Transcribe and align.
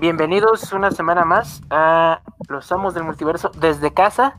Bienvenidos 0.00 0.72
una 0.72 0.90
semana 0.92 1.26
más 1.26 1.60
a 1.68 2.22
Los 2.48 2.72
Amos 2.72 2.94
del 2.94 3.04
Multiverso 3.04 3.50
desde 3.50 3.92
casa. 3.92 4.38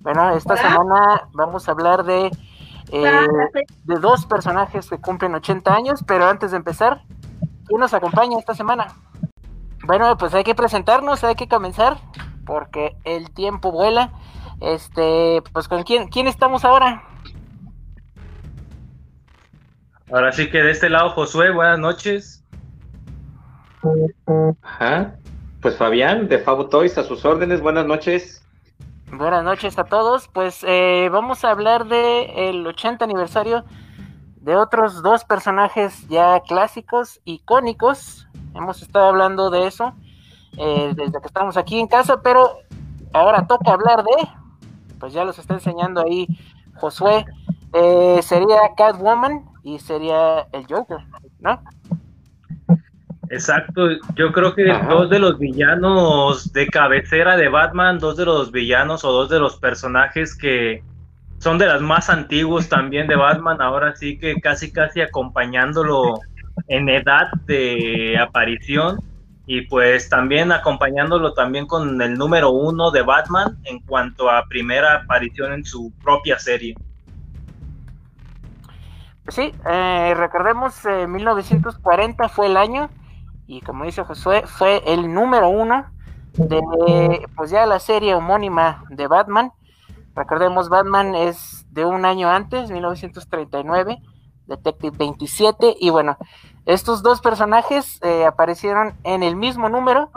Bueno, 0.00 0.36
esta 0.36 0.54
semana 0.54 1.30
vamos 1.32 1.66
a 1.66 1.72
hablar 1.72 2.04
de, 2.04 2.30
eh, 2.90 3.26
de 3.84 3.98
dos 4.00 4.26
personajes 4.26 4.90
que 4.90 4.98
cumplen 4.98 5.34
80 5.34 5.74
años, 5.74 6.04
pero 6.06 6.26
antes 6.26 6.50
de 6.50 6.58
empezar, 6.58 7.04
¿quién 7.66 7.80
nos 7.80 7.94
acompaña 7.94 8.38
esta 8.38 8.54
semana? 8.54 8.88
Bueno, 9.86 10.18
pues 10.18 10.34
hay 10.34 10.44
que 10.44 10.54
presentarnos, 10.54 11.24
hay 11.24 11.36
que 11.36 11.48
comenzar, 11.48 11.96
porque 12.44 12.94
el 13.04 13.30
tiempo 13.30 13.72
vuela. 13.72 14.12
Este, 14.60 15.42
pues 15.54 15.68
con 15.68 15.84
quién, 15.84 16.08
quién 16.08 16.26
estamos 16.26 16.66
ahora? 16.66 17.02
Ahora 20.12 20.32
sí 20.32 20.50
que 20.50 20.58
de 20.62 20.70
este 20.70 20.90
lado, 20.90 21.08
Josué, 21.12 21.50
buenas 21.50 21.78
noches. 21.78 22.41
Ajá. 24.62 25.16
Pues 25.60 25.76
Fabián, 25.76 26.28
de 26.28 26.38
Fabo 26.38 26.66
Toys, 26.66 26.98
a 26.98 27.04
sus 27.04 27.24
órdenes, 27.24 27.60
buenas 27.60 27.86
noches. 27.86 28.44
Buenas 29.12 29.44
noches 29.44 29.78
a 29.78 29.84
todos. 29.84 30.28
Pues 30.28 30.64
eh, 30.66 31.08
vamos 31.12 31.44
a 31.44 31.50
hablar 31.50 31.86
de 31.86 32.48
el 32.48 32.66
80 32.66 33.04
aniversario 33.04 33.64
de 34.36 34.56
otros 34.56 35.02
dos 35.02 35.24
personajes 35.24 36.08
ya 36.08 36.40
clásicos, 36.40 37.20
icónicos. 37.24 38.26
Hemos 38.54 38.82
estado 38.82 39.06
hablando 39.06 39.50
de 39.50 39.66
eso 39.66 39.94
eh, 40.58 40.92
desde 40.96 41.20
que 41.20 41.26
estamos 41.26 41.56
aquí 41.56 41.78
en 41.78 41.86
casa, 41.86 42.20
pero 42.22 42.58
ahora 43.12 43.46
toca 43.46 43.72
hablar 43.72 44.02
de, 44.02 44.28
pues 44.98 45.12
ya 45.12 45.24
los 45.24 45.38
está 45.38 45.54
enseñando 45.54 46.02
ahí 46.02 46.26
Josué, 46.74 47.24
eh, 47.72 48.20
sería 48.22 48.74
Catwoman 48.76 49.44
y 49.62 49.78
sería 49.78 50.48
el 50.52 50.66
Joker, 50.66 50.98
¿no? 51.38 51.62
Exacto, 53.32 53.88
yo 54.14 54.30
creo 54.30 54.54
que 54.54 54.70
dos 54.90 55.08
de 55.08 55.18
los 55.18 55.38
villanos 55.38 56.52
de 56.52 56.66
cabecera 56.66 57.34
de 57.38 57.48
Batman, 57.48 57.98
dos 57.98 58.18
de 58.18 58.26
los 58.26 58.52
villanos 58.52 59.06
o 59.06 59.12
dos 59.12 59.30
de 59.30 59.40
los 59.40 59.56
personajes 59.56 60.36
que 60.36 60.84
son 61.38 61.56
de 61.56 61.64
las 61.64 61.80
más 61.80 62.10
antiguos 62.10 62.68
también 62.68 63.06
de 63.06 63.16
Batman, 63.16 63.62
ahora 63.62 63.96
sí 63.96 64.18
que 64.18 64.34
casi 64.34 64.70
casi 64.70 65.00
acompañándolo 65.00 66.20
en 66.68 66.90
edad 66.90 67.28
de 67.46 68.18
aparición 68.18 68.98
y 69.46 69.62
pues 69.62 70.10
también 70.10 70.52
acompañándolo 70.52 71.32
también 71.32 71.66
con 71.66 72.02
el 72.02 72.18
número 72.18 72.50
uno 72.50 72.90
de 72.90 73.00
Batman 73.00 73.56
en 73.64 73.80
cuanto 73.80 74.28
a 74.28 74.44
primera 74.44 74.96
aparición 74.96 75.54
en 75.54 75.64
su 75.64 75.90
propia 76.04 76.38
serie. 76.38 76.74
Sí, 79.28 79.54
eh, 79.70 80.12
recordemos, 80.14 80.84
eh, 80.84 81.06
1940 81.06 82.28
fue 82.28 82.48
el 82.48 82.58
año 82.58 82.90
y 83.52 83.60
como 83.60 83.84
dice 83.84 84.02
Josué, 84.02 84.44
fue 84.46 84.82
el 84.86 85.12
número 85.12 85.50
uno 85.50 85.84
de 86.32 87.28
pues 87.36 87.50
ya 87.50 87.66
la 87.66 87.80
serie 87.80 88.14
homónima 88.14 88.82
de 88.88 89.06
Batman. 89.06 89.52
Recordemos, 90.14 90.70
Batman 90.70 91.14
es 91.14 91.66
de 91.70 91.84
un 91.84 92.06
año 92.06 92.30
antes, 92.30 92.70
1939, 92.70 93.98
Detective 94.46 94.96
27, 94.96 95.76
y 95.78 95.90
bueno, 95.90 96.16
estos 96.64 97.02
dos 97.02 97.20
personajes 97.20 98.00
eh, 98.02 98.24
aparecieron 98.24 98.94
en 99.04 99.22
el 99.22 99.36
mismo 99.36 99.68
número. 99.68 100.10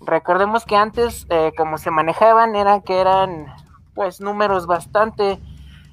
Recordemos 0.00 0.66
que 0.66 0.76
antes, 0.76 1.26
eh, 1.30 1.52
como 1.56 1.78
se 1.78 1.90
manejaban, 1.90 2.54
eran 2.54 2.82
que 2.82 3.00
eran 3.00 3.46
pues 3.94 4.20
números 4.20 4.66
bastante 4.66 5.40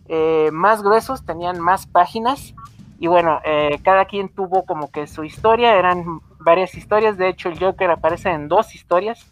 eh, 0.09 0.49
más 0.51 0.83
gruesos, 0.83 1.25
tenían 1.25 1.57
más 1.61 1.87
páginas, 1.87 2.53
y 2.99 3.07
bueno, 3.07 3.39
cada 3.83 4.05
quien 4.05 4.29
tuvo 4.29 4.63
como 4.63 4.91
que 4.91 5.07
su 5.07 5.23
historia, 5.23 5.75
eran 5.75 6.21
varias 6.43 6.75
historias. 6.75 7.17
De 7.17 7.29
hecho, 7.29 7.49
el 7.49 7.59
Joker 7.59 7.89
aparece 7.89 8.29
en 8.29 8.47
dos 8.47 8.75
historias 8.75 9.31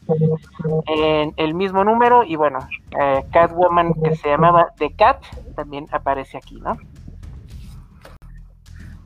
en 0.87 1.33
el 1.37 1.53
mismo 1.53 1.83
número. 1.83 2.23
Y 2.23 2.35
bueno, 2.35 2.59
eh, 2.99 3.23
Catwoman, 3.31 3.93
que 4.03 4.15
se 4.15 4.29
llamaba 4.29 4.67
The 4.77 4.93
Cat, 4.95 5.23
también 5.55 5.87
aparece 5.91 6.37
aquí, 6.37 6.59
¿no? 6.59 6.77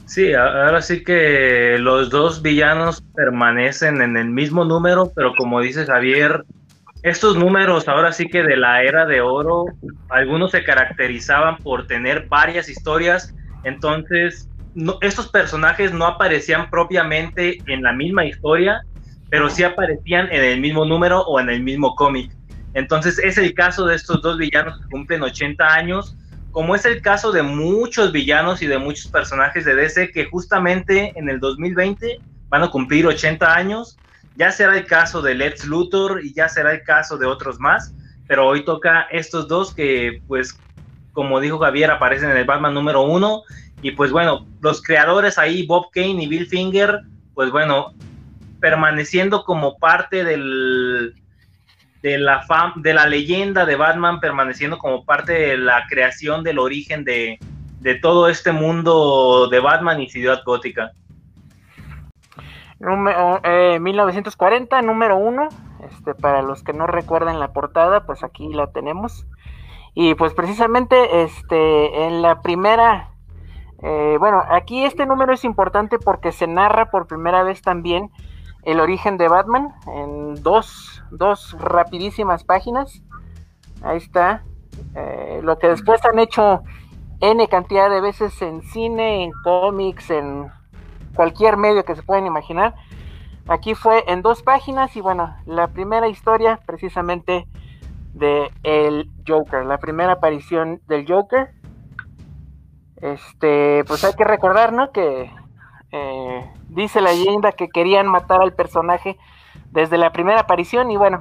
Sí, 0.06 0.34
ahora 0.34 0.82
sí 0.82 1.04
que 1.04 1.78
los 1.80 2.12
dos 2.12 2.44
villanos 2.44 3.02
permanecen 3.16 4.02
en 4.02 4.16
el 4.16 4.30
mismo 4.30 4.64
número, 4.64 5.12
pero 5.16 5.34
como 5.36 5.60
dice 5.60 5.88
Javier, 5.88 6.46
estos 7.02 7.36
números 7.36 7.88
ahora 7.88 8.12
sí 8.12 8.28
que 8.28 8.44
de 8.44 8.56
la 8.56 8.84
era 8.84 9.06
de 9.06 9.22
oro, 9.22 9.66
algunos 10.10 10.52
se 10.52 10.64
caracterizaban 10.64 11.58
por 11.58 11.88
tener 11.88 12.28
varias 12.28 12.70
historias, 12.70 13.34
entonces 13.64 14.48
estos 15.02 15.28
personajes 15.28 15.94
no 15.94 16.06
aparecían 16.06 16.70
propiamente 16.70 17.60
en 17.68 17.84
la 17.84 17.94
misma 17.94 18.26
historia, 18.26 18.82
pero 19.30 19.50
sí 19.50 19.64
aparecían 19.64 20.32
en 20.32 20.44
el 20.44 20.60
mismo 20.60 20.86
número 20.86 21.22
o 21.22 21.40
en 21.40 21.50
el 21.50 21.62
mismo 21.62 21.96
cómic. 21.96 22.32
Entonces 22.74 23.20
es 23.20 23.38
el 23.38 23.54
caso 23.54 23.86
de 23.86 23.96
estos 23.96 24.22
dos 24.22 24.38
villanos 24.38 24.80
que 24.80 24.90
cumplen 24.90 25.22
80 25.22 25.74
años, 25.74 26.16
como 26.52 26.76
es 26.76 26.86
el 26.86 27.02
caso 27.02 27.32
de 27.32 27.44
muchos 27.44 28.12
villanos 28.12 28.62
y 28.62 28.68
de 28.68 28.78
muchos 28.78 29.08
personajes 29.08 29.66
de 29.66 29.76
DC 29.76 30.12
que 30.12 30.26
justamente 30.26 31.14
en 31.16 31.30
el 31.30 31.40
2020 31.40 32.20
van 32.50 32.64
a 32.64 32.70
cumplir 32.70 33.08
80 33.08 33.56
años. 33.56 33.98
Ya 34.36 34.52
será 34.52 34.78
el 34.78 34.86
caso 34.86 35.22
de 35.22 35.36
Lex 35.36 35.66
Luthor 35.66 36.22
y 36.24 36.34
ya 36.34 36.50
será 36.50 36.74
el 36.74 36.84
caso 36.84 37.18
de 37.18 37.28
otros 37.28 37.60
más, 37.60 37.94
pero 38.28 38.48
hoy 38.48 38.66
toca 38.66 39.08
estos 39.12 39.48
dos 39.48 39.74
que 39.74 40.22
pues 40.28 40.60
como 41.12 41.40
dijo 41.40 41.60
Javier 41.60 41.92
aparecen 41.92 42.32
en 42.32 42.38
el 42.38 42.46
Batman 42.46 42.74
número 42.74 43.04
uno 43.04 43.44
y 43.84 43.92
pues 43.92 44.12
bueno, 44.12 44.48
los 44.62 44.82
creadores 44.82 45.38
ahí, 45.38 45.68
Bob 45.68 45.92
Kane 45.92 46.24
y 46.24 46.28
Bill 46.28 46.48
Finger, 46.48 47.02
pues 47.34 47.52
bueno, 47.52 47.94
permaneciendo 48.62 49.44
como 49.44 49.78
parte 49.78 50.24
del, 50.24 51.14
de, 52.02 52.18
la 52.18 52.44
fam, 52.44 52.82
de 52.82 52.94
la 52.94 53.06
leyenda 53.08 53.66
de 53.66 53.76
Batman, 53.76 54.22
permaneciendo 54.22 54.78
como 54.78 55.04
parte 55.04 55.34
de 55.34 55.58
la 55.58 55.86
creación 55.90 56.44
del 56.44 56.60
origen 56.60 57.04
de, 57.04 57.38
de 57.82 57.96
todo 57.96 58.30
este 58.30 58.54
mundo 58.54 59.50
de 59.50 59.60
Batman 59.60 60.00
y 60.00 60.10
Ciudad 60.10 60.42
Gótica. 60.46 60.94
Número, 62.80 63.42
eh, 63.44 63.80
1940, 63.82 64.82
número 64.82 65.18
uno. 65.18 65.50
Este, 65.90 66.16
para 66.16 66.42
los 66.42 66.64
que 66.64 66.72
no 66.72 66.88
recuerdan 66.88 67.42
la 67.42 67.52
portada, 67.52 68.06
pues 68.06 68.24
aquí 68.24 68.48
la 68.54 68.68
tenemos. 68.72 69.26
Y 69.94 70.16
pues 70.16 70.34
precisamente 70.34 71.24
este, 71.24 72.06
en 72.06 72.22
la 72.22 72.42
primera 72.42 73.13
eh, 73.84 74.16
bueno, 74.18 74.42
aquí 74.50 74.86
este 74.86 75.06
número 75.06 75.34
es 75.34 75.44
importante 75.44 76.00
porque 76.00 76.32
se 76.32 76.48
narra 76.48 76.90
por 76.90 77.06
primera 77.06 77.44
vez 77.44 77.62
también 77.62 78.10
el 78.64 78.80
origen 78.80 79.18
de 79.18 79.28
Batman 79.28 79.74
en 79.88 80.42
dos, 80.42 81.04
dos 81.12 81.58
rapidísimas 81.60 82.46
páginas. 82.46 83.04
Ahí 83.84 83.98
está. 83.98 84.44
Eh, 84.96 85.42
lo 85.44 85.60
que 85.60 85.68
después 85.68 86.04
han 86.06 86.18
hecho 86.18 86.64
N 87.20 87.46
cantidad 87.50 87.90
de 87.90 88.00
veces 88.00 88.42
en 88.42 88.62
cine, 88.62 89.26
en 89.26 89.32
cómics, 89.44 90.10
en 90.12 90.50
cualquier 91.14 91.58
medio 91.58 91.84
que 91.84 91.96
se 91.96 92.04
puedan 92.04 92.26
imaginar. 92.26 92.76
Aquí 93.50 93.76
fue 93.76 94.06
en 94.08 94.22
dos 94.22 94.44
páginas 94.44 94.96
y 94.96 95.02
bueno, 95.02 95.36
la 95.46 95.68
primera 95.68 96.08
historia 96.08 96.62
precisamente 96.66 97.46
de 98.14 98.50
el 98.64 99.12
Joker, 99.28 99.66
la 99.66 99.78
primera 99.80 100.14
aparición 100.14 100.80
del 100.88 101.06
Joker 101.06 101.54
este, 103.04 103.84
pues 103.86 104.04
hay 104.06 104.14
que 104.14 104.24
recordar, 104.24 104.72
¿no? 104.72 104.92
Que 104.92 105.30
eh, 105.92 106.50
dice 106.70 107.02
la 107.02 107.12
leyenda 107.12 107.52
que 107.52 107.68
querían 107.68 108.08
matar 108.08 108.42
al 108.42 108.54
personaje 108.54 109.18
desde 109.72 109.98
la 109.98 110.14
primera 110.14 110.40
aparición 110.40 110.90
y 110.90 110.96
bueno, 110.96 111.20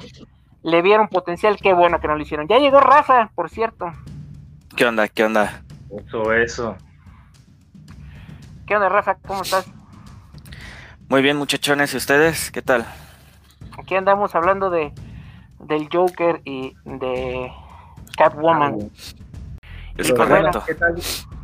le 0.63 0.81
vieron 0.81 1.09
potencial, 1.09 1.57
qué 1.61 1.75
bueno 1.75 1.99
que 1.99 2.07
no 2.07 2.15
lo 2.15 2.23
hicieron. 2.23 2.47
Ya 2.47 2.59
llegó 2.59 2.79
Rafa, 2.79 3.31
por 3.35 3.51
cierto. 3.51 3.87
¿Qué 4.77 4.87
onda? 4.87 5.09
¿Qué 5.09 5.25
onda? 5.25 5.63
Eso, 5.91 6.33
eso. 6.33 6.77
¿Qué 8.65 8.77
onda, 8.77 8.89
Rafa? 8.89 9.17
¿Cómo 9.27 9.43
estás? 9.43 9.67
Muy 11.09 11.21
bien, 11.21 11.37
muchachones, 11.37 11.93
¿y 11.95 11.97
ustedes? 11.97 12.53
¿Qué 12.53 12.63
tal? 12.63 12.87
Aquí 13.77 13.97
andamos 13.97 14.37
hablando 14.37 14.71
de 14.71 14.93
del 15.59 15.89
Joker 15.93 16.41
y 16.45 16.75
de 16.85 17.53
Catwoman. 18.17 18.91
Es 19.97 20.13
correcto. 20.13 20.63
¿qué 20.67 20.75
tal? 20.75 20.95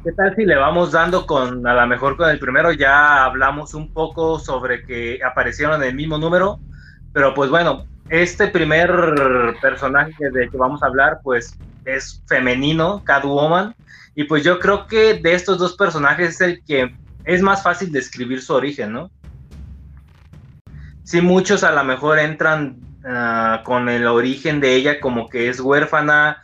¿Qué 0.04 0.12
tal 0.12 0.34
si 0.36 0.44
le 0.44 0.56
vamos 0.56 0.92
dando 0.92 1.26
con, 1.26 1.66
a 1.66 1.74
lo 1.74 1.86
mejor 1.86 2.16
con 2.16 2.30
el 2.30 2.38
primero 2.38 2.72
ya 2.72 3.24
hablamos 3.24 3.74
un 3.74 3.92
poco 3.92 4.38
sobre 4.38 4.84
que 4.84 5.20
aparecieron 5.22 5.82
en 5.82 5.88
el 5.88 5.94
mismo 5.94 6.18
número, 6.18 6.60
pero 7.12 7.34
pues 7.34 7.50
bueno, 7.50 7.84
este 8.08 8.48
primer 8.48 8.90
personaje 9.60 10.30
de 10.30 10.48
que 10.48 10.56
vamos 10.56 10.82
a 10.82 10.86
hablar 10.86 11.18
pues 11.22 11.58
es 11.84 12.22
femenino, 12.26 13.02
Catwoman, 13.04 13.74
y 14.14 14.24
pues 14.24 14.44
yo 14.44 14.58
creo 14.60 14.86
que 14.86 15.14
de 15.14 15.34
estos 15.34 15.58
dos 15.58 15.76
personajes 15.76 16.36
es 16.36 16.40
el 16.40 16.64
que 16.64 16.94
es 17.24 17.42
más 17.42 17.62
fácil 17.62 17.92
describir 17.92 18.40
su 18.40 18.54
origen, 18.54 18.92
¿no? 18.92 19.10
Sí, 21.02 21.20
muchos 21.20 21.64
a 21.64 21.72
lo 21.72 21.84
mejor 21.84 22.18
entran 22.18 22.78
ah, 23.04 23.62
con 23.64 23.88
el 23.88 24.06
origen 24.06 24.60
de 24.60 24.74
ella 24.74 25.00
como 25.00 25.28
que 25.28 25.48
es 25.48 25.60
huérfana, 25.60 26.42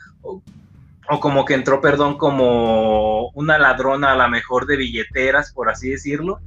o 1.09 1.21
como 1.21 1.45
que 1.45 1.55
entró, 1.55 1.81
perdón, 1.81 2.17
como 2.17 3.29
una 3.31 3.59
ladrona 3.59 4.13
a 4.13 4.17
la 4.17 4.29
mejor 4.29 4.67
de 4.67 4.77
billeteras, 4.77 5.53
por 5.53 5.69
así 5.69 5.91
decirlo. 5.91 6.41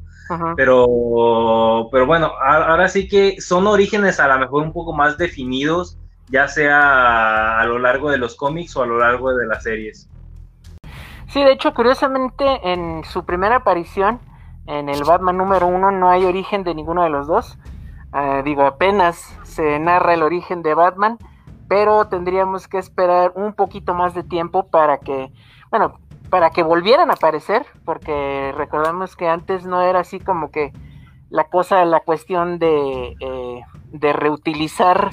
Pero, 0.57 1.87
pero 1.89 2.05
bueno, 2.05 2.33
ahora 2.41 2.89
sí 2.89 3.07
que 3.07 3.39
son 3.39 3.65
orígenes 3.65 4.19
a 4.19 4.27
lo 4.27 4.37
mejor 4.39 4.63
un 4.63 4.73
poco 4.73 4.93
más 4.93 5.17
definidos, 5.17 5.97
ya 6.29 6.49
sea 6.49 7.59
a 7.59 7.65
lo 7.65 7.79
largo 7.79 8.11
de 8.11 8.17
los 8.17 8.35
cómics 8.35 8.75
o 8.75 8.83
a 8.83 8.87
lo 8.87 8.97
largo 8.97 9.33
de 9.33 9.47
las 9.47 9.63
series. 9.63 10.09
Sí, 11.29 11.43
de 11.43 11.53
hecho, 11.53 11.73
curiosamente, 11.73 12.45
en 12.63 13.03
su 13.05 13.23
primera 13.23 13.57
aparición, 13.57 14.19
en 14.65 14.89
el 14.89 15.03
Batman 15.05 15.37
número 15.37 15.67
uno, 15.67 15.91
no 15.91 16.09
hay 16.09 16.25
origen 16.25 16.63
de 16.63 16.75
ninguno 16.75 17.03
de 17.03 17.09
los 17.09 17.27
dos. 17.27 17.57
Ah, 18.11 18.41
digo, 18.43 18.63
apenas 18.63 19.33
se 19.43 19.79
narra 19.79 20.13
el 20.13 20.23
origen 20.23 20.61
de 20.61 20.73
Batman, 20.73 21.17
pero 21.67 22.05
tendríamos 22.07 22.67
que 22.67 22.77
esperar 22.77 23.33
un 23.35 23.53
poquito 23.53 23.93
más 23.93 24.13
de 24.13 24.23
tiempo 24.23 24.67
para 24.67 24.99
que, 24.99 25.31
bueno, 25.69 25.99
para 26.29 26.49
que 26.49 26.63
volvieran 26.63 27.09
a 27.09 27.13
aparecer, 27.13 27.65
porque 27.85 28.53
recordamos 28.55 29.15
que 29.15 29.27
antes 29.27 29.65
no 29.65 29.81
era 29.81 29.99
así 29.99 30.19
como 30.19 30.51
que 30.51 30.73
la 31.29 31.45
cosa, 31.45 31.83
la 31.85 32.01
cuestión 32.01 32.59
de, 32.59 33.15
eh, 33.19 33.61
de 33.91 34.13
reutilizar 34.13 35.11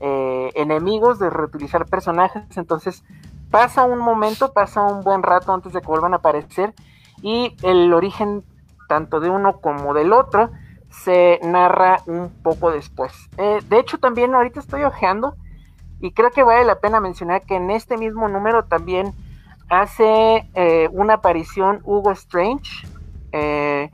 eh, 0.00 0.50
enemigos, 0.54 1.18
de 1.18 1.30
reutilizar 1.30 1.86
personajes, 1.86 2.56
entonces 2.56 3.04
pasa 3.50 3.84
un 3.84 3.98
momento, 3.98 4.52
pasa 4.52 4.82
un 4.82 5.02
buen 5.02 5.22
rato 5.22 5.52
antes 5.52 5.72
de 5.72 5.80
que 5.80 5.86
vuelvan 5.86 6.12
a 6.12 6.18
aparecer 6.18 6.74
y 7.22 7.56
el 7.62 7.92
origen 7.92 8.44
tanto 8.88 9.20
de 9.20 9.30
uno 9.30 9.60
como 9.60 9.94
del 9.94 10.12
otro 10.12 10.50
se 10.90 11.40
narra 11.42 11.98
un 12.06 12.30
poco 12.42 12.70
después. 12.70 13.12
Eh, 13.36 13.58
de 13.68 13.78
hecho 13.78 13.98
también 13.98 14.34
ahorita 14.34 14.60
estoy 14.60 14.84
ojeando 14.84 15.34
y 16.00 16.12
creo 16.12 16.30
que 16.30 16.42
vale 16.42 16.64
la 16.64 16.80
pena 16.80 17.00
mencionar 17.00 17.42
que 17.42 17.56
en 17.56 17.70
este 17.70 17.96
mismo 17.96 18.28
número 18.28 18.64
también 18.64 19.14
hace 19.68 20.48
eh, 20.54 20.88
una 20.92 21.14
aparición 21.14 21.80
Hugo 21.84 22.12
Strange 22.12 22.86
eh, 23.32 23.90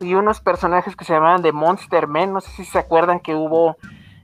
y 0.00 0.14
unos 0.14 0.40
personajes 0.40 0.96
que 0.96 1.04
se 1.04 1.12
llamaban 1.12 1.42
The 1.42 1.52
Monster 1.52 2.06
Men. 2.06 2.32
No 2.32 2.40
sé 2.40 2.50
si 2.50 2.64
se 2.64 2.78
acuerdan 2.78 3.20
que 3.20 3.34
hubo 3.34 3.76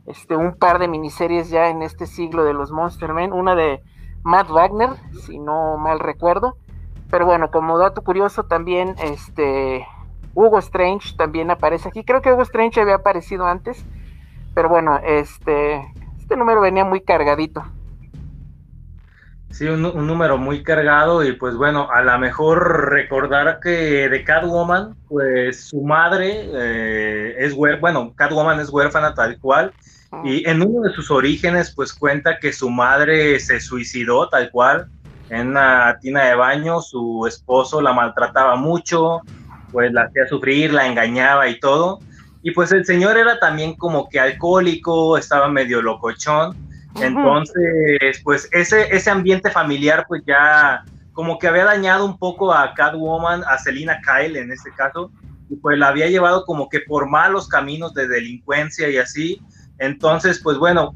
este, 0.06 0.36
un 0.36 0.56
par 0.56 0.78
de 0.78 0.88
miniseries 0.88 1.50
ya 1.50 1.68
en 1.68 1.82
este 1.82 2.06
siglo 2.06 2.44
de 2.44 2.54
los 2.54 2.70
Monster 2.70 3.12
Men. 3.12 3.32
Una 3.32 3.54
de 3.54 3.82
Matt 4.22 4.50
Wagner, 4.50 4.90
si 5.26 5.38
no 5.38 5.76
mal 5.76 6.00
recuerdo. 6.00 6.56
Pero 7.10 7.26
bueno, 7.26 7.50
como 7.50 7.78
dato 7.78 8.02
curioso 8.02 8.44
también, 8.44 8.94
este 9.02 9.86
Hugo 10.34 10.58
Strange 10.58 11.16
también 11.16 11.50
aparece 11.50 11.88
aquí. 11.88 12.04
Creo 12.04 12.22
que 12.22 12.32
Hugo 12.32 12.42
Strange 12.42 12.80
había 12.80 12.96
aparecido 12.96 13.46
antes. 13.46 13.84
Pero 14.54 14.68
bueno, 14.68 14.98
este, 14.98 15.92
este 16.30 16.38
número 16.38 16.60
venía 16.60 16.84
muy 16.84 17.00
cargadito. 17.00 17.64
Sí, 19.50 19.66
un, 19.66 19.82
número 19.82 20.38
muy 20.38 20.62
cargado 20.62 21.24
y 21.24 21.32
pues 21.32 21.56
bueno, 21.56 21.88
a 21.90 22.02
lo 22.02 22.16
mejor 22.20 22.88
recordar 22.90 23.58
que 23.58 24.08
de 24.08 24.22
Catwoman, 24.22 24.94
pues 25.08 25.64
su 25.64 25.82
madre 25.82 26.48
eh, 26.54 27.34
es 27.36 27.52
huérfana, 27.52 27.80
bueno, 27.80 28.12
Catwoman 28.14 28.60
es 28.60 28.70
huérfana 28.70 29.12
tal 29.12 29.40
cual 29.40 29.72
y 30.22 30.48
en 30.48 30.62
uno 30.62 30.82
de 30.82 30.94
sus 30.94 31.10
orígenes 31.10 31.74
pues 31.74 31.92
cuenta 31.92 32.38
que 32.38 32.52
su 32.52 32.70
madre 32.70 33.40
se 33.40 33.58
suicidó 33.58 34.28
tal 34.28 34.52
cual 34.52 34.86
en 35.30 35.48
una 35.48 35.98
tina 36.00 36.26
de 36.26 36.36
baño, 36.36 36.80
su 36.80 37.26
esposo 37.26 37.80
la 37.80 37.92
maltrataba 37.92 38.54
mucho, 38.54 39.22
pues 39.72 39.92
la 39.92 40.02
hacía 40.02 40.28
sufrir, 40.28 40.72
la 40.72 40.86
engañaba 40.86 41.48
y 41.48 41.58
todo. 41.58 41.98
Y 42.42 42.52
pues 42.52 42.72
el 42.72 42.84
señor 42.84 43.18
era 43.18 43.38
también 43.38 43.74
como 43.76 44.08
que 44.08 44.18
alcohólico, 44.18 45.18
estaba 45.18 45.48
medio 45.48 45.82
locochón. 45.82 46.56
Entonces, 47.00 48.20
pues 48.24 48.48
ese, 48.50 48.94
ese 48.94 49.10
ambiente 49.10 49.50
familiar 49.50 50.06
pues 50.08 50.22
ya 50.26 50.84
como 51.12 51.38
que 51.38 51.48
había 51.48 51.64
dañado 51.64 52.04
un 52.04 52.18
poco 52.18 52.52
a 52.52 52.72
Catwoman, 52.74 53.44
a 53.44 53.58
Selina 53.58 54.00
Kyle 54.00 54.36
en 54.36 54.50
este 54.50 54.70
caso, 54.72 55.10
y 55.50 55.56
pues 55.56 55.78
la 55.78 55.88
había 55.88 56.08
llevado 56.08 56.44
como 56.46 56.68
que 56.68 56.80
por 56.80 57.08
malos 57.08 57.48
caminos 57.48 57.92
de 57.94 58.08
delincuencia 58.08 58.88
y 58.88 58.96
así. 58.96 59.42
Entonces, 59.78 60.40
pues 60.42 60.56
bueno, 60.56 60.94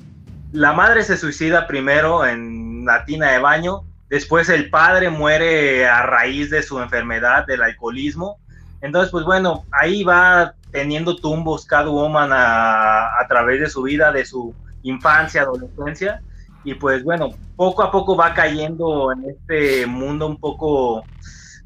la 0.53 0.73
madre 0.73 1.03
se 1.03 1.17
suicida 1.17 1.67
primero 1.67 2.25
en 2.25 2.85
la 2.85 3.05
tina 3.05 3.33
de 3.33 3.39
baño, 3.39 3.83
después 4.09 4.49
el 4.49 4.71
padre 4.71 5.11
muere 5.11 5.87
a 5.87 6.03
raíz 6.03 6.51
de 6.51 6.63
su 6.63 6.81
enfermedad, 6.81 7.47
del 7.47 7.63
alcoholismo. 7.63 8.39
Entonces, 8.81 9.11
pues 9.11 9.25
bueno, 9.25 9.65
ahí 9.73 10.05
va 10.05 10.55
teniendo 10.75 11.15
tumbos 11.15 11.67
Catwoman 11.67 12.33
a, 12.33 13.05
a 13.07 13.29
través 13.29 13.61
de 13.61 13.71
su 13.71 13.83
vida, 13.83 14.11
de 14.11 14.25
su 14.25 14.53
infancia, 14.83 15.43
adolescencia, 15.43 16.21
y 16.65 16.75
pues 16.75 17.05
bueno, 17.05 17.31
poco 17.55 17.85
a 17.85 17.93
poco 17.93 18.17
va 18.17 18.35
cayendo 18.35 19.13
en 19.13 19.31
este 19.31 19.87
mundo 19.87 20.27
un 20.27 20.37
poco 20.37 21.05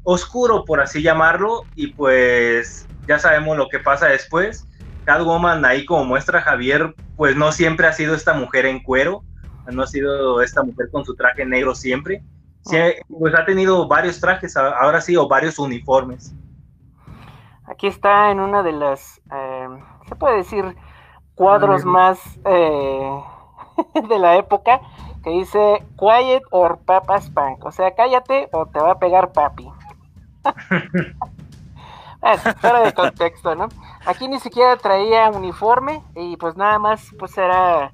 oscuro, 0.03 0.63
por 0.63 0.79
así 0.79 1.01
llamarlo, 1.01 1.63
y 1.75 1.87
pues 1.87 2.87
ya 3.07 3.17
sabemos 3.17 3.57
lo 3.57 3.67
que 3.67 3.79
pasa 3.79 4.05
después. 4.05 4.67
Catwoman 5.05 5.65
ahí 5.65 5.85
como 5.85 6.05
muestra 6.05 6.41
Javier, 6.41 6.93
pues 7.17 7.35
no 7.35 7.51
siempre 7.51 7.87
ha 7.87 7.93
sido 7.93 8.13
esta 8.13 8.33
mujer 8.35 8.67
en 8.67 8.83
cuero, 8.83 9.23
no 9.71 9.81
ha 9.81 9.87
sido 9.87 10.43
esta 10.43 10.61
mujer 10.61 10.91
con 10.91 11.03
su 11.03 11.15
traje 11.15 11.47
negro 11.47 11.73
siempre, 11.73 12.21
pues 13.07 13.33
ha 13.33 13.43
tenido 13.43 13.87
varios 13.87 14.19
trajes, 14.19 14.55
ahora 14.55 15.01
sí, 15.01 15.15
o 15.15 15.27
varios 15.27 15.57
uniformes. 15.57 16.31
Aquí 17.69 17.85
está 17.87 18.31
en 18.31 18.39
una 18.39 18.63
de 18.63 18.71
las, 18.71 19.21
eh, 19.31 19.67
se 20.07 20.15
puede 20.15 20.37
decir, 20.37 20.75
cuadros 21.35 21.85
más 21.85 22.19
eh, 22.43 23.23
de 24.09 24.19
la 24.19 24.37
época 24.37 24.81
que 25.23 25.29
dice 25.29 25.85
Quiet 25.97 26.41
or 26.49 26.79
Papa 26.79 27.21
Spank, 27.21 27.63
o 27.65 27.71
sea, 27.71 27.93
cállate 27.93 28.49
o 28.51 28.65
te 28.65 28.79
va 28.79 28.93
a 28.93 28.99
pegar 28.99 29.31
papi. 29.33 29.69
es, 32.23 32.41
fuera 32.57 32.81
de 32.81 32.93
contexto, 32.93 33.53
¿no? 33.53 33.69
Aquí 34.05 34.27
ni 34.27 34.39
siquiera 34.39 34.75
traía 34.77 35.29
uniforme 35.29 36.03
y 36.15 36.37
pues 36.37 36.57
nada 36.57 36.79
más 36.79 37.13
pues 37.19 37.37
era 37.37 37.91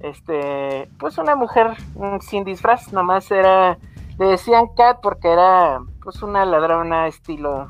este 0.00 0.90
pues 0.98 1.16
una 1.18 1.36
mujer 1.36 1.76
mm, 1.94 2.18
sin 2.20 2.42
disfraz, 2.42 2.92
nomás 2.92 3.30
era 3.30 3.78
le 4.18 4.26
decían 4.26 4.68
Cat 4.76 4.98
porque 5.00 5.32
era 5.32 5.80
pues 6.02 6.22
una 6.22 6.44
ladrona 6.44 7.06
estilo 7.06 7.68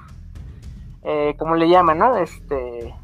eh, 1.02 1.36
le 1.56 1.68
llaman, 1.68 1.98
¿no? 1.98 2.16
Este 2.16 2.94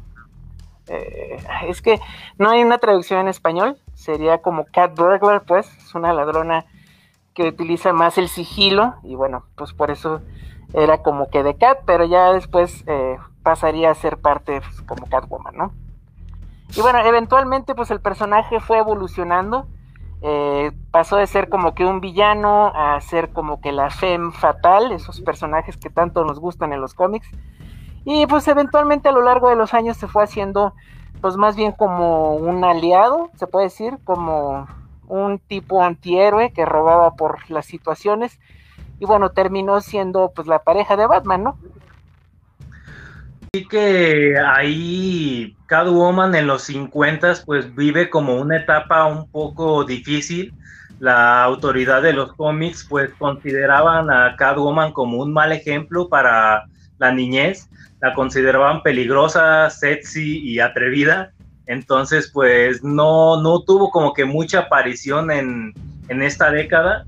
eh, 0.87 1.37
es 1.67 1.81
que 1.81 1.99
no 2.37 2.49
hay 2.49 2.63
una 2.63 2.79
traducción 2.79 3.21
en 3.21 3.27
español, 3.27 3.77
sería 3.93 4.41
como 4.41 4.65
cat 4.65 4.97
burglar, 4.97 5.43
pues, 5.45 5.71
es 5.77 5.93
una 5.95 6.13
ladrona 6.13 6.65
que 7.33 7.47
utiliza 7.47 7.93
más 7.93 8.17
el 8.17 8.27
sigilo 8.27 8.95
y 9.03 9.15
bueno, 9.15 9.45
pues 9.55 9.73
por 9.73 9.91
eso 9.91 10.21
era 10.73 11.01
como 11.01 11.29
que 11.29 11.43
de 11.43 11.55
cat, 11.55 11.79
pero 11.85 12.05
ya 12.05 12.33
después 12.33 12.83
eh, 12.87 13.17
pasaría 13.43 13.91
a 13.91 13.95
ser 13.95 14.17
parte 14.17 14.61
pues, 14.61 14.81
como 14.81 15.07
Catwoman, 15.07 15.55
¿no? 15.55 15.73
Y 16.75 16.81
bueno, 16.81 16.99
eventualmente 16.99 17.75
pues 17.75 17.91
el 17.91 18.01
personaje 18.01 18.59
fue 18.59 18.79
evolucionando, 18.79 19.67
eh, 20.21 20.71
pasó 20.91 21.15
de 21.15 21.27
ser 21.27 21.49
como 21.49 21.73
que 21.73 21.85
un 21.85 22.01
villano 22.01 22.71
a 22.75 22.99
ser 23.01 23.31
como 23.31 23.61
que 23.61 23.71
la 23.71 23.89
femme 23.89 24.31
fatal, 24.31 24.91
esos 24.91 25.21
personajes 25.21 25.77
que 25.77 25.89
tanto 25.89 26.25
nos 26.25 26.39
gustan 26.39 26.73
en 26.73 26.81
los 26.81 26.93
cómics. 26.93 27.29
Y 28.05 28.25
pues 28.27 28.47
eventualmente 28.47 29.09
a 29.09 29.11
lo 29.11 29.21
largo 29.21 29.49
de 29.49 29.55
los 29.55 29.73
años 29.73 29.97
se 29.97 30.07
fue 30.07 30.23
haciendo 30.23 30.73
pues 31.21 31.35
más 31.35 31.55
bien 31.55 31.71
como 31.73 32.35
un 32.35 32.63
aliado, 32.63 33.29
se 33.35 33.47
puede 33.47 33.65
decir, 33.65 33.97
como 34.03 34.67
un 35.07 35.39
tipo 35.39 35.83
antihéroe 35.83 36.53
que 36.53 36.65
robaba 36.65 37.15
por 37.15 37.49
las 37.49 37.65
situaciones 37.65 38.39
y 38.99 39.05
bueno, 39.05 39.31
terminó 39.31 39.81
siendo 39.81 40.31
pues 40.33 40.47
la 40.47 40.59
pareja 40.59 40.95
de 40.95 41.07
Batman, 41.07 41.43
¿no? 41.43 41.57
Sí 43.53 43.67
que 43.67 44.37
ahí 44.37 45.57
Catwoman 45.65 46.35
en 46.35 46.45
los 46.45 46.63
50 46.63 47.33
pues 47.45 47.73
vive 47.75 48.09
como 48.09 48.35
una 48.35 48.57
etapa 48.57 49.05
un 49.05 49.29
poco 49.29 49.83
difícil. 49.83 50.53
La 50.99 51.43
autoridad 51.43 52.01
de 52.03 52.13
los 52.13 52.33
cómics 52.33 52.85
pues 52.87 53.11
consideraban 53.17 54.11
a 54.11 54.35
Catwoman 54.35 54.91
como 54.91 55.17
un 55.17 55.33
mal 55.33 55.51
ejemplo 55.51 56.09
para 56.09 56.65
la 56.99 57.11
niñez 57.11 57.69
la 58.01 58.13
consideraban 58.13 58.81
peligrosa, 58.81 59.69
sexy 59.69 60.39
y 60.39 60.59
atrevida. 60.59 61.33
Entonces, 61.65 62.31
pues 62.33 62.83
no, 62.83 63.41
no 63.41 63.61
tuvo 63.61 63.91
como 63.91 64.13
que 64.13 64.25
mucha 64.25 64.59
aparición 64.59 65.31
en, 65.31 65.73
en 66.07 66.21
esta 66.21 66.51
década. 66.51 67.05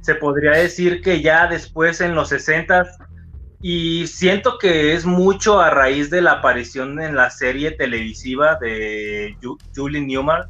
Se 0.00 0.14
podría 0.14 0.52
decir 0.52 1.02
que 1.02 1.20
ya 1.20 1.46
después 1.46 2.00
en 2.00 2.14
los 2.14 2.28
60 2.28 2.86
y 3.60 4.06
siento 4.06 4.58
que 4.58 4.94
es 4.94 5.04
mucho 5.04 5.60
a 5.60 5.70
raíz 5.70 6.10
de 6.10 6.22
la 6.22 6.32
aparición 6.32 7.00
en 7.00 7.16
la 7.16 7.30
serie 7.30 7.72
televisiva 7.72 8.56
de 8.56 9.36
Julie 9.74 10.00
Newmar. 10.00 10.48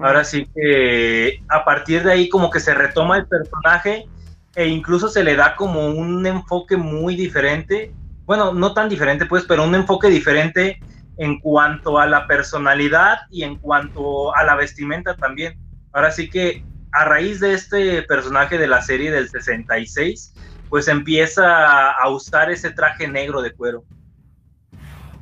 Ahora 0.00 0.24
sí 0.24 0.46
que 0.54 1.42
a 1.48 1.64
partir 1.64 2.02
de 2.02 2.12
ahí 2.12 2.28
como 2.28 2.50
que 2.50 2.60
se 2.60 2.74
retoma 2.74 3.16
el 3.16 3.26
personaje 3.26 4.06
e 4.54 4.68
incluso 4.68 5.08
se 5.08 5.24
le 5.24 5.34
da 5.34 5.56
como 5.56 5.86
un 5.86 6.26
enfoque 6.26 6.76
muy 6.76 7.16
diferente 7.16 7.92
bueno, 8.26 8.52
no 8.52 8.72
tan 8.74 8.88
diferente 8.88 9.26
pues, 9.26 9.44
pero 9.44 9.64
un 9.64 9.74
enfoque 9.74 10.08
diferente 10.08 10.80
en 11.18 11.38
cuanto 11.40 11.98
a 11.98 12.06
la 12.06 12.26
personalidad 12.26 13.18
y 13.30 13.42
en 13.44 13.56
cuanto 13.56 14.34
a 14.34 14.44
la 14.44 14.54
vestimenta 14.54 15.14
también. 15.14 15.58
Ahora 15.92 16.10
sí 16.10 16.30
que 16.30 16.64
a 16.92 17.04
raíz 17.04 17.40
de 17.40 17.54
este 17.54 18.02
personaje 18.02 18.58
de 18.58 18.66
la 18.66 18.82
serie 18.82 19.10
del 19.10 19.28
66, 19.28 20.34
pues 20.68 20.88
empieza 20.88 21.90
a 21.90 22.08
usar 22.08 22.50
ese 22.50 22.70
traje 22.70 23.08
negro 23.08 23.42
de 23.42 23.52
cuero. 23.52 23.84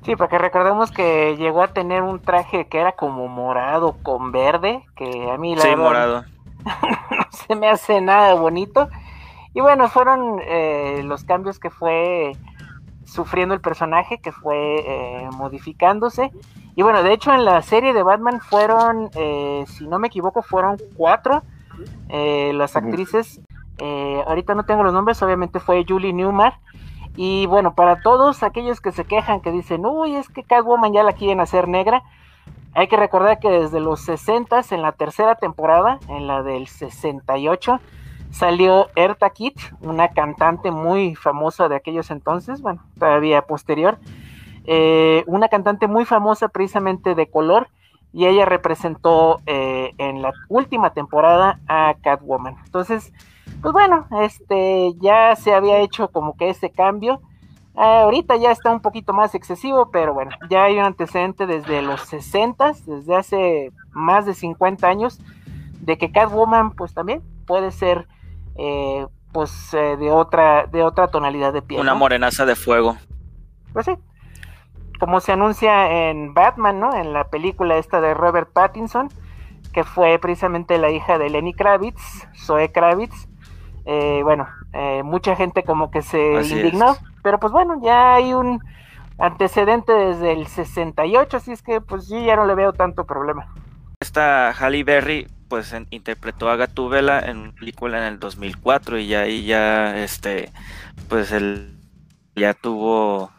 Sí, 0.04 0.16
porque 0.16 0.38
recordemos 0.38 0.90
que 0.90 1.36
llegó 1.36 1.62
a 1.62 1.72
tener 1.72 2.02
un 2.02 2.20
traje 2.20 2.66
que 2.68 2.78
era 2.78 2.92
como 2.92 3.28
morado 3.28 3.96
con 4.02 4.32
verde, 4.32 4.82
que 4.96 5.30
a 5.30 5.36
mí 5.36 5.54
la 5.54 5.62
Sí, 5.62 5.68
verdad 5.68 5.82
morado. 5.82 6.24
no 6.64 7.26
se 7.30 7.54
me 7.54 7.68
hace 7.68 8.00
nada 8.00 8.34
bonito. 8.34 8.88
Y 9.52 9.60
bueno, 9.60 9.88
fueron 9.88 10.40
eh, 10.44 11.02
los 11.04 11.24
cambios 11.24 11.58
que 11.58 11.70
fue 11.70 12.32
sufriendo 13.10 13.54
el 13.54 13.60
personaje, 13.60 14.18
que 14.18 14.32
fue 14.32 14.84
eh, 14.86 15.28
modificándose. 15.36 16.30
Y 16.76 16.82
bueno, 16.82 17.02
de 17.02 17.12
hecho 17.12 17.32
en 17.34 17.44
la 17.44 17.60
serie 17.62 17.92
de 17.92 18.02
Batman 18.02 18.40
fueron, 18.40 19.10
eh, 19.14 19.64
si 19.66 19.86
no 19.88 19.98
me 19.98 20.06
equivoco, 20.06 20.42
fueron 20.42 20.76
cuatro 20.96 21.42
eh, 22.08 22.52
las 22.54 22.76
actrices. 22.76 23.40
Ahorita 24.26 24.54
no 24.54 24.64
tengo 24.64 24.82
los 24.82 24.92
nombres, 24.92 25.22
obviamente 25.22 25.58
fue 25.58 25.84
Julie 25.88 26.12
Newmar. 26.12 26.58
Y 27.16 27.46
bueno, 27.46 27.74
para 27.74 28.02
todos 28.02 28.42
aquellos 28.42 28.80
que 28.80 28.92
se 28.92 29.04
quejan, 29.04 29.40
que 29.40 29.50
dicen, 29.50 29.84
uy, 29.84 30.14
es 30.14 30.28
que 30.28 30.44
Catwoman 30.44 30.92
ya 30.92 31.02
la 31.02 31.14
quieren 31.14 31.40
hacer 31.40 31.66
negra, 31.66 32.02
hay 32.74 32.86
que 32.86 32.96
recordar 32.96 33.40
que 33.40 33.48
desde 33.48 33.80
los 33.80 34.00
60 34.02 34.60
en 34.70 34.82
la 34.82 34.92
tercera 34.92 35.34
temporada, 35.34 35.98
en 36.08 36.26
la 36.26 36.42
del 36.42 36.68
68, 36.68 37.80
salió 38.30 38.88
Erta 38.94 39.30
Kitt, 39.30 39.58
una 39.80 40.08
cantante 40.08 40.70
muy 40.70 41.14
famosa 41.14 41.68
de 41.68 41.76
aquellos 41.76 42.10
entonces, 42.10 42.62
bueno, 42.62 42.82
todavía 42.98 43.42
posterior, 43.42 43.98
eh, 44.64 45.24
una 45.26 45.48
cantante 45.48 45.86
muy 45.86 46.04
famosa 46.04 46.48
precisamente 46.48 47.14
de 47.14 47.28
color, 47.28 47.68
y 48.12 48.26
ella 48.26 48.44
representó 48.44 49.40
eh, 49.46 49.92
en 49.98 50.22
la 50.22 50.32
última 50.48 50.92
temporada 50.92 51.60
a 51.68 51.94
Catwoman. 52.02 52.56
Entonces, 52.64 53.12
pues 53.62 53.72
bueno, 53.72 54.06
este 54.22 54.92
ya 55.00 55.36
se 55.36 55.54
había 55.54 55.78
hecho 55.78 56.08
como 56.08 56.36
que 56.36 56.50
ese 56.50 56.70
cambio. 56.70 57.20
Ah, 57.76 58.02
ahorita 58.02 58.36
ya 58.36 58.50
está 58.50 58.72
un 58.72 58.80
poquito 58.80 59.12
más 59.12 59.34
excesivo, 59.34 59.90
pero 59.90 60.12
bueno, 60.12 60.32
ya 60.50 60.64
hay 60.64 60.78
un 60.78 60.84
antecedente 60.84 61.46
desde 61.46 61.82
los 61.82 62.00
60, 62.02 62.72
desde 62.86 63.16
hace 63.16 63.72
más 63.92 64.26
de 64.26 64.34
50 64.34 64.88
años, 64.88 65.20
de 65.80 65.96
que 65.96 66.10
Catwoman 66.10 66.72
pues 66.72 66.94
también 66.94 67.22
puede 67.46 67.70
ser 67.70 68.08
eh, 68.62 69.06
pues 69.32 69.72
eh, 69.72 69.96
de 69.96 70.10
otra 70.10 70.66
de 70.66 70.82
otra 70.82 71.08
tonalidad 71.08 71.54
de 71.54 71.62
piel. 71.62 71.80
Una 71.80 71.92
¿no? 71.92 71.98
morenaza 71.98 72.44
de 72.44 72.54
fuego. 72.56 72.98
Pues 73.72 73.86
sí. 73.86 73.94
Como 74.98 75.20
se 75.20 75.32
anuncia 75.32 76.10
en 76.10 76.34
Batman, 76.34 76.78
¿no? 76.78 76.94
En 76.94 77.14
la 77.14 77.24
película 77.30 77.78
esta 77.78 78.02
de 78.02 78.12
Robert 78.12 78.52
Pattinson, 78.52 79.08
que 79.72 79.82
fue 79.82 80.18
precisamente 80.18 80.76
la 80.76 80.90
hija 80.90 81.16
de 81.16 81.30
Lenny 81.30 81.54
Kravitz, 81.54 82.28
Zoe 82.36 82.70
Kravitz. 82.70 83.28
Eh, 83.86 84.20
bueno, 84.22 84.46
mucha 85.04 85.34
gente 85.36 85.62
como 85.64 85.90
que 85.90 86.02
se 86.02 86.36
Así 86.36 86.54
indignó, 86.54 86.92
es. 86.92 87.02
pero 87.22 87.40
pues 87.40 87.50
bueno, 87.50 87.80
ya 87.82 88.16
hay 88.16 88.34
un 88.34 88.60
antecedente 89.18 89.90
desde 89.92 90.32
el 90.32 90.46
68, 90.46 91.38
así 91.38 91.52
es 91.52 91.62
que 91.62 91.80
pues 91.80 92.08
yo 92.08 92.18
ya 92.18 92.36
no 92.36 92.44
le 92.44 92.54
veo 92.54 92.74
tanto 92.74 93.06
problema. 93.06 93.46
Esta 94.00 94.52
Halle 94.52 94.84
Berry 94.84 95.26
pues 95.50 95.74
en- 95.74 95.86
interpretó 95.90 96.48
a 96.48 96.56
Gatúbela 96.56 97.20
en 97.20 97.36
una 97.38 97.52
película 97.52 97.98
en 97.98 98.04
el 98.04 98.18
2004 98.20 98.98
y 98.98 99.08
ya 99.08 99.20
ahí 99.22 99.44
ya 99.44 100.02
este 100.02 100.50
pues 101.10 101.32
él 101.32 101.76
ya 102.36 102.54
tuvo 102.54 103.30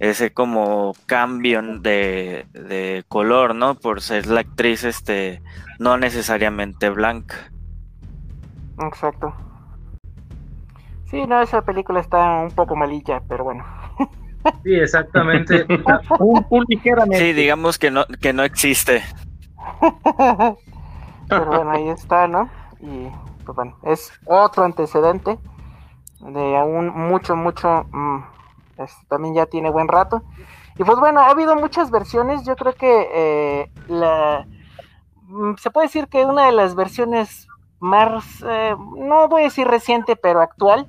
ese 0.00 0.32
como 0.32 0.94
cambio 1.06 1.62
de, 1.62 2.46
de 2.54 3.04
color, 3.06 3.54
¿no? 3.54 3.74
Por 3.76 4.00
ser 4.00 4.26
la 4.26 4.40
actriz 4.40 4.82
este 4.82 5.42
no 5.78 5.98
necesariamente 5.98 6.88
blanca. 6.88 7.52
Exacto. 8.80 9.34
Sí, 11.10 11.26
no, 11.26 11.42
esa 11.42 11.62
película 11.62 12.00
está 12.00 12.40
un 12.40 12.50
poco 12.52 12.74
malilla, 12.74 13.22
pero 13.28 13.44
bueno. 13.44 13.64
Sí, 14.64 14.72
exactamente. 14.74 15.66
Un, 16.18 16.46
un 16.48 16.64
ligeramente. 16.66 17.18
Sí, 17.18 17.32
digamos 17.34 17.78
que 17.78 17.90
no 17.90 18.06
que 18.22 18.32
no 18.32 18.42
existe. 18.42 19.02
Pero 21.30 21.46
bueno, 21.46 21.70
ahí 21.70 21.88
está, 21.88 22.28
¿no? 22.28 22.50
Y 22.80 23.08
pues 23.44 23.56
bueno, 23.56 23.76
es 23.84 24.12
otro 24.26 24.64
antecedente 24.64 25.38
de 26.20 26.56
aún 26.56 26.88
mucho, 26.88 27.34
mucho, 27.36 27.86
mm, 27.90 28.18
este, 28.78 29.06
también 29.08 29.34
ya 29.34 29.46
tiene 29.46 29.70
buen 29.70 29.88
rato. 29.88 30.22
Y 30.78 30.84
pues 30.84 30.98
bueno, 30.98 31.20
ha 31.20 31.30
habido 31.30 31.56
muchas 31.56 31.90
versiones, 31.90 32.44
yo 32.44 32.56
creo 32.56 32.74
que 32.74 33.08
eh, 33.12 33.70
la, 33.88 34.46
mm, 35.22 35.54
se 35.56 35.70
puede 35.70 35.86
decir 35.86 36.08
que 36.08 36.24
una 36.24 36.46
de 36.46 36.52
las 36.52 36.74
versiones 36.74 37.48
más, 37.80 38.44
eh, 38.46 38.76
no 38.96 39.28
voy 39.28 39.42
a 39.42 39.44
decir 39.44 39.66
reciente, 39.66 40.16
pero 40.16 40.40
actual, 40.40 40.88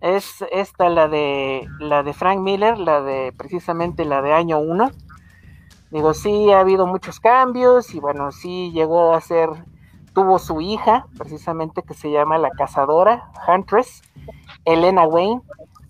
es 0.00 0.44
esta, 0.52 0.88
la 0.88 1.08
de, 1.08 1.66
la 1.80 2.02
de 2.02 2.12
Frank 2.12 2.38
Miller, 2.38 2.78
la 2.78 3.00
de 3.00 3.32
precisamente 3.36 4.04
la 4.04 4.22
de 4.22 4.32
año 4.32 4.58
1. 4.58 4.90
Digo, 5.90 6.14
sí 6.14 6.52
ha 6.52 6.60
habido 6.60 6.86
muchos 6.86 7.18
cambios 7.18 7.94
y 7.94 8.00
bueno, 8.00 8.30
sí 8.30 8.70
llegó 8.72 9.14
a 9.14 9.20
ser, 9.20 9.48
tuvo 10.18 10.40
su 10.40 10.60
hija, 10.60 11.06
precisamente 11.16 11.84
que 11.84 11.94
se 11.94 12.10
llama 12.10 12.38
la 12.38 12.50
cazadora, 12.50 13.30
Huntress, 13.46 14.02
Elena 14.64 15.06
Wayne. 15.06 15.42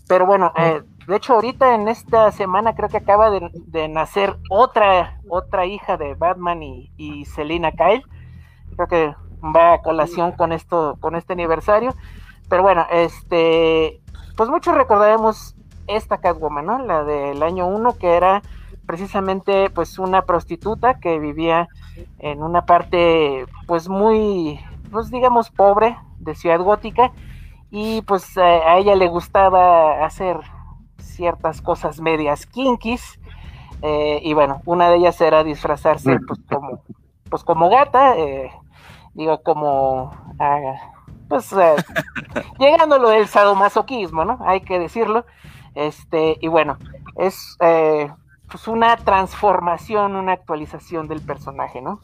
Pero 0.06 0.26
bueno, 0.26 0.52
eh, 0.54 0.82
de 1.06 1.16
hecho 1.16 1.32
ahorita 1.32 1.74
en 1.74 1.88
esta 1.88 2.30
semana 2.30 2.74
creo 2.74 2.90
que 2.90 2.98
acaba 2.98 3.30
de, 3.30 3.50
de 3.54 3.88
nacer 3.88 4.36
otra, 4.50 5.18
otra 5.30 5.64
hija 5.64 5.96
de 5.96 6.12
Batman 6.12 6.62
y, 6.62 6.92
y 6.98 7.24
Selina 7.24 7.72
Kyle. 7.72 8.04
Creo 8.76 8.86
que 8.86 9.14
va 9.42 9.72
a 9.72 9.80
colación 9.80 10.32
con 10.32 10.52
esto, 10.52 10.98
con 11.00 11.16
este 11.16 11.32
aniversario. 11.32 11.94
Pero 12.50 12.62
bueno, 12.62 12.86
este, 12.90 14.02
pues 14.36 14.50
muchos 14.50 14.74
recordaremos 14.74 15.56
esta 15.86 16.18
Catwoman, 16.18 16.66
¿no? 16.66 16.78
La 16.80 17.02
del 17.02 17.42
año 17.42 17.66
1, 17.66 17.96
que 17.96 18.14
era 18.14 18.42
precisamente 18.88 19.68
pues 19.68 19.98
una 19.98 20.22
prostituta 20.22 20.98
que 20.98 21.18
vivía 21.18 21.68
en 22.18 22.42
una 22.42 22.64
parte 22.64 23.44
pues 23.66 23.86
muy 23.86 24.58
pues 24.90 25.10
digamos 25.10 25.50
pobre 25.50 25.98
de 26.20 26.34
Ciudad 26.34 26.58
Gótica 26.58 27.12
y 27.70 28.00
pues 28.02 28.38
a, 28.38 28.42
a 28.42 28.78
ella 28.78 28.96
le 28.96 29.08
gustaba 29.08 30.06
hacer 30.06 30.38
ciertas 30.96 31.60
cosas 31.60 32.00
medias 32.00 32.46
kinkies 32.46 33.20
eh, 33.82 34.20
y 34.22 34.32
bueno 34.32 34.62
una 34.64 34.88
de 34.88 34.96
ellas 34.96 35.20
era 35.20 35.44
disfrazarse 35.44 36.18
pues 36.26 36.40
como 36.48 36.82
pues 37.28 37.44
como 37.44 37.68
gata 37.68 38.16
eh, 38.16 38.50
digo 39.12 39.42
como 39.42 40.12
ah, 40.38 40.94
pues 41.28 41.52
eh, 41.52 41.76
llegando 42.58 42.98
lo 42.98 43.10
del 43.10 43.28
sadomasoquismo 43.28 44.24
no 44.24 44.38
hay 44.46 44.62
que 44.62 44.78
decirlo 44.78 45.26
este 45.74 46.38
y 46.40 46.48
bueno 46.48 46.78
es 47.16 47.58
eh, 47.60 48.10
pues 48.50 48.66
una 48.68 48.96
transformación, 48.96 50.16
una 50.16 50.32
actualización 50.32 51.08
del 51.08 51.20
personaje, 51.20 51.80
¿no? 51.80 52.00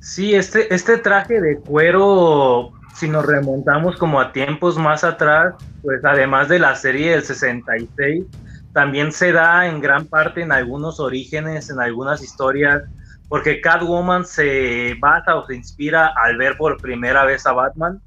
Sí, 0.00 0.34
este, 0.34 0.72
este 0.74 0.98
traje 0.98 1.40
de 1.40 1.58
cuero, 1.58 2.72
si 2.94 3.08
nos 3.08 3.24
remontamos 3.24 3.96
como 3.96 4.20
a 4.20 4.32
tiempos 4.32 4.76
más 4.76 5.02
atrás, 5.02 5.54
pues 5.82 6.04
además 6.04 6.48
de 6.48 6.58
la 6.58 6.74
serie 6.74 7.12
del 7.12 7.22
66, 7.22 8.24
también 8.72 9.12
se 9.12 9.32
da 9.32 9.66
en 9.66 9.80
gran 9.80 10.06
parte 10.06 10.42
en 10.42 10.52
algunos 10.52 11.00
orígenes, 11.00 11.70
en 11.70 11.80
algunas 11.80 12.22
historias, 12.22 12.82
porque 13.28 13.60
Catwoman 13.60 14.26
se 14.26 14.94
basa 15.00 15.36
o 15.36 15.46
se 15.46 15.54
inspira 15.54 16.12
al 16.22 16.36
ver 16.36 16.56
por 16.56 16.76
primera 16.76 17.24
vez 17.24 17.46
a 17.46 17.52
Batman. 17.52 18.00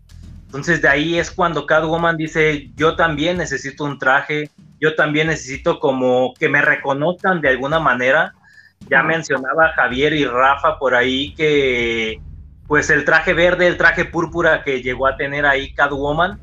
Entonces 0.46 0.82
de 0.82 0.90
ahí 0.90 1.18
es 1.18 1.32
cuando 1.32 1.66
Catwoman 1.66 2.18
dice, 2.18 2.72
yo 2.76 2.96
también 2.96 3.38
necesito 3.38 3.86
un 3.86 3.98
traje, 3.98 4.52
yo 4.80 4.96
también 4.96 5.28
necesito 5.28 5.80
como 5.80 6.34
que 6.34 6.50
me 6.50 6.62
reconozcan 6.62 7.42
de 7.42 7.50
alguna 7.50 7.80
manera. 7.80 8.34
Ya 8.90 9.02
mencionaba 9.04 9.74
Javier 9.76 10.14
y 10.14 10.26
Rafa 10.26 10.78
por 10.78 10.94
ahí 10.96 11.34
que 11.34 12.20
pues 12.68 12.90
el 12.90 13.06
traje 13.06 13.34
verde, 13.34 13.68
el 13.68 13.78
traje 13.78 14.06
púrpura 14.06 14.64
que 14.64 14.82
llegó 14.82 15.08
a 15.08 15.16
tener 15.16 15.46
ahí 15.46 15.74
Catwoman, 15.74 16.40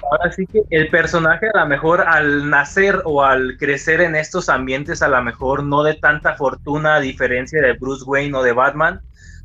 Ahora 0.09 0.31
sí 0.31 0.47
que 0.47 0.61
el 0.69 0.87
personaje 0.87 1.49
a 1.53 1.59
lo 1.59 1.65
mejor 1.67 1.99
al 1.99 2.49
nacer 2.49 3.01
o 3.03 3.21
al 3.21 3.57
crecer 3.57 3.99
en 3.99 4.15
estos 4.15 4.47
ambientes 4.47 5.01
a 5.01 5.09
lo 5.09 5.21
mejor 5.21 5.63
no 5.63 5.83
de 5.83 5.95
tanta 5.95 6.35
fortuna 6.35 6.95
a 6.95 6.99
diferencia 7.01 7.61
de 7.61 7.73
Bruce 7.73 8.05
Wayne 8.05 8.37
o 8.37 8.43
de 8.43 8.53
Batman, 8.53 9.01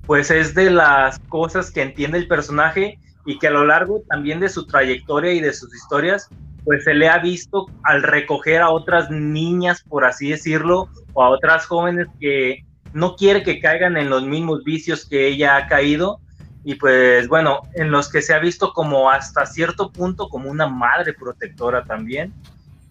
pues 0.06 0.30
es 0.30 0.54
de 0.54 0.70
las 0.70 1.18
cosas 1.28 1.70
que 1.70 1.82
entiende 1.82 2.18
el 2.18 2.28
personaje 2.28 2.98
y 3.26 3.38
que 3.38 3.48
a 3.48 3.52
lo 3.52 3.64
largo 3.64 4.02
también 4.08 4.40
de 4.40 4.48
su 4.48 4.66
trayectoria 4.66 5.32
y 5.32 5.40
de 5.40 5.52
sus 5.52 5.74
historias, 5.74 6.28
pues 6.64 6.84
se 6.84 6.94
le 6.94 7.08
ha 7.08 7.18
visto 7.18 7.66
al 7.84 8.02
recoger 8.02 8.60
a 8.62 8.70
otras 8.70 9.10
niñas, 9.10 9.82
por 9.82 10.04
así 10.04 10.30
decirlo, 10.30 10.88
o 11.12 11.22
a 11.22 11.28
otras 11.28 11.66
jóvenes 11.66 12.08
que 12.18 12.64
no 12.92 13.14
quiere 13.14 13.42
que 13.42 13.60
caigan 13.60 13.96
en 13.96 14.10
los 14.10 14.24
mismos 14.24 14.64
vicios 14.64 15.06
que 15.06 15.28
ella 15.28 15.56
ha 15.56 15.66
caído 15.68 16.20
y 16.64 16.74
pues 16.74 17.28
bueno, 17.28 17.62
en 17.74 17.90
los 17.90 18.10
que 18.10 18.20
se 18.20 18.34
ha 18.34 18.38
visto 18.38 18.72
como 18.72 19.10
hasta 19.10 19.46
cierto 19.46 19.90
punto 19.90 20.28
como 20.28 20.50
una 20.50 20.66
madre 20.66 21.14
protectora 21.14 21.84
también. 21.84 22.34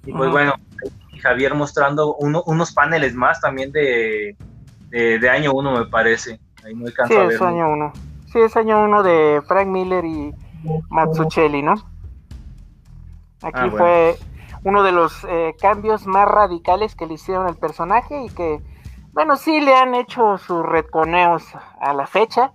Y 0.05 0.11
pues 0.11 0.31
bueno, 0.31 0.55
Javier 1.21 1.53
mostrando 1.53 2.15
unos 2.15 2.71
paneles 2.73 3.13
más 3.13 3.39
también 3.41 3.71
de, 3.71 4.35
de, 4.89 5.29
año 5.29 5.51
uno 5.53 5.77
me 5.77 5.85
parece. 5.85 6.39
Ahí 6.65 6.75
no 6.75 6.87
sí, 6.87 7.13
es 7.13 7.41
año 7.41 7.69
uno. 7.69 7.93
Sí, 8.31 8.39
es 8.39 8.55
año 8.55 8.83
uno 8.83 9.01
de 9.03 9.41
Frank 9.47 9.67
Miller 9.67 10.05
y 10.05 10.33
Mazzucchelli, 10.89 11.61
¿no? 11.61 11.73
Aquí 13.41 13.59
ah, 13.61 13.71
fue 13.71 14.17
uno 14.63 14.83
de 14.83 14.91
los 14.91 15.25
eh, 15.29 15.55
cambios 15.59 16.05
más 16.05 16.27
radicales 16.27 16.95
que 16.95 17.07
le 17.07 17.13
hicieron 17.13 17.47
al 17.47 17.55
personaje 17.55 18.23
y 18.23 18.29
que, 18.29 18.61
bueno, 19.13 19.37
sí 19.37 19.61
le 19.61 19.75
han 19.75 19.95
hecho 19.95 20.37
sus 20.37 20.65
retconeos 20.65 21.45
a 21.79 21.93
la 21.93 22.05
fecha, 22.05 22.51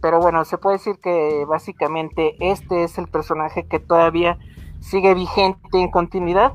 pero 0.00 0.20
bueno, 0.20 0.44
se 0.44 0.58
puede 0.58 0.76
decir 0.76 0.98
que 1.00 1.44
básicamente 1.46 2.36
este 2.40 2.84
es 2.84 2.98
el 2.98 3.08
personaje 3.08 3.66
que 3.66 3.80
todavía 3.80 4.38
sigue 4.80 5.14
vigente 5.14 5.80
en 5.80 5.90
continuidad. 5.90 6.52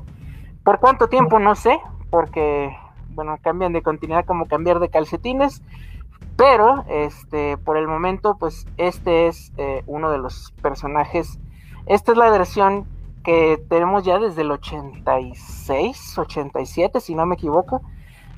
¿Por 0.64 0.80
cuánto 0.80 1.08
tiempo? 1.08 1.38
No 1.38 1.54
sé, 1.54 1.78
porque 2.10 2.74
bueno, 3.10 3.38
cambian 3.42 3.72
de 3.72 3.82
continuidad 3.82 4.24
como 4.24 4.46
cambiar 4.46 4.80
de 4.80 4.88
calcetines. 4.88 5.62
Pero 6.36 6.84
este, 6.88 7.56
por 7.58 7.76
el 7.76 7.86
momento, 7.86 8.36
pues 8.38 8.66
este 8.76 9.28
es 9.28 9.52
eh, 9.56 9.82
uno 9.86 10.10
de 10.10 10.18
los 10.18 10.52
personajes. 10.62 11.38
Esta 11.86 12.12
es 12.12 12.18
la 12.18 12.30
versión 12.30 12.86
que 13.22 13.62
tenemos 13.68 14.04
ya 14.04 14.18
desde 14.18 14.42
el 14.42 14.50
86, 14.50 16.18
87, 16.18 17.00
si 17.00 17.14
no 17.14 17.26
me 17.26 17.34
equivoco. 17.34 17.82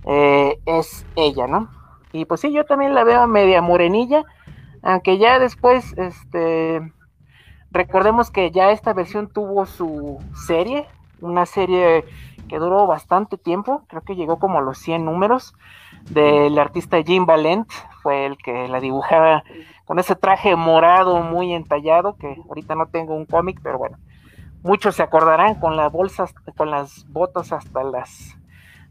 Eh, 0.04 0.60
es 0.66 1.04
ella, 1.16 1.46
¿no? 1.46 1.68
Y 2.12 2.26
pues 2.26 2.40
sí, 2.40 2.52
yo 2.52 2.64
también 2.64 2.94
la 2.94 3.02
veo 3.02 3.26
media 3.26 3.60
morenilla 3.60 4.24
aunque 4.86 5.18
ya 5.18 5.40
después, 5.40 5.94
este, 5.98 6.80
recordemos 7.72 8.30
que 8.30 8.52
ya 8.52 8.70
esta 8.70 8.92
versión 8.92 9.28
tuvo 9.28 9.66
su 9.66 10.20
serie, 10.46 10.86
una 11.20 11.44
serie 11.44 12.04
que 12.48 12.60
duró 12.60 12.86
bastante 12.86 13.36
tiempo, 13.36 13.82
creo 13.88 14.02
que 14.02 14.14
llegó 14.14 14.38
como 14.38 14.58
a 14.58 14.62
los 14.62 14.78
100 14.78 15.04
números, 15.04 15.54
del 16.10 16.58
artista 16.58 17.02
Jim 17.02 17.26
Valent, 17.26 17.68
fue 18.02 18.26
el 18.26 18.36
que 18.38 18.68
la 18.68 18.80
dibujaba 18.80 19.42
con 19.84 19.98
ese 19.98 20.16
traje 20.16 20.56
morado 20.56 21.22
muy 21.22 21.52
entallado, 21.52 22.16
que 22.16 22.36
ahorita 22.48 22.74
no 22.74 22.86
tengo 22.86 23.14
un 23.14 23.24
cómic, 23.24 23.60
pero 23.62 23.78
bueno, 23.78 23.98
muchos 24.62 24.96
se 24.96 25.02
acordarán 25.02 25.56
con 25.56 25.76
las 25.76 25.90
bolsas, 25.92 26.34
con 26.56 26.70
las 26.70 27.06
botas 27.10 27.52
hasta 27.52 27.84
las, 27.84 28.36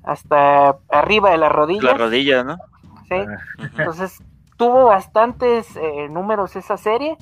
hasta 0.03 0.77
arriba 0.89 1.31
de 1.31 1.37
las 1.37 1.51
rodillas. 1.51 1.83
La 1.83 1.93
rodilla, 1.93 2.43
¿no? 2.43 2.57
Sí, 3.09 3.15
entonces 3.77 4.23
tuvo 4.57 4.85
bastantes 4.85 5.75
eh, 5.75 6.07
números 6.09 6.55
esa 6.55 6.77
serie. 6.77 7.17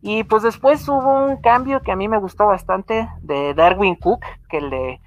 Y 0.00 0.24
pues 0.24 0.42
después 0.42 0.88
hubo 0.88 1.24
un 1.24 1.36
cambio 1.40 1.80
que 1.80 1.92
a 1.92 1.96
mí 1.96 2.08
me 2.08 2.18
gustó 2.18 2.46
bastante 2.46 3.08
de 3.20 3.54
Darwin 3.54 3.94
Cook, 3.94 4.24
que 4.48 4.60
le 4.60 5.00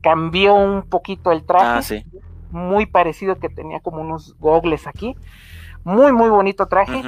cambió 0.00 0.54
un 0.54 0.82
poquito 0.82 1.30
el 1.30 1.44
traje. 1.44 2.04
Ah, 2.04 2.18
muy 2.52 2.86
parecido 2.86 3.38
que 3.38 3.48
tenía 3.48 3.80
como 3.80 4.00
unos 4.00 4.36
gogles 4.38 4.86
aquí. 4.86 5.16
Muy, 5.84 6.12
muy 6.12 6.30
bonito 6.30 6.66
traje. 6.66 7.02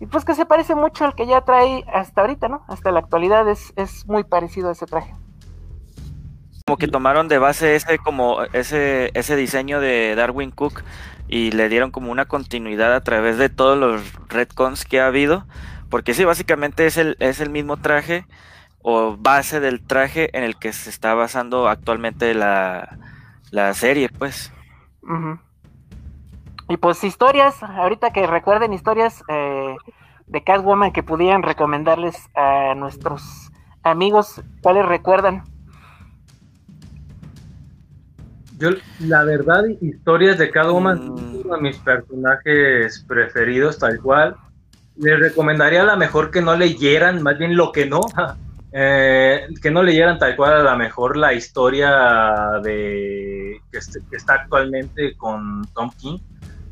Y 0.00 0.06
pues 0.06 0.24
que 0.24 0.34
se 0.34 0.44
parece 0.44 0.74
mucho 0.74 1.04
al 1.04 1.14
que 1.14 1.26
ya 1.26 1.42
trae 1.42 1.84
hasta 1.92 2.20
ahorita, 2.20 2.48
¿no? 2.48 2.62
Hasta 2.68 2.90
la 2.90 3.00
actualidad 3.00 3.48
es, 3.48 3.72
es 3.76 4.06
muy 4.06 4.24
parecido 4.24 4.68
a 4.68 4.72
ese 4.72 4.86
traje 4.86 5.14
como 6.64 6.78
que 6.78 6.86
tomaron 6.86 7.26
de 7.26 7.38
base 7.38 7.74
ese 7.74 7.98
como 7.98 8.44
ese 8.52 9.10
ese 9.14 9.34
diseño 9.34 9.80
de 9.80 10.14
Darwin 10.14 10.52
Cook 10.52 10.84
y 11.32 11.50
le 11.50 11.70
dieron 11.70 11.90
como 11.90 12.12
una 12.12 12.26
continuidad 12.26 12.94
a 12.94 13.00
través 13.00 13.38
de 13.38 13.48
todos 13.48 13.78
los 13.78 14.02
retcons 14.28 14.84
que 14.84 15.00
ha 15.00 15.06
habido, 15.06 15.46
porque 15.88 16.12
sí, 16.12 16.26
básicamente 16.26 16.84
es 16.84 16.98
el, 16.98 17.16
es 17.20 17.40
el 17.40 17.48
mismo 17.48 17.78
traje 17.78 18.26
o 18.82 19.16
base 19.16 19.58
del 19.58 19.80
traje 19.80 20.36
en 20.36 20.44
el 20.44 20.56
que 20.56 20.74
se 20.74 20.90
está 20.90 21.14
basando 21.14 21.68
actualmente 21.68 22.34
la, 22.34 22.98
serie, 23.72 24.10
pues. 24.10 24.52
Y 26.68 26.76
pues 26.76 27.04
historias, 27.04 27.62
ahorita 27.62 28.12
que 28.12 28.26
recuerden 28.26 28.72
historias 28.72 29.22
eh, 29.28 29.76
de 30.26 30.42
Catwoman 30.42 30.92
que 30.92 31.02
pudieran 31.02 31.42
recomendarles 31.42 32.30
a 32.34 32.74
nuestros 32.74 33.50
amigos, 33.82 34.40
¿cuáles 34.62 34.86
recuerdan? 34.86 35.44
Yo, 38.58 38.70
la 39.00 39.24
verdad, 39.24 39.64
historias 39.80 40.38
de 40.38 40.50
cada 40.50 40.70
uno 40.70 40.94
de 40.94 41.60
mis 41.60 41.76
personajes 41.78 43.04
preferidos, 43.08 43.78
tal 43.78 44.00
cual. 44.00 44.36
Les 44.96 45.18
recomendaría 45.18 45.82
a 45.82 45.86
lo 45.86 45.96
mejor 45.96 46.30
que 46.30 46.42
no 46.42 46.54
leyeran, 46.54 47.22
más 47.22 47.38
bien 47.38 47.56
lo 47.56 47.72
que 47.72 47.86
no, 47.86 48.00
eh, 48.72 49.46
que 49.60 49.70
no 49.70 49.82
leyeran 49.82 50.18
tal 50.18 50.36
cual 50.36 50.54
a 50.54 50.70
lo 50.70 50.78
mejor 50.78 51.16
la 51.16 51.32
historia 51.32 52.60
de 52.62 53.41
que, 53.70 53.78
está 54.16 54.34
actualmente 54.34 55.16
con 55.16 55.62
Tom 55.74 55.90
King, 55.98 56.18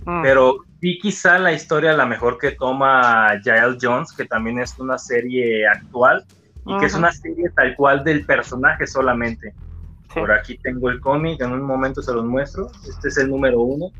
mm. 0.07 0.23
pero 0.23 0.65
sí 0.81 0.99
quizá 0.99 1.39
la 1.39 1.53
historia 1.53 1.93
a 1.93 1.97
lo 1.97 2.07
mejor 2.07 2.39
que 2.39 2.53
toma 2.53 3.41
Jael 3.45 3.79
Jones, 3.81 4.13
que 4.13 4.25
también 4.25 4.59
es 4.59 4.79
una 4.79 4.99
serie 4.99 5.67
actual 5.67 6.25
y 6.67 6.79
que 6.79 6.87
es 6.87 6.95
una 6.95 7.13
serie 7.13 7.51
tal 7.55 7.75
cual 7.77 8.05
del 8.05 8.25
personaje 8.25 8.87
solamente. 8.87 9.55
Por 10.15 10.33
aquí 10.33 10.59
tengo 10.59 10.91
el 10.91 11.01
cómic, 11.01 11.41
en 11.41 11.53
un 11.53 11.63
momento 11.63 12.03
se 12.03 12.13
los 12.13 12.25
muestro. 12.25 12.69
Este 12.89 13.09
es 13.09 13.19
el 13.19 13.31
número 13.31 13.61
uno. 13.61 13.91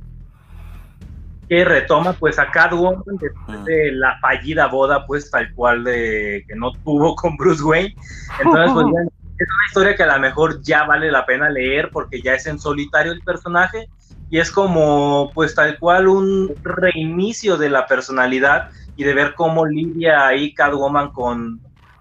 Que 1.49 1.65
retoma 1.65 2.13
pues 2.13 2.39
a 2.39 2.51
Catwoman 2.51 3.03
después 3.21 3.65
de 3.65 3.93
la 3.93 4.19
fallida 4.21 4.67
boda, 4.67 5.07
pues 5.07 5.31
tal 5.31 5.53
cual 5.55 5.85
de 5.85 6.45
que 6.47 6.55
no 6.55 6.73
tuvo 6.85 7.15
con 7.15 7.37
Bruce 7.37 7.63
Wayne. 7.63 7.95
Entonces, 8.43 8.73
pues, 8.75 9.09
es 9.45 9.49
una 9.49 9.67
historia 9.67 9.97
que 9.97 10.03
a 10.03 10.15
lo 10.15 10.21
mejor 10.21 10.63
ya 10.63 10.85
vale 10.85 11.11
la 11.11 11.25
pena 11.25 11.49
leer 11.49 11.91
porque 11.93 12.21
ya 12.23 12.35
es 12.35 12.47
en 12.47 12.59
solitario 12.59 13.13
el 13.13 13.23
personaje 13.23 13.89
y 14.29 14.39
es 14.39 14.51
como 14.51 15.33
pues 15.35 15.55
tal 15.55 15.79
cual 15.79 16.09
un 16.09 16.55
reinicio 16.63 17.57
de 17.57 17.71
la 17.71 17.87
personalidad 17.87 18.65
y 18.97 19.05
de 19.05 19.15
ver 19.15 19.35
cómo 19.35 19.67
lidia 19.67 20.27
ahí 20.27 20.53
Catwoman 20.55 21.11
con 21.11 21.61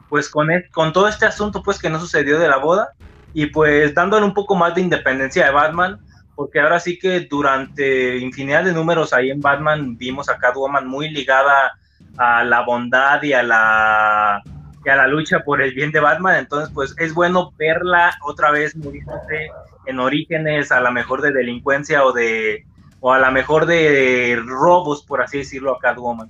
pues 0.09 0.29
con, 0.29 0.51
e, 0.51 0.69
con 0.71 0.91
todo 0.91 1.07
este 1.07 1.25
asunto 1.25 1.63
pues 1.63 1.79
que 1.79 1.89
no 1.89 1.99
sucedió 1.99 2.39
de 2.39 2.49
la 2.49 2.57
boda. 2.57 2.89
Y 3.31 3.45
pues 3.45 3.93
dándole 3.93 4.25
un 4.25 4.33
poco 4.33 4.55
más 4.55 4.73
de 4.73 4.81
independencia 4.81 5.45
de 5.45 5.51
Batman, 5.51 5.99
porque 6.35 6.59
ahora 6.59 6.79
sí 6.79 6.97
que 6.97 7.21
durante 7.21 8.17
infinidad 8.17 8.63
de 8.63 8.73
números 8.73 9.13
ahí 9.13 9.29
en 9.29 9.39
Batman 9.39 9.95
vimos 9.97 10.27
a 10.29 10.37
Catwoman 10.37 10.87
muy 10.87 11.09
ligada 11.09 11.71
a 12.17 12.43
la 12.43 12.61
bondad 12.61 13.21
y 13.21 13.33
a 13.33 13.43
la, 13.43 14.41
a 14.85 14.95
la 14.95 15.07
lucha 15.07 15.39
por 15.43 15.61
el 15.61 15.73
bien 15.73 15.91
de 15.91 15.99
Batman, 15.99 16.37
entonces 16.37 16.71
pues 16.73 16.95
es 16.97 17.13
bueno 17.13 17.51
verla 17.57 18.17
otra 18.21 18.51
vez 18.51 18.75
morirse 18.75 19.51
en 19.85 19.99
orígenes 19.99 20.71
a 20.71 20.79
la 20.79 20.91
mejor 20.91 21.21
de 21.21 21.31
delincuencia 21.31 22.03
o 22.05 22.11
de 22.13 22.65
o 23.01 23.13
a 23.13 23.19
la 23.19 23.31
mejor 23.31 23.65
de 23.65 24.41
robos, 24.45 25.03
por 25.03 25.21
así 25.21 25.39
decirlo, 25.39 25.75
a 25.75 25.79
Catwoman. 25.79 26.29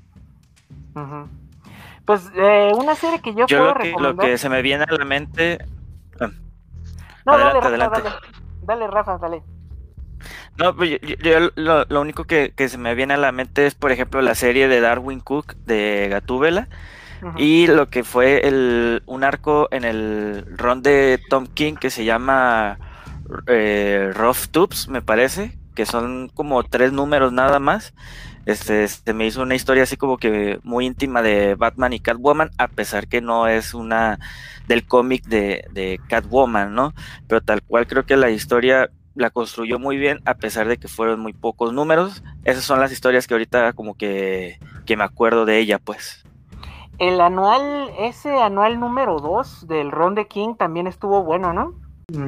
Pues 2.06 2.30
eh, 2.36 2.72
una 2.76 2.96
serie 2.96 3.22
que 3.22 3.34
yo, 3.34 3.46
yo 3.48 3.74
puedo 3.74 4.00
lo 4.00 4.18
que 4.18 4.38
se 4.38 4.50
me 4.50 4.62
viene 4.62 4.86
a 4.86 4.92
la 4.92 5.06
mente 5.06 5.60
no, 7.26 7.38
dale, 7.38 7.60
Rafa, 7.62 8.02
dale. 8.02 8.16
Dale, 8.64 8.88
Rafa, 8.88 9.18
dale. 9.18 9.44
No, 10.58 10.76
pues 10.76 11.00
yo, 11.02 11.50
lo, 11.56 12.02
único 12.02 12.26
que, 12.26 12.54
se 12.58 12.78
me 12.78 12.96
viene 12.96 13.14
a 13.14 13.18
la 13.18 13.32
mente 13.32 13.66
es, 13.66 13.76
por 13.76 13.92
ejemplo, 13.92 14.22
la 14.22 14.36
serie 14.36 14.68
de 14.68 14.82
Darwin 14.82 15.20
Cook 15.20 15.56
de 15.66 16.08
Gatúbela, 16.10 16.68
Y 17.38 17.68
lo 17.68 17.90
que 17.90 18.04
fue 18.04 18.48
el, 18.48 19.04
un 19.06 19.24
arco 19.24 19.68
en 19.72 19.84
el 19.84 20.46
ron 20.58 20.82
de 20.82 21.20
Tom 21.30 21.48
King 21.48 21.76
que 21.76 21.90
se 21.90 22.06
llama 22.06 22.80
eh, 23.48 24.12
Rough 24.14 24.48
Tubes, 24.52 24.88
me 24.88 25.02
parece, 25.02 25.58
que 25.76 25.86
son 25.86 26.30
como 26.30 26.64
tres 26.64 26.92
números 26.92 27.32
nada 27.34 27.60
más. 27.60 27.94
Este, 28.46 28.84
este, 28.84 29.14
me 29.14 29.28
hizo 29.28 29.42
una 29.42 29.56
historia 29.56 29.84
así 29.84 29.96
como 29.98 30.18
que 30.18 30.60
muy 30.64 30.86
íntima 30.86 31.22
de 31.22 31.56
Batman 31.56 31.94
y 31.94 32.00
Catwoman, 32.00 32.50
a 32.58 32.68
pesar 32.68 33.08
que 33.08 33.22
no 33.22 33.48
es 33.48 33.74
una 33.74 34.18
del 34.68 34.86
cómic 34.86 35.26
de, 35.26 35.66
de 35.72 36.00
Catwoman, 36.08 36.74
¿no? 36.74 36.94
Pero 37.28 37.42
tal 37.42 37.62
cual 37.62 37.86
creo 37.86 38.06
que 38.06 38.18
la 38.18 38.32
historia 38.32 38.90
la 39.16 39.30
construyó 39.30 39.80
muy 39.80 39.98
bien, 39.98 40.22
a 40.26 40.36
pesar 40.36 40.68
de 40.68 40.78
que 40.78 40.88
fueron 40.88 41.20
muy 41.20 41.34
pocos 41.34 41.74
números. 41.74 42.24
Esas 42.46 42.64
son 42.64 42.80
las 42.80 42.92
historias 42.92 43.28
que 43.28 43.34
ahorita 43.34 43.74
como 43.74 43.96
que, 43.96 44.60
que 44.86 44.98
me 44.98 45.04
acuerdo 45.04 45.46
de 45.46 45.60
ella, 45.60 45.78
pues. 45.78 46.24
El 47.00 47.22
anual, 47.22 47.92
ese 47.98 48.30
anual 48.30 48.80
número 48.80 49.20
2 49.20 49.68
del 49.68 49.92
Ron 49.92 50.16
de 50.16 50.28
King 50.28 50.56
también 50.56 50.86
estuvo 50.86 51.24
bueno, 51.24 51.54
¿no? 51.54 51.74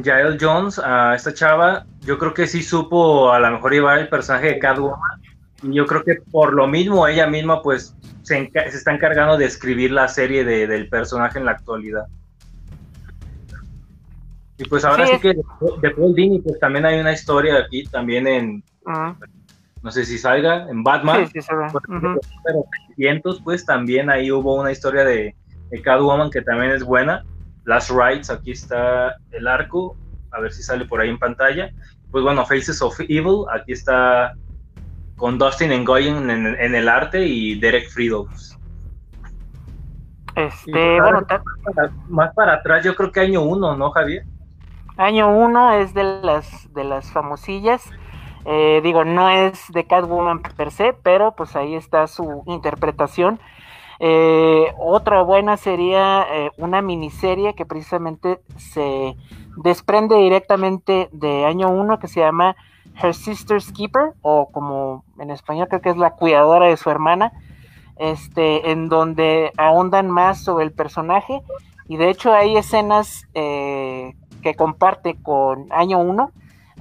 Jael 0.04 0.38
Jones, 0.40 0.80
a 0.80 1.16
esta 1.16 1.34
chava, 1.34 1.86
yo 2.02 2.18
creo 2.18 2.34
que 2.34 2.48
sí 2.48 2.64
supo 2.64 3.32
a 3.32 3.40
lo 3.40 3.52
mejor 3.52 3.74
llevar 3.74 4.00
el 4.00 4.08
personaje 4.08 4.48
de 4.48 4.60
Catwoman. 4.60 5.22
Y 5.64 5.74
yo 5.74 5.86
creo 5.86 6.04
que 6.04 6.16
por 6.32 6.54
lo 6.54 6.68
mismo 6.68 7.06
ella 7.08 7.28
misma 7.28 7.62
pues 7.62 7.96
se, 8.22 8.50
se 8.54 8.78
está 8.78 8.94
encargando 8.94 9.38
de 9.38 9.46
escribir 9.46 9.92
la 9.92 10.08
serie 10.08 10.46
de, 10.46 10.68
del 10.68 10.88
personaje 10.88 11.38
en 11.38 11.46
la 11.46 11.52
actualidad. 11.52 12.06
Y 14.58 14.66
pues 14.66 14.86
ahora 14.86 15.08
sí, 15.08 15.20
que 15.20 15.34
de, 15.34 15.90
Paul 15.92 16.14
Dini 16.14 16.40
pues 16.40 16.60
también 16.60 16.86
hay 16.86 17.00
una 17.00 17.12
historia 17.12 17.58
aquí 17.58 17.84
también 17.86 18.28
en, 18.28 18.64
no 19.82 19.92
sé 19.92 20.06
si 20.06 20.18
salga, 20.18 20.70
en 20.70 20.84
Batman. 20.84 21.28
Sí, 21.28 21.42
sí, 21.42 21.48
Pero 22.44 22.66
pues 23.44 23.66
también 23.66 24.10
ahí 24.10 24.32
hubo 24.32 24.56
una 24.56 24.72
historia 24.72 25.04
de, 25.04 25.36
de 25.70 25.82
Catwoman 25.82 26.30
que 26.30 26.42
también 26.42 26.72
es 26.72 26.84
buena. 26.84 27.24
Last 27.66 27.92
Rights, 27.92 28.30
aquí 28.30 28.52
está 28.52 29.16
el 29.32 29.48
arco, 29.48 29.96
a 30.32 30.40
ver 30.40 30.52
si 30.52 30.64
sale 30.64 30.86
por 30.86 31.02
ahí 31.02 31.10
en 31.10 31.20
pantalla. 31.20 31.70
Pues 32.12 32.24
bueno, 32.24 32.46
Faces 32.46 32.82
of 32.82 33.00
Evil, 33.02 33.46
aquí 33.54 33.72
está 33.72 34.34
con 35.16 35.38
Dustin 35.38 35.72
Ngoyen 35.84 36.30
en, 36.30 36.48
en 36.48 36.76
el 36.76 36.90
arte 36.90 37.26
y 37.26 37.60
Derek 37.60 37.90
Friedels. 37.90 38.58
Este, 40.36 41.02
bueno, 41.02 41.26
más 42.08 42.34
para 42.34 42.54
atrás, 42.54 42.84
yo 42.84 42.96
creo 42.96 43.12
que 43.12 43.20
año 43.20 43.42
uno, 43.42 43.76
¿no, 43.76 43.92
Javier? 43.92 44.24
Año 44.98 45.30
uno 45.30 45.74
es 45.74 45.94
de 45.94 46.04
las 46.04 46.74
de 46.74 46.84
las 46.84 47.12
famosillas. 47.12 47.90
Eh, 48.46 48.82
digo, 48.84 49.06
no 49.06 49.30
es 49.30 49.72
de 49.72 49.86
Catwoman 49.86 50.42
per 50.42 50.72
se, 50.72 50.94
pero 50.94 51.34
pues 51.36 51.56
ahí 51.56 51.76
está 51.76 52.08
su 52.08 52.44
interpretación. 52.48 53.40
Eh, 54.04 54.74
otra 54.80 55.22
buena 55.22 55.58
sería 55.58 56.26
eh, 56.32 56.50
una 56.58 56.82
miniserie 56.82 57.54
que 57.54 57.68
precisamente 57.68 58.40
se 58.58 59.16
desprende 59.58 60.16
directamente 60.16 61.08
de 61.12 61.46
año 61.46 61.70
1 61.70 62.00
que 62.00 62.08
se 62.08 62.22
llama 62.22 62.56
Her 63.00 63.14
Sister's 63.14 63.72
Keeper, 63.72 64.14
o 64.24 64.50
como 64.52 65.04
en 65.20 65.30
español 65.30 65.68
creo 65.68 65.82
que 65.82 65.90
es 65.92 65.98
la 65.98 66.16
cuidadora 66.16 66.68
de 66.68 66.78
su 66.78 66.90
hermana, 66.90 67.32
este, 67.98 68.72
en 68.72 68.90
donde 68.90 69.52
ahondan 69.58 70.10
más 70.10 70.44
sobre 70.44 70.66
el 70.66 70.72
personaje. 70.72 71.42
Y 71.88 71.98
de 71.98 72.10
hecho 72.10 72.34
hay 72.34 72.58
escenas 72.58 73.28
eh, 73.36 74.16
que 74.42 74.56
comparte 74.56 75.16
con 75.22 75.72
año 75.72 76.00
1. 76.00 76.32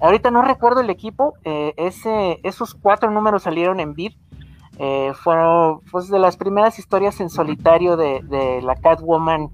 Ahorita 0.00 0.30
no 0.30 0.42
recuerdo 0.42 0.80
el 0.80 0.90
equipo, 0.90 1.34
ese, 1.44 2.40
esos 2.42 2.74
cuatro 2.74 3.10
números 3.10 3.42
salieron 3.42 3.80
en 3.80 3.94
Vid 3.94 4.12
eh, 4.82 5.12
fueron 5.14 5.82
pues, 5.90 6.08
de 6.08 6.18
las 6.18 6.38
primeras 6.38 6.78
historias 6.78 7.20
en 7.20 7.28
solitario 7.28 7.98
de, 7.98 8.60
la 8.62 8.76
Catwoman 8.76 9.50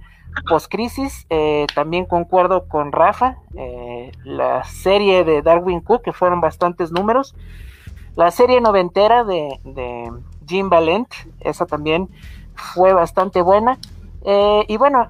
post-crisis. 0.48 1.26
Eh, 1.30 1.66
también 1.74 2.04
concuerdo 2.04 2.68
con 2.68 2.92
Rafa, 2.92 3.38
eh, 3.56 4.12
la 4.22 4.62
serie 4.62 5.24
de 5.24 5.42
Darwin 5.42 5.80
Cook, 5.80 6.02
que 6.02 6.12
fueron 6.12 6.40
bastantes 6.40 6.92
números. 6.92 7.35
La 8.14 8.30
serie 8.30 8.61
noventera 8.61 9.24
de 9.24 10.12
Jim 10.46 10.70
Valent, 10.70 11.09
esa 11.40 11.66
también 11.66 12.09
fue 12.54 12.92
bastante 12.92 13.42
buena. 13.42 13.78
y 14.68 14.76
bueno, 14.76 15.09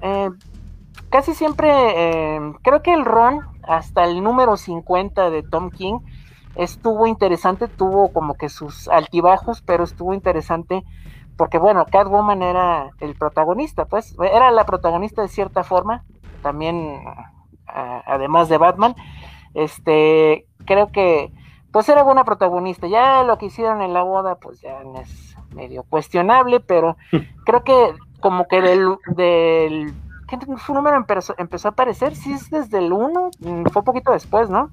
casi 1.09 1.35
siempre 1.35 1.69
creo 2.63 2.81
que 2.81 2.93
el 2.93 3.05
Ron, 3.05 3.41
hasta 3.67 4.03
el 4.05 4.23
número 4.23 4.57
50 4.57 5.29
de 5.29 5.43
Tom 5.43 5.69
King, 5.69 5.99
estuvo 6.55 7.07
interesante, 7.07 7.67
tuvo 7.67 8.11
como 8.11 8.35
que 8.35 8.49
sus 8.49 8.87
altibajos, 8.87 9.61
pero 9.61 9.83
estuvo 9.83 10.13
interesante 10.13 10.83
porque 11.37 11.59
bueno, 11.59 11.85
Catwoman 11.85 12.41
era 12.41 12.89
el 12.99 13.15
protagonista, 13.15 13.85
pues 13.85 14.15
era 14.19 14.49
la 14.51 14.65
protagonista 14.65 15.21
de 15.21 15.27
cierta 15.27 15.63
forma, 15.63 16.03
también 16.41 16.99
además 17.67 18.49
de 18.49 18.57
Batman, 18.57 18.95
este, 19.53 20.47
creo 20.65 20.91
que 20.91 21.31
pues 21.71 21.87
era 21.89 22.01
buena 22.01 22.23
protagonista, 22.23 22.87
ya 22.87 23.23
lo 23.23 23.37
que 23.37 23.47
hicieron 23.47 23.81
en 23.81 23.93
la 23.93 24.01
boda 24.01 24.35
pues 24.35 24.61
ya 24.61 24.79
es 25.01 25.35
medio 25.53 25.83
cuestionable, 25.83 26.59
pero 26.59 26.97
creo 27.45 27.63
que 27.63 27.93
como 28.19 28.47
que 28.47 28.61
del, 28.61 28.95
del 29.15 29.93
su 30.65 30.73
número 30.73 30.97
empezó, 30.97 31.35
empezó 31.37 31.69
a 31.69 31.71
aparecer, 31.71 32.15
sí 32.15 32.33
es 32.33 32.49
desde 32.49 32.79
el 32.79 32.91
1, 32.91 33.31
mm, 33.39 33.63
fue 33.71 33.79
un 33.79 33.85
poquito 33.85 34.11
después, 34.11 34.49
¿no? 34.49 34.71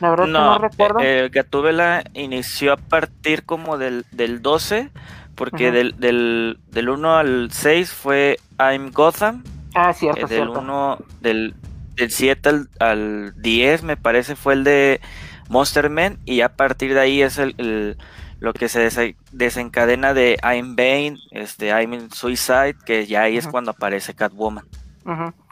La 0.00 0.10
verdad 0.10 0.26
no, 0.26 0.38
que 0.38 0.44
no 0.44 0.58
recuerdo. 0.58 0.98
Eh, 1.00 1.28
Gatúbela 1.32 2.04
inició 2.14 2.72
a 2.72 2.76
partir 2.76 3.44
como 3.44 3.78
del, 3.78 4.04
del 4.12 4.42
12, 4.42 4.90
porque 5.34 5.70
del, 5.70 5.98
del, 5.98 6.58
del 6.70 6.88
1 6.88 7.16
al 7.16 7.48
6 7.50 7.92
fue 7.92 8.38
I'm 8.58 8.90
Gotham. 8.92 9.44
Ah, 9.74 9.92
cierto, 9.92 10.26
eh, 10.26 10.28
del 10.28 10.48
1, 10.48 10.98
del, 11.20 11.54
del 11.94 12.10
7 12.10 12.48
al, 12.48 12.68
al, 12.80 13.42
10 13.42 13.82
me 13.82 13.96
parece 13.96 14.34
fue 14.36 14.54
el 14.54 14.64
de 14.64 15.00
Monster 15.48 15.90
Man, 15.90 16.18
y 16.24 16.40
a 16.40 16.50
partir 16.50 16.94
de 16.94 17.00
ahí 17.00 17.22
es 17.22 17.38
el, 17.38 17.96
lo 18.40 18.52
que 18.52 18.68
se 18.68 19.14
desencadena 19.32 20.14
de 20.14 20.38
I'm 20.42 20.76
Bane, 20.76 21.16
este, 21.30 21.68
I'm 21.68 21.94
in 21.94 22.10
Suicide, 22.10 22.76
que 22.84 23.06
ya 23.06 23.22
ahí 23.22 23.36
es 23.36 23.46
cuando 23.46 23.70
aparece 23.72 24.14
Catwoman. 24.14 24.64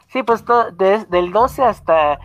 Sí, 0.09 0.23
pues 0.23 0.43
desde 0.77 1.19
el 1.19 1.31
12 1.31 1.63
hasta 1.63 2.19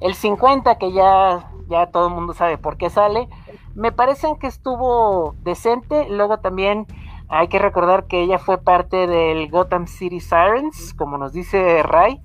el 0.00 0.14
50, 0.14 0.78
que 0.78 0.92
ya 0.92 1.48
ya 1.68 1.86
todo 1.86 2.08
el 2.08 2.14
mundo 2.14 2.34
sabe 2.34 2.58
por 2.58 2.76
qué 2.76 2.90
sale. 2.90 3.28
Me 3.74 3.92
parecen 3.92 4.36
que 4.36 4.46
estuvo 4.46 5.36
decente. 5.42 6.08
Luego 6.08 6.38
también 6.38 6.86
hay 7.28 7.48
que 7.48 7.58
recordar 7.58 8.06
que 8.06 8.22
ella 8.22 8.38
fue 8.38 8.58
parte 8.58 9.06
del 9.06 9.50
Gotham 9.50 9.86
City 9.86 10.20
Sirens, 10.20 10.94
como 10.94 11.18
nos 11.18 11.32
dice 11.32 11.82
Ray. 11.82 12.20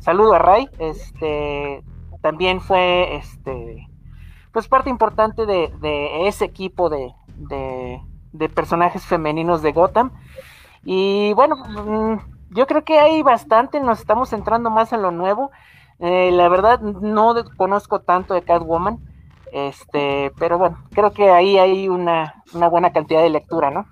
Saludo 0.00 0.34
a 0.34 0.38
Ray. 0.38 0.68
Este 0.78 1.82
también 2.20 2.60
fue 2.60 3.16
este 3.16 3.88
pues 4.58 4.66
parte 4.66 4.90
importante 4.90 5.46
de, 5.46 6.26
ese 6.26 6.44
equipo 6.44 6.90
de, 6.90 7.12
personajes 8.56 9.06
femeninos 9.06 9.62
de 9.62 9.70
Gotham. 9.70 10.10
Y 10.82 11.32
bueno, 11.34 11.54
mm, 11.54 12.56
yo 12.56 12.66
creo 12.66 12.82
que 12.82 12.98
hay 12.98 13.22
bastante, 13.22 13.78
nos 13.78 14.00
estamos 14.00 14.30
centrando 14.30 14.68
más 14.68 14.92
en 14.92 15.02
lo 15.02 15.12
nuevo. 15.12 15.52
Eh, 16.00 16.32
la 16.32 16.48
verdad 16.48 16.80
no 16.80 17.36
conozco 17.56 18.00
tanto 18.00 18.34
de 18.34 18.42
Catwoman, 18.42 18.98
este, 19.52 20.32
pero 20.40 20.58
bueno, 20.58 20.82
creo 20.90 21.12
que 21.12 21.30
ahí 21.30 21.56
hay 21.56 21.88
una, 21.88 22.42
buena 22.52 22.92
cantidad 22.92 23.22
de 23.22 23.30
lectura, 23.30 23.70
¿no? 23.70 23.86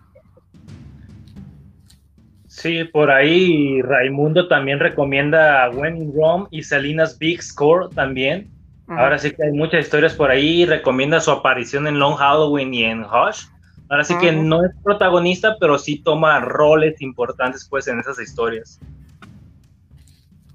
Sí, 2.48 2.82
por 2.82 3.12
ahí 3.12 3.82
Raimundo 3.82 4.48
también 4.48 4.80
recomienda 4.80 5.70
When 5.70 5.96
in 5.96 6.12
Rome 6.12 6.48
y 6.50 6.64
Salinas 6.64 7.16
Big 7.20 7.40
Score 7.40 7.88
también. 7.90 8.50
Ahora 8.88 9.18
sí 9.18 9.32
que 9.32 9.42
hay 9.44 9.52
muchas 9.52 9.84
historias 9.84 10.14
por 10.14 10.30
ahí. 10.30 10.64
Recomienda 10.64 11.20
su 11.20 11.30
aparición 11.30 11.86
en 11.86 11.98
Long 11.98 12.16
Halloween 12.16 12.72
y 12.72 12.84
en 12.84 13.04
Hush. 13.04 13.46
Ahora 13.88 14.04
sí 14.04 14.16
que 14.18 14.32
no 14.32 14.64
es 14.64 14.70
protagonista, 14.82 15.56
pero 15.60 15.78
sí 15.78 16.02
toma 16.02 16.40
roles 16.40 17.00
importantes 17.00 17.66
pues 17.68 17.86
en 17.86 18.00
esas 18.00 18.20
historias. 18.20 18.80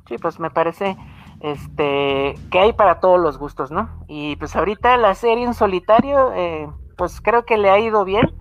Sí, 0.08 0.18
pues 0.18 0.40
me 0.40 0.50
parece 0.50 0.98
este, 1.40 2.36
que 2.52 2.60
hay 2.60 2.74
para 2.74 3.00
todos 3.00 3.20
los 3.20 3.38
gustos, 3.38 3.72
¿no? 3.72 3.90
Y 4.08 4.36
pues 4.36 4.56
ahorita 4.56 4.98
la 4.98 5.16
serie 5.16 5.46
en 5.46 5.54
solitario, 5.54 6.34
eh, 6.34 6.70
pues 6.98 7.22
creo 7.22 7.46
que 7.46 7.58
le 7.58 7.70
ha 7.70 7.80
ido 7.80 8.04
bien. 8.04 8.34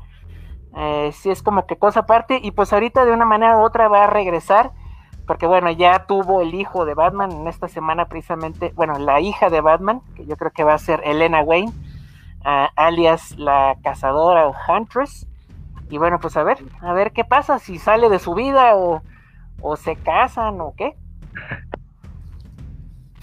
Eh, 0.76 1.10
sí 1.12 1.30
es 1.30 1.42
como 1.42 1.66
que 1.66 1.78
cosa 1.78 2.00
aparte. 2.00 2.40
Y 2.42 2.50
pues 2.50 2.72
ahorita 2.72 3.04
de 3.04 3.12
una 3.12 3.24
manera 3.24 3.58
u 3.58 3.62
otra 3.62 3.88
va 3.88 4.04
a 4.04 4.10
regresar. 4.10 4.72
Porque 5.30 5.46
bueno, 5.46 5.70
ya 5.70 6.06
tuvo 6.06 6.42
el 6.42 6.56
hijo 6.56 6.84
de 6.84 6.94
Batman 6.94 7.30
en 7.30 7.46
esta 7.46 7.68
semana 7.68 8.06
precisamente. 8.06 8.72
Bueno, 8.74 8.98
la 8.98 9.20
hija 9.20 9.48
de 9.48 9.60
Batman, 9.60 10.00
que 10.16 10.26
yo 10.26 10.36
creo 10.36 10.50
que 10.50 10.64
va 10.64 10.74
a 10.74 10.78
ser 10.78 11.02
Elena 11.04 11.40
Wayne, 11.40 11.72
alias 12.42 13.38
la 13.38 13.76
cazadora 13.80 14.48
o 14.48 14.56
Huntress. 14.66 15.28
Y 15.88 15.98
bueno, 15.98 16.18
pues 16.18 16.36
a 16.36 16.42
ver, 16.42 16.58
a 16.80 16.92
ver 16.94 17.12
qué 17.12 17.24
pasa, 17.24 17.60
si 17.60 17.78
sale 17.78 18.08
de 18.08 18.18
su 18.18 18.34
vida 18.34 18.74
o, 18.74 19.04
o 19.60 19.76
se 19.76 19.94
casan 19.94 20.60
o 20.60 20.74
qué. 20.76 20.96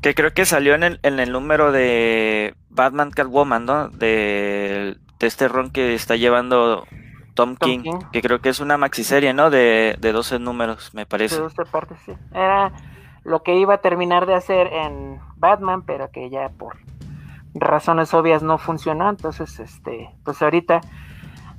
Que 0.01 0.15
creo 0.15 0.33
que 0.33 0.45
salió 0.45 0.73
en 0.73 0.81
el, 0.81 0.99
en 1.03 1.19
el 1.19 1.31
número 1.31 1.71
de 1.71 2.55
Batman 2.71 3.11
Catwoman, 3.11 3.65
¿no? 3.65 3.89
De, 3.89 4.97
este 5.19 5.47
ron 5.47 5.69
que 5.69 5.93
está 5.93 6.15
llevando 6.15 6.87
Tom, 7.39 7.55
King, 7.55 7.99
que 8.11 8.21
creo 8.21 8.41
que 8.41 8.49
es 8.49 8.59
una 8.59 8.77
maxiserie, 8.77 9.33
¿no? 9.33 9.49
De, 9.49 9.95
de 9.99 10.11
12 10.11 10.39
números, 10.39 10.93
me 10.93 11.05
parece. 11.05 11.35
De 11.35 11.41
12 11.41 11.65
partes, 11.65 11.97
sí. 12.05 12.13
Era 12.33 12.71
lo 13.23 13.43
que 13.43 13.55
iba 13.55 13.75
a 13.75 13.77
terminar 13.79 14.25
de 14.25 14.35
hacer 14.35 14.67
en 14.67 15.19
Batman, 15.37 15.83
pero 15.83 16.09
que 16.11 16.29
ya 16.29 16.49
por 16.49 16.77
razones 17.53 18.13
obvias 18.13 18.43
no 18.43 18.57
funcionó. 18.57 19.09
Entonces, 19.09 19.59
este, 19.59 20.09
pues 20.23 20.41
ahorita, 20.41 20.81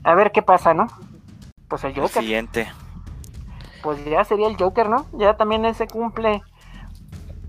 a 0.05 0.15
ver 0.15 0.33
qué 0.33 0.43
pasa, 0.43 0.75
¿no? 0.75 0.87
Pues 1.69 1.85
el 1.85 1.95
Joker. 1.95 2.23
siguiente. 2.23 2.69
Pues 3.83 4.05
ya 4.05 4.25
sería 4.25 4.49
el 4.49 4.57
Joker, 4.57 4.89
¿no? 4.89 5.07
Ya 5.13 5.37
también 5.37 5.65
ese 5.65 5.87
cumple. 5.87 6.43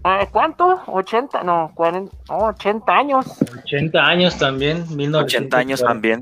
Ah, 0.04 0.26
¿Cuánto? 0.32 0.82
80, 0.88 1.44
no, 1.44 1.72
40, 1.76 2.16
80 2.30 2.92
años. 2.92 3.26
80 3.64 4.00
años 4.00 4.38
también, 4.38 4.86
80 5.14 5.58
años 5.58 5.82
también. 5.82 6.22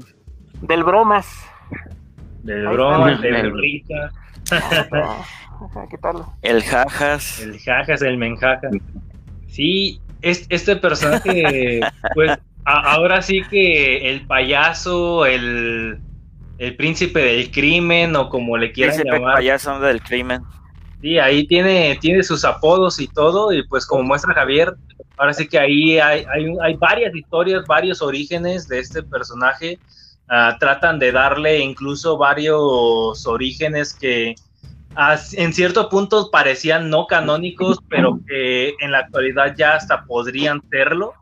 Del 0.62 0.84
bromas. 0.84 1.28
Del 2.44 2.68
bromas, 2.68 3.22
del 3.22 3.58
rita. 3.58 4.12
¿Qué 5.90 5.98
tal? 5.98 6.24
El 6.42 6.64
jajas. 6.64 7.42
El 7.42 7.60
jajas, 7.60 8.02
el 8.02 8.18
menjajas. 8.18 8.72
Sí, 9.48 10.00
es, 10.22 10.46
este 10.50 10.76
personaje, 10.76 11.82
pues 12.14 12.38
ahora 12.66 13.22
sí 13.22 13.42
que 13.50 14.10
el 14.10 14.26
payaso, 14.26 15.26
el, 15.26 16.00
el 16.58 16.76
príncipe 16.76 17.20
del 17.20 17.52
crimen 17.52 18.16
o 18.16 18.30
como 18.30 18.58
le 18.58 18.72
quieran 18.72 18.96
príncipe 18.96 19.18
llamar. 19.18 19.36
payaso 19.36 19.80
del 19.80 20.02
crimen. 20.02 20.42
Sí, 21.02 21.18
ahí 21.18 21.48
tiene, 21.48 21.98
tiene 22.02 22.24
sus 22.24 22.44
apodos 22.44 23.00
y 23.00 23.08
todo, 23.08 23.54
y 23.54 23.66
pues 23.68 23.86
como 23.86 24.04
muestra 24.04 24.34
Javier, 24.34 24.74
ahora 25.18 25.34
sí 25.34 25.48
que 25.48 25.58
ahí 25.58 25.98
hay, 25.98 26.26
hay, 26.34 26.54
hay 26.62 26.76
varias 26.76 27.16
historias, 27.16 27.66
varios 27.66 28.02
orígenes 28.02 28.68
de 28.68 28.80
este 28.80 29.02
personaje. 29.04 29.80
Ah, 30.32 30.58
tratan 30.60 31.00
de 31.00 31.12
darle 31.12 31.58
incluso 31.58 32.16
varios 32.16 33.26
orígenes 33.26 33.96
que 33.96 34.36
en 35.34 35.54
cierto 35.54 35.90
punto 35.90 36.30
parecían 36.30 36.92
no 36.92 37.08
canónicos, 37.08 37.80
pero 37.90 38.20
que 38.28 38.76
en 38.80 38.92
la 38.92 39.00
actualidad 39.00 39.56
ya 39.58 39.74
hasta 39.74 40.06
podrían 40.06 40.62
serlo. 40.70 41.14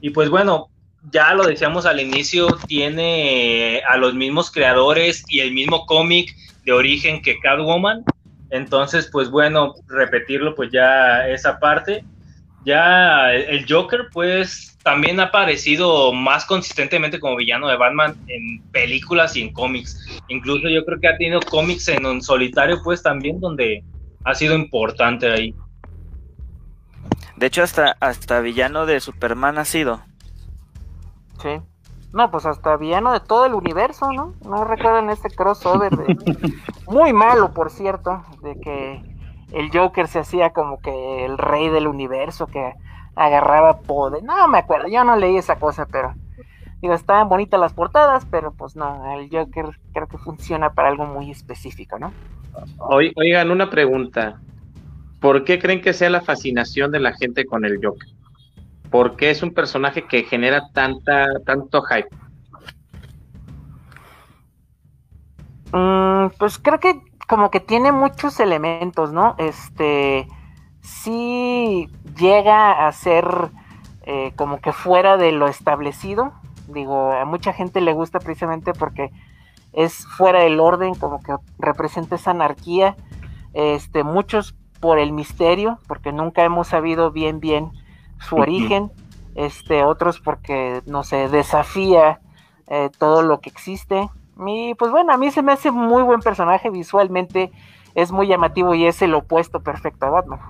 Y 0.00 0.10
pues 0.10 0.30
bueno, 0.30 0.68
ya 1.12 1.32
lo 1.34 1.44
decíamos 1.44 1.86
al 1.86 2.00
inicio, 2.00 2.48
tiene 2.66 3.82
a 3.88 3.96
los 3.96 4.14
mismos 4.14 4.50
creadores 4.50 5.22
y 5.28 5.40
el 5.40 5.52
mismo 5.52 5.86
cómic 5.86 6.34
de 6.64 6.72
origen 6.72 7.22
que 7.22 7.38
Catwoman. 7.38 8.04
Entonces, 8.50 9.08
pues 9.12 9.30
bueno, 9.30 9.74
repetirlo, 9.86 10.56
pues 10.56 10.70
ya 10.72 11.28
esa 11.28 11.60
parte. 11.60 12.04
Ya 12.64 13.32
el 13.32 13.64
Joker, 13.68 14.08
pues 14.12 14.69
también 14.82 15.20
ha 15.20 15.24
aparecido 15.24 16.12
más 16.12 16.44
consistentemente 16.46 17.20
como 17.20 17.36
villano 17.36 17.68
de 17.68 17.76
Batman 17.76 18.16
en 18.28 18.62
películas 18.70 19.36
y 19.36 19.42
en 19.42 19.52
cómics. 19.52 20.06
Incluso 20.28 20.68
yo 20.68 20.84
creo 20.84 21.00
que 21.00 21.08
ha 21.08 21.16
tenido 21.16 21.40
cómics 21.40 21.88
en 21.88 22.06
un 22.06 22.22
solitario, 22.22 22.80
pues 22.82 23.02
también 23.02 23.40
donde 23.40 23.84
ha 24.24 24.34
sido 24.34 24.54
importante 24.54 25.30
ahí. 25.30 25.54
De 27.36 27.46
hecho, 27.46 27.62
hasta, 27.62 27.96
hasta 28.00 28.40
villano 28.40 28.86
de 28.86 29.00
Superman 29.00 29.58
ha 29.58 29.64
sido. 29.64 30.02
Sí. 31.42 31.60
No, 32.12 32.30
pues 32.30 32.44
hasta 32.44 32.76
villano 32.76 33.12
de 33.12 33.20
todo 33.20 33.46
el 33.46 33.54
universo, 33.54 34.12
¿no? 34.12 34.34
No 34.44 34.64
recuerdan 34.64 35.10
este 35.10 35.30
crossover 35.30 35.96
de... 35.96 36.16
Muy 36.86 37.12
malo, 37.12 37.52
por 37.54 37.70
cierto, 37.70 38.24
de 38.42 38.58
que 38.60 39.02
el 39.52 39.70
Joker 39.72 40.08
se 40.08 40.18
hacía 40.18 40.50
como 40.50 40.80
que 40.80 41.24
el 41.24 41.38
rey 41.38 41.68
del 41.68 41.86
universo, 41.86 42.46
que 42.46 42.74
agarraba 43.20 43.80
poder. 43.80 44.22
No 44.22 44.48
me 44.48 44.58
acuerdo, 44.58 44.88
yo 44.88 45.04
no 45.04 45.14
leí 45.14 45.36
esa 45.36 45.56
cosa, 45.56 45.86
pero 45.86 46.14
digo, 46.80 46.94
estaban 46.94 47.28
bonitas 47.28 47.60
las 47.60 47.74
portadas, 47.74 48.26
pero 48.30 48.52
pues 48.52 48.76
no, 48.76 49.12
el 49.12 49.28
Joker 49.30 49.66
creo 49.92 50.08
que 50.08 50.16
funciona 50.16 50.72
para 50.72 50.88
algo 50.88 51.04
muy 51.04 51.30
específico, 51.30 51.98
¿no? 51.98 52.12
Oigan, 52.78 53.50
una 53.50 53.68
pregunta. 53.68 54.40
¿Por 55.20 55.44
qué 55.44 55.58
creen 55.58 55.82
que 55.82 55.92
sea 55.92 56.08
la 56.08 56.22
fascinación 56.22 56.90
de 56.90 57.00
la 57.00 57.12
gente 57.12 57.44
con 57.44 57.66
el 57.66 57.78
Joker? 57.82 58.08
¿Por 58.90 59.16
qué 59.16 59.30
es 59.30 59.42
un 59.42 59.52
personaje 59.52 60.06
que 60.06 60.22
genera 60.22 60.70
tanta, 60.72 61.26
tanto 61.44 61.82
hype? 61.82 62.08
Mm, 65.72 66.30
pues 66.38 66.58
creo 66.58 66.80
que 66.80 67.02
como 67.28 67.50
que 67.50 67.60
tiene 67.60 67.92
muchos 67.92 68.40
elementos, 68.40 69.12
¿no? 69.12 69.36
Este, 69.38 70.26
sí 70.80 71.88
llega 72.18 72.86
a 72.86 72.92
ser 72.92 73.50
eh, 74.02 74.32
como 74.36 74.60
que 74.60 74.72
fuera 74.72 75.16
de 75.16 75.32
lo 75.32 75.46
establecido. 75.46 76.32
Digo, 76.68 77.12
a 77.12 77.24
mucha 77.24 77.52
gente 77.52 77.80
le 77.80 77.92
gusta 77.92 78.18
precisamente 78.18 78.72
porque 78.72 79.10
es 79.72 80.06
fuera 80.06 80.40
del 80.40 80.60
orden, 80.60 80.94
como 80.94 81.20
que 81.20 81.34
representa 81.58 82.16
esa 82.16 82.32
anarquía. 82.32 82.96
Este, 83.52 84.04
muchos 84.04 84.54
por 84.80 84.98
el 84.98 85.12
misterio, 85.12 85.78
porque 85.86 86.12
nunca 86.12 86.44
hemos 86.44 86.68
sabido 86.68 87.10
bien 87.10 87.40
bien 87.40 87.70
su 88.18 88.36
origen. 88.36 88.90
Este, 89.34 89.84
otros 89.84 90.20
porque 90.20 90.82
no 90.86 91.02
sé, 91.02 91.28
desafía 91.28 92.20
eh, 92.66 92.90
todo 92.98 93.22
lo 93.22 93.40
que 93.40 93.50
existe. 93.50 94.08
Y 94.46 94.74
pues 94.74 94.90
bueno, 94.90 95.12
a 95.12 95.16
mí 95.16 95.30
se 95.30 95.42
me 95.42 95.52
hace 95.52 95.70
muy 95.70 96.02
buen 96.02 96.20
personaje 96.20 96.70
visualmente, 96.70 97.52
es 97.94 98.10
muy 98.10 98.26
llamativo 98.26 98.74
y 98.74 98.86
es 98.86 99.02
el 99.02 99.14
opuesto 99.14 99.60
perfecto 99.60 100.06
a 100.06 100.10
Batman. 100.10 100.40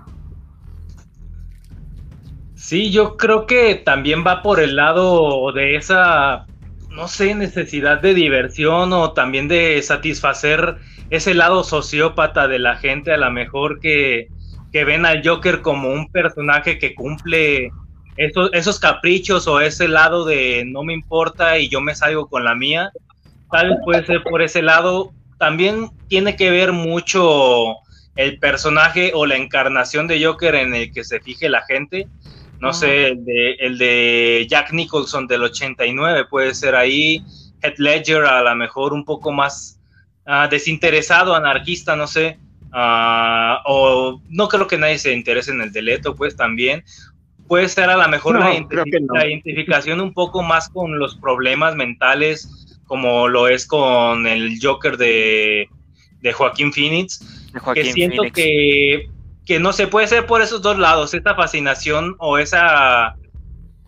Sí, 2.70 2.92
yo 2.92 3.16
creo 3.16 3.46
que 3.46 3.74
también 3.74 4.24
va 4.24 4.42
por 4.42 4.60
el 4.60 4.76
lado 4.76 5.50
de 5.50 5.74
esa, 5.74 6.46
no 6.88 7.08
sé, 7.08 7.34
necesidad 7.34 8.00
de 8.00 8.14
diversión 8.14 8.92
o 8.92 9.12
también 9.12 9.48
de 9.48 9.82
satisfacer 9.82 10.76
ese 11.10 11.34
lado 11.34 11.64
sociópata 11.64 12.46
de 12.46 12.60
la 12.60 12.76
gente, 12.76 13.12
a 13.12 13.16
lo 13.16 13.28
mejor 13.32 13.80
que, 13.80 14.28
ven 14.72 15.04
al 15.04 15.20
Joker 15.26 15.62
como 15.62 15.88
un 15.88 16.12
personaje 16.12 16.78
que 16.78 16.94
cumple 16.94 17.72
esos, 18.16 18.50
esos 18.52 18.78
caprichos 18.78 19.48
o 19.48 19.60
ese 19.60 19.88
lado 19.88 20.24
de 20.24 20.62
no 20.64 20.84
me 20.84 20.92
importa 20.92 21.58
y 21.58 21.68
yo 21.68 21.80
me 21.80 21.96
salgo 21.96 22.28
con 22.28 22.44
la 22.44 22.54
mía. 22.54 22.92
Tal 23.50 23.70
vez 23.70 23.78
puede 23.84 24.06
ser 24.06 24.22
por 24.22 24.42
ese 24.42 24.62
lado. 24.62 25.10
También 25.38 25.90
tiene 26.06 26.36
que 26.36 26.50
ver 26.52 26.70
mucho 26.70 27.64
el 28.14 28.38
personaje 28.38 29.10
o 29.12 29.26
la 29.26 29.34
encarnación 29.34 30.06
de 30.06 30.24
Joker 30.24 30.54
en 30.54 30.72
el 30.72 30.92
que 30.92 31.02
se 31.02 31.18
fije 31.18 31.48
la 31.48 31.62
gente 31.62 32.06
no 32.60 32.74
sé, 32.74 33.08
el 33.08 33.24
de, 33.24 33.52
el 33.52 33.78
de 33.78 34.46
Jack 34.48 34.72
Nicholson 34.72 35.26
del 35.26 35.42
89 35.44 36.26
puede 36.26 36.54
ser 36.54 36.74
ahí, 36.74 37.24
Head 37.62 37.74
Ledger 37.78 38.24
a 38.24 38.42
lo 38.42 38.54
mejor 38.54 38.92
un 38.92 39.04
poco 39.04 39.32
más 39.32 39.80
ah, 40.26 40.46
desinteresado, 40.46 41.34
anarquista, 41.34 41.96
no 41.96 42.06
sé, 42.06 42.38
ah, 42.72 43.62
o 43.64 44.20
no 44.28 44.48
creo 44.48 44.66
que 44.66 44.76
nadie 44.76 44.98
se 44.98 45.12
interese 45.12 45.52
en 45.52 45.62
el 45.62 45.72
deleto, 45.72 46.14
pues 46.14 46.36
también. 46.36 46.84
Puede 47.48 47.68
ser 47.68 47.90
a 47.90 47.96
lo 47.96 48.08
mejor 48.08 48.38
la, 48.38 49.26
identificación 49.26 50.00
un 50.00 50.14
poco 50.14 50.42
más 50.42 50.68
con 50.68 50.98
los 50.98 51.16
problemas 51.16 51.74
mentales, 51.74 52.78
como 52.86 53.26
lo 53.26 53.48
es 53.48 53.66
con 53.66 54.26
el 54.26 54.58
Joker 54.62 54.96
de, 54.96 55.68
de 56.20 56.32
Joaquín 56.32 56.72
Phoenix, 56.72 57.50
que 57.74 57.92
siento 57.92 58.22
que 58.32 59.08
que 59.50 59.58
no 59.58 59.72
se 59.72 59.88
puede 59.88 60.06
ser 60.06 60.26
por 60.26 60.42
esos 60.42 60.62
dos 60.62 60.78
lados, 60.78 61.12
esta 61.12 61.34
fascinación 61.34 62.14
o 62.20 62.38
esa 62.38 63.16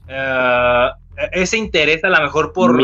eh, 0.08 0.90
ese 1.30 1.56
interés 1.56 2.02
a 2.02 2.08
lo 2.08 2.20
mejor 2.20 2.52
por, 2.52 2.76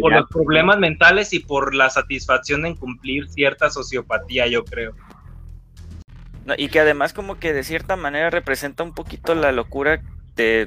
por 0.00 0.12
los 0.12 0.28
problemas 0.28 0.80
mentales 0.80 1.32
y 1.32 1.38
por 1.38 1.72
la 1.72 1.88
satisfacción 1.88 2.66
en 2.66 2.74
cumplir 2.74 3.28
cierta 3.28 3.70
sociopatía, 3.70 4.48
yo 4.48 4.64
creo. 4.64 4.92
y 6.58 6.66
que 6.66 6.80
además 6.80 7.12
como 7.12 7.38
que 7.38 7.52
de 7.52 7.62
cierta 7.62 7.94
manera 7.94 8.28
representa 8.28 8.82
un 8.82 8.92
poquito 8.92 9.36
la 9.36 9.52
locura 9.52 10.02
de 10.34 10.66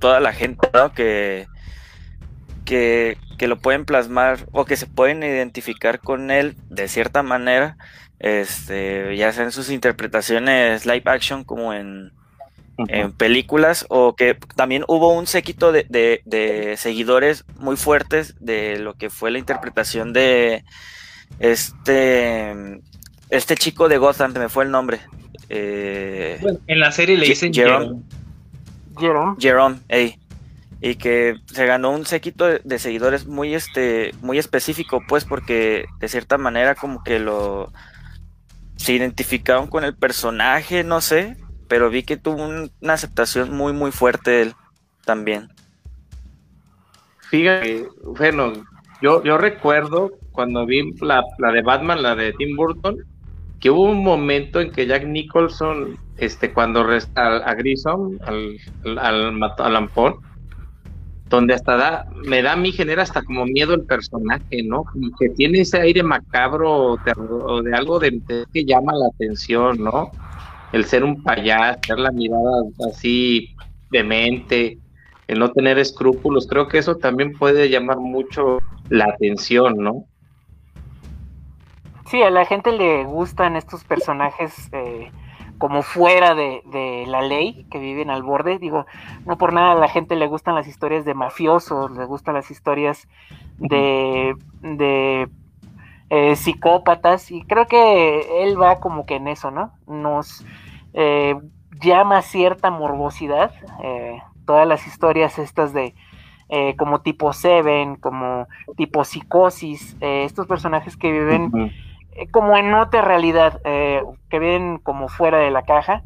toda 0.00 0.18
la 0.18 0.32
gente, 0.32 0.68
¿no? 0.74 0.92
Que, 0.94 1.46
que, 2.64 3.18
que 3.38 3.46
lo 3.46 3.60
pueden 3.60 3.84
plasmar 3.84 4.40
o 4.50 4.64
que 4.64 4.76
se 4.76 4.88
pueden 4.88 5.22
identificar 5.22 6.00
con 6.00 6.32
él 6.32 6.56
de 6.70 6.88
cierta 6.88 7.22
manera 7.22 7.76
este, 8.24 9.14
ya 9.18 9.34
sea 9.34 9.44
en 9.44 9.52
sus 9.52 9.68
interpretaciones 9.68 10.86
live 10.86 11.02
action 11.04 11.44
como 11.44 11.74
en, 11.74 12.10
películas, 13.18 13.86
o 13.90 14.16
que 14.16 14.36
también 14.56 14.82
hubo 14.88 15.12
un 15.12 15.26
séquito 15.26 15.72
de, 15.72 16.74
seguidores 16.78 17.44
muy 17.58 17.76
fuertes 17.76 18.34
de 18.40 18.78
lo 18.78 18.94
que 18.94 19.10
fue 19.10 19.30
la 19.30 19.38
interpretación 19.38 20.12
de 20.14 20.64
este, 21.38 22.80
este 23.28 23.54
chico 23.56 23.88
de 23.88 23.98
Gotham, 23.98 24.32
me 24.32 24.48
fue 24.48 24.64
el 24.64 24.70
nombre. 24.70 25.00
Eh, 25.50 26.40
en 26.66 26.80
la 26.80 26.90
serie 26.90 27.18
le 27.18 27.26
dicen 27.26 27.52
Jerome. 27.52 28.00
Jerome. 28.98 29.36
Jerome, 29.38 29.76
y 30.80 30.96
que 30.96 31.36
se 31.46 31.66
ganó 31.66 31.90
un 31.90 32.06
séquito 32.06 32.46
de, 32.46 32.78
seguidores 32.78 33.26
muy 33.26 33.54
este 33.54 34.14
muy 34.20 34.38
específico 34.38 35.00
pues 35.06 35.24
porque 35.24 35.86
de 35.98 36.08
cierta 36.08 36.36
manera 36.36 36.74
como 36.74 37.02
que 37.02 37.18
lo 37.18 37.72
se 38.76 38.92
identificaron 38.92 39.66
con 39.66 39.84
el 39.84 39.94
personaje, 39.94 40.84
no 40.84 41.00
sé, 41.00 41.36
pero 41.68 41.90
vi 41.90 42.02
que 42.02 42.16
tuvo 42.16 42.44
una 42.44 42.92
aceptación 42.92 43.56
muy, 43.56 43.72
muy 43.72 43.92
fuerte 43.92 44.42
él 44.42 44.54
también. 45.04 45.48
Fíjate, 47.30 47.88
bueno, 48.04 48.52
yo, 49.02 49.22
yo 49.24 49.38
recuerdo 49.38 50.12
cuando 50.32 50.66
vi 50.66 50.92
la, 51.00 51.22
la 51.38 51.52
de 51.52 51.62
Batman, 51.62 52.02
la 52.02 52.14
de 52.14 52.32
Tim 52.32 52.56
Burton, 52.56 52.96
que 53.60 53.70
hubo 53.70 53.84
un 53.84 54.04
momento 54.04 54.60
en 54.60 54.70
que 54.70 54.86
Jack 54.86 55.06
Nicholson, 55.06 55.96
este, 56.18 56.52
cuando 56.52 56.84
resta 56.84 57.38
a, 57.38 57.54
Grissom, 57.54 58.18
al, 58.26 58.58
al, 58.98 59.42
al, 59.58 59.72
lampón, 59.72 60.16
donde 61.28 61.54
hasta 61.54 61.76
da, 61.76 62.06
me 62.24 62.42
da 62.42 62.52
a 62.52 62.56
mí 62.56 62.72
genera 62.72 63.02
hasta 63.02 63.22
como 63.22 63.46
miedo 63.46 63.74
el 63.74 63.82
personaje, 63.82 64.62
¿no? 64.62 64.84
Como 64.84 65.10
que 65.18 65.30
tiene 65.30 65.60
ese 65.60 65.80
aire 65.80 66.02
macabro 66.02 66.96
o 66.96 67.62
de, 67.62 67.74
algo 67.74 67.98
de, 67.98 68.20
que 68.52 68.64
llama 68.64 68.92
la 68.94 69.06
atención, 69.06 69.82
¿no? 69.82 70.10
El 70.72 70.84
ser 70.84 71.04
un 71.04 71.22
payaso, 71.22 71.80
tener 71.80 72.00
la 72.00 72.10
mirada 72.10 72.62
así 72.88 73.54
demente, 73.90 74.78
el 75.28 75.38
no 75.38 75.50
tener 75.52 75.78
escrúpulos, 75.78 76.46
creo 76.46 76.68
que 76.68 76.78
eso 76.78 76.96
también 76.96 77.32
puede 77.32 77.70
llamar 77.70 77.98
mucho 77.98 78.58
la 78.88 79.06
atención, 79.06 79.76
¿no? 79.78 80.04
Sí, 82.10 82.22
a 82.22 82.30
la 82.30 82.44
gente 82.44 82.72
le 82.72 83.04
gustan 83.04 83.56
estos 83.56 83.82
personajes 83.84 84.68
eh, 84.72 85.10
como 85.58 85.82
fuera 85.82 86.34
de, 86.34 87.04
la 87.06 87.22
ley, 87.22 87.66
que 87.70 87.78
viven 87.78 88.10
al 88.10 88.22
borde. 88.22 88.58
Digo, 88.58 88.86
no 89.26 89.38
por 89.38 89.52
nada 89.52 89.72
a 89.72 89.76
la 89.76 89.88
gente 89.88 90.16
le 90.16 90.26
gustan 90.26 90.54
las 90.54 90.66
historias 90.66 91.04
de 91.04 91.14
mafiosos, 91.14 91.90
le 91.92 92.04
gustan 92.04 92.34
las 92.34 92.50
historias 92.50 93.08
de, 93.58 94.34
de 94.62 95.28
eh, 96.10 96.36
psicópatas, 96.36 97.30
y 97.30 97.42
creo 97.42 97.66
que 97.66 98.42
él 98.42 98.60
va 98.60 98.80
como 98.80 99.06
que 99.06 99.16
en 99.16 99.28
eso, 99.28 99.50
¿no? 99.50 99.72
Nos 99.86 100.44
eh, 100.92 101.34
llama 101.80 102.22
cierta 102.22 102.70
morbosidad 102.70 103.52
todas 104.44 104.68
las 104.68 104.86
historias 104.86 105.38
estas 105.38 105.72
de 105.72 105.94
como 106.76 107.00
tipo 107.00 107.32
Seven, 107.32 107.96
como 107.96 108.46
tipo 108.76 109.04
psicosis, 109.04 109.96
estos 110.00 110.46
personajes 110.46 110.96
que 110.96 111.10
viven 111.10 111.50
eh, 111.56 111.72
como 112.30 112.56
en 112.56 112.74
otra 112.74 113.02
realidad, 113.02 113.60
eh, 113.64 114.02
que 114.30 114.38
ven 114.38 114.78
como 114.78 115.08
fuera 115.08 115.38
de 115.38 115.50
la 115.50 115.62
caja. 115.62 116.02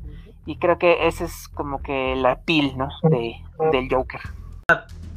Y 0.46 0.56
creo 0.56 0.78
que 0.78 1.06
ese 1.06 1.24
es 1.24 1.48
como 1.48 1.82
que 1.82 2.16
la 2.16 2.40
pil, 2.40 2.76
¿no? 2.78 2.88
De, 3.02 3.36
del 3.70 3.88
Joker. 3.90 4.20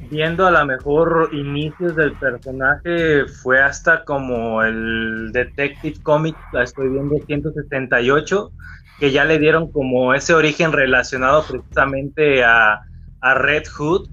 Viendo 0.09 0.45
a 0.45 0.51
lo 0.51 0.65
mejor 0.65 1.29
inicios 1.31 1.95
del 1.95 2.13
personaje, 2.13 3.25
fue 3.41 3.61
hasta 3.61 4.03
como 4.03 4.61
el 4.61 5.31
Detective 5.31 6.01
Comic, 6.03 6.35
la 6.51 6.63
estoy 6.63 6.89
viendo 6.89 7.15
178, 7.25 8.51
que 8.99 9.11
ya 9.11 9.23
le 9.23 9.39
dieron 9.39 9.71
como 9.71 10.13
ese 10.13 10.33
origen 10.33 10.73
relacionado 10.73 11.45
precisamente 11.47 12.43
a, 12.43 12.81
a 13.21 13.33
Red 13.35 13.63
Hood, 13.77 14.09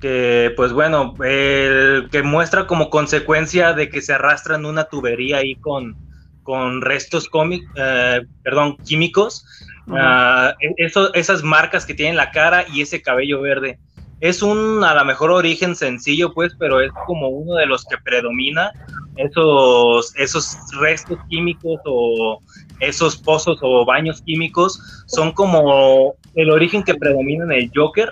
que 0.00 0.52
pues 0.56 0.72
bueno, 0.72 1.14
el, 1.24 2.08
que 2.10 2.22
muestra 2.22 2.66
como 2.66 2.90
consecuencia 2.90 3.72
de 3.72 3.88
que 3.88 4.02
se 4.02 4.14
arrastran 4.14 4.66
una 4.66 4.84
tubería 4.84 5.38
ahí 5.38 5.54
con, 5.54 5.96
con 6.46 6.80
restos 6.80 7.28
eh, 7.74 8.20
perdón, 8.44 8.76
químicos, 8.78 9.44
ah, 9.90 10.54
e-, 10.60 10.90
esas 11.14 11.42
marcas 11.42 11.84
que 11.84 11.92
tienen 11.92 12.16
la 12.16 12.30
cara 12.30 12.64
y 12.72 12.80
ese 12.80 13.02
cabello 13.02 13.40
verde. 13.42 13.80
Es 14.20 14.42
un 14.42 14.82
a 14.82 14.94
lo 14.94 15.04
mejor 15.04 15.32
origen 15.32 15.74
sencillo, 15.74 16.32
pues, 16.32 16.54
pero 16.58 16.80
es 16.80 16.92
como 17.04 17.28
uno 17.28 17.56
de 17.56 17.66
los 17.66 17.84
que 17.84 17.98
predomina 17.98 18.70
esos, 19.16 20.14
esos 20.16 20.56
restos 20.78 21.18
químicos 21.28 21.80
o 21.84 22.40
esos 22.80 23.16
pozos 23.16 23.58
o 23.62 23.84
baños 23.84 24.22
químicos 24.22 25.04
son 25.06 25.32
como 25.32 26.14
el 26.34 26.50
origen 26.50 26.82
que 26.82 26.94
predomina 26.94 27.44
en 27.44 27.52
el 27.52 27.70
Joker. 27.74 28.10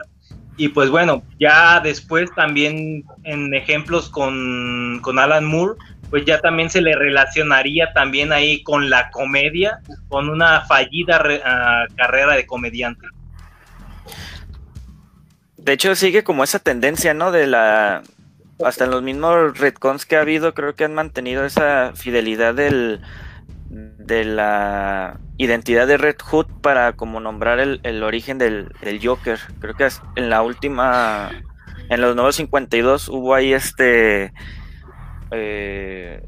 Y 0.57 0.69
pues 0.69 0.91
bueno, 0.91 1.23
ya 1.39 1.81
después 1.81 2.31
también 2.35 3.05
en 3.25 3.55
ejemplos 3.55 4.09
con, 4.09 5.01
con 5.03 5.19
Alan 5.19 5.45
Moore, 5.45 5.79
pues 6.15 6.27
ya 6.27 6.41
también 6.41 6.71
se 6.71 6.81
le 6.81 6.95
relacionaría 6.95 7.93
también 7.93 8.33
ahí 8.33 8.63
con 8.63 8.89
la 8.89 9.11
comedia, 9.11 9.81
con 10.07 10.29
una 10.29 10.61
fallida 10.61 11.21
ah, 11.45 11.87
carrera 11.97 12.37
de 12.37 12.47
comediante. 12.47 13.09
De 15.57 15.73
hecho, 15.73 15.97
sigue 15.97 16.23
como 16.23 16.45
esa 16.45 16.61
tendencia, 16.61 17.15
¿no? 17.15 17.33
De 17.33 17.49
la. 17.49 18.05
Hasta 18.65 18.85
en 18.85 18.93
los 18.93 19.03
mismos 19.03 19.59
retcons 19.59 20.07
que 20.07 20.15
ha 20.15 20.21
habido, 20.21 20.55
creo 20.55 20.77
que 20.77 20.85
han 20.85 20.95
mantenido 20.95 21.45
esa 21.45 21.91
fidelidad 21.97 22.55
del, 22.55 23.01
de 23.69 24.25
la 24.25 25.19
identidad 25.37 25.89
de 25.89 25.97
Red 25.97 26.19
Hood 26.31 26.47
para 26.63 26.93
como 26.93 27.19
nombrar 27.19 27.59
el, 27.59 28.03
origen 28.05 28.39
del, 28.39 28.69
del, 28.83 29.05
Joker. 29.05 29.41
Creo 29.59 29.75
que 29.75 29.89
en 30.15 30.31
la 30.31 30.43
última. 30.43 31.33
En 31.91 32.01
los 32.01 32.15
nuevos 32.15 32.37
52 32.37 33.09
hubo 33.09 33.35
ahí 33.35 33.53
este 33.53 34.33
eh, 35.35 36.23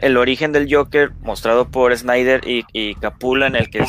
el 0.00 0.16
origen 0.16 0.52
del 0.52 0.72
Joker 0.72 1.12
mostrado 1.20 1.68
por 1.68 1.96
Snyder 1.96 2.40
y, 2.44 2.94
Capula 2.96 3.46
en 3.46 3.56
el 3.56 3.68
que 3.70 3.84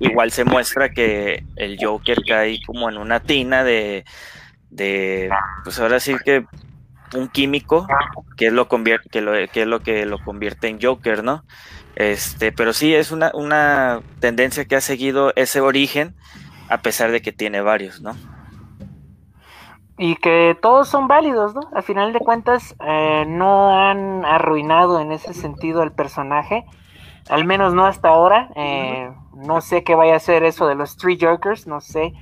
igual 0.00 0.30
se 0.32 0.44
muestra 0.44 0.90
que 0.90 1.44
el 1.56 1.78
Joker 1.80 2.18
cae 2.26 2.58
como 2.66 2.88
en 2.90 2.98
una 2.98 3.20
tina 3.20 3.62
de, 3.62 4.04
pues 5.64 5.78
ahora 5.78 6.00
sí 6.00 6.14
que 6.24 6.44
un 7.14 7.28
químico 7.28 7.86
que 8.36 8.48
es 8.48 8.52
lo 8.52 8.66
convierte 8.68 9.08
que, 9.08 9.20
lo, 9.20 9.32
que 9.32 9.62
es 9.62 9.66
lo 9.66 9.80
que 9.80 10.06
lo 10.06 10.18
convierte 10.18 10.68
en 10.68 10.80
Joker, 10.82 11.22
¿no? 11.22 11.44
Este, 11.94 12.52
pero 12.52 12.72
sí 12.72 12.94
es 12.94 13.10
una, 13.10 13.30
una 13.32 14.00
tendencia 14.20 14.64
que 14.64 14.76
ha 14.76 14.80
seguido 14.80 15.32
ese 15.36 15.60
origen 15.60 16.14
a 16.68 16.82
pesar 16.82 17.12
de 17.12 17.22
que 17.22 17.32
tiene 17.32 17.60
varios, 17.60 18.00
¿no? 18.00 18.16
Y 19.98 20.16
que 20.16 20.56
todos 20.60 20.88
son 20.88 21.08
válidos, 21.08 21.54
¿no? 21.54 21.62
Al 21.72 21.82
final 21.82 22.12
de 22.12 22.20
cuentas, 22.20 22.76
eh, 22.86 23.24
no 23.26 23.70
han 23.70 24.24
arruinado 24.24 25.00
en 25.00 25.10
ese 25.10 25.32
sentido 25.32 25.82
el 25.82 25.92
personaje, 25.92 26.66
al 27.28 27.44
menos 27.44 27.72
no 27.72 27.86
hasta 27.86 28.08
ahora. 28.08 28.50
Eh, 28.56 29.10
no 29.34 29.60
sé 29.60 29.84
qué 29.84 29.94
vaya 29.94 30.16
a 30.16 30.20
ser 30.20 30.44
eso 30.44 30.66
de 30.66 30.74
los 30.74 30.96
Three 30.96 31.18
Jokers, 31.20 31.66
no 31.66 31.80
sé 31.80 32.12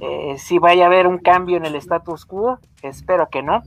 eh, 0.00 0.36
si 0.38 0.58
vaya 0.58 0.84
a 0.84 0.86
haber 0.86 1.06
un 1.06 1.18
cambio 1.18 1.56
en 1.56 1.64
el 1.64 1.74
status 1.76 2.26
quo, 2.26 2.58
espero 2.82 3.28
que 3.30 3.42
no. 3.42 3.62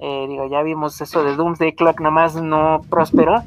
digo, 0.00 0.48
ya 0.48 0.62
vimos 0.62 1.00
eso 1.00 1.22
de 1.22 1.36
Doomsday 1.36 1.74
Clock, 1.74 2.00
nomás 2.00 2.34
no 2.34 2.80
prosperó. 2.90 3.42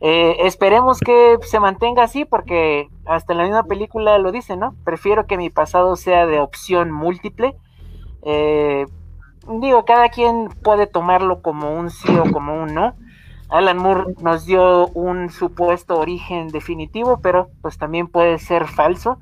esperemos 0.00 1.00
que 1.00 1.38
se 1.42 1.58
mantenga 1.58 2.04
así 2.04 2.24
porque 2.24 2.88
hasta 3.06 3.32
en 3.32 3.38
la 3.38 3.44
misma 3.44 3.64
película 3.64 4.18
lo 4.18 4.30
dice, 4.30 4.56
¿no? 4.56 4.74
Prefiero 4.84 5.26
que 5.26 5.36
mi 5.36 5.50
pasado 5.50 5.96
sea 5.96 6.26
de 6.26 6.40
opción 6.40 6.92
múltiple 6.92 7.56
eh, 8.24 8.86
digo, 9.60 9.84
cada 9.84 10.08
quien 10.08 10.48
puede 10.62 10.86
tomarlo 10.86 11.42
como 11.42 11.74
un 11.74 11.90
sí 11.90 12.08
o 12.16 12.30
como 12.32 12.54
un 12.62 12.74
no. 12.74 12.94
Alan 13.50 13.76
Moore 13.76 14.14
nos 14.20 14.46
dio 14.46 14.88
un 14.88 15.30
supuesto 15.30 15.98
origen 15.98 16.48
definitivo, 16.48 17.20
pero 17.22 17.50
pues 17.62 17.78
también 17.78 18.08
puede 18.08 18.38
ser 18.38 18.66
falso. 18.66 19.18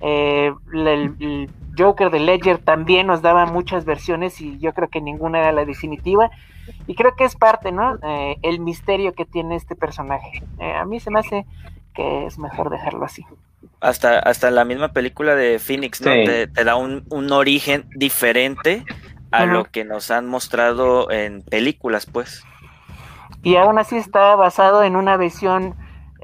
Eh, 0.00 0.52
el, 0.72 1.50
Joker 1.76 2.10
de 2.10 2.20
Ledger 2.20 2.58
también 2.58 3.08
nos 3.08 3.20
daba 3.20 3.46
muchas 3.46 3.84
versiones 3.84 4.40
y 4.40 4.60
yo 4.60 4.72
creo 4.74 4.88
que 4.88 5.00
ninguna 5.00 5.40
era 5.40 5.50
la 5.50 5.64
definitiva. 5.64 6.30
Y 6.86 6.94
creo 6.94 7.16
que 7.16 7.24
es 7.24 7.34
parte, 7.34 7.72
¿no? 7.72 7.96
Eh, 8.02 8.36
el 8.42 8.60
misterio 8.60 9.12
que 9.12 9.24
tiene 9.24 9.56
este 9.56 9.74
personaje. 9.74 10.44
a 10.60 10.84
mí 10.84 11.00
se 11.00 11.10
me 11.10 11.18
hace 11.18 11.46
que 11.94 12.26
es 12.26 12.38
mejor 12.38 12.70
dejarlo 12.70 13.04
así. 13.04 13.24
Hasta, 13.80 14.18
hasta 14.18 14.50
la 14.50 14.64
misma 14.64 14.92
película 14.92 15.34
de 15.34 15.58
Phoenix, 15.58 16.00
¿no? 16.00 16.10
Te, 16.10 16.46
da 16.64 16.76
un, 16.76 17.04
origen 17.32 17.86
diferente 17.94 18.84
a 19.30 19.46
lo 19.46 19.64
que 19.64 19.84
nos 19.84 20.10
han 20.10 20.26
mostrado 20.26 21.10
en 21.10 21.42
películas, 21.42 22.06
pues. 22.06 22.44
Y 23.42 23.56
aún 23.56 23.78
así 23.78 23.96
está 23.96 24.36
basado 24.36 24.82
en 24.84 24.96
una 24.96 25.16
visión, 25.16 25.74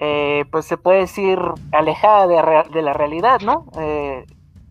eh, 0.01 0.45
pues 0.51 0.67
se 0.67 0.77
puede 0.77 1.01
decir, 1.01 1.39
alejada 1.73 2.27
de, 2.27 2.83
la 2.83 2.93
realidad, 2.93 3.41
¿no? 3.41 3.67
Eh, 3.79 4.25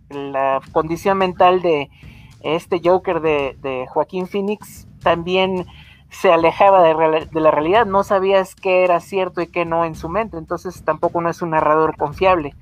la 0.09 0.59
condición 0.71 1.17
mental 1.17 1.61
de 1.61 1.89
este 2.41 2.81
Joker 2.83 3.21
de, 3.21 3.55
de 3.61 3.85
Joaquín 3.87 4.27
Phoenix 4.27 4.87
también 5.03 5.65
se 6.09 6.31
alejaba 6.31 6.81
de, 6.83 7.27
la 7.39 7.51
realidad, 7.51 7.85
no 7.85 8.03
sabías 8.03 8.55
qué 8.55 8.83
era 8.83 8.99
cierto 8.99 9.41
y 9.41 9.47
qué 9.47 9.65
no 9.65 9.85
en 9.85 9.95
su 9.95 10.09
mente, 10.09 10.37
entonces 10.37 10.83
tampoco 10.83 11.21
no 11.21 11.29
es 11.29 11.41
un 11.41 11.51
narrador 11.51 11.95
confiable. 11.97 12.55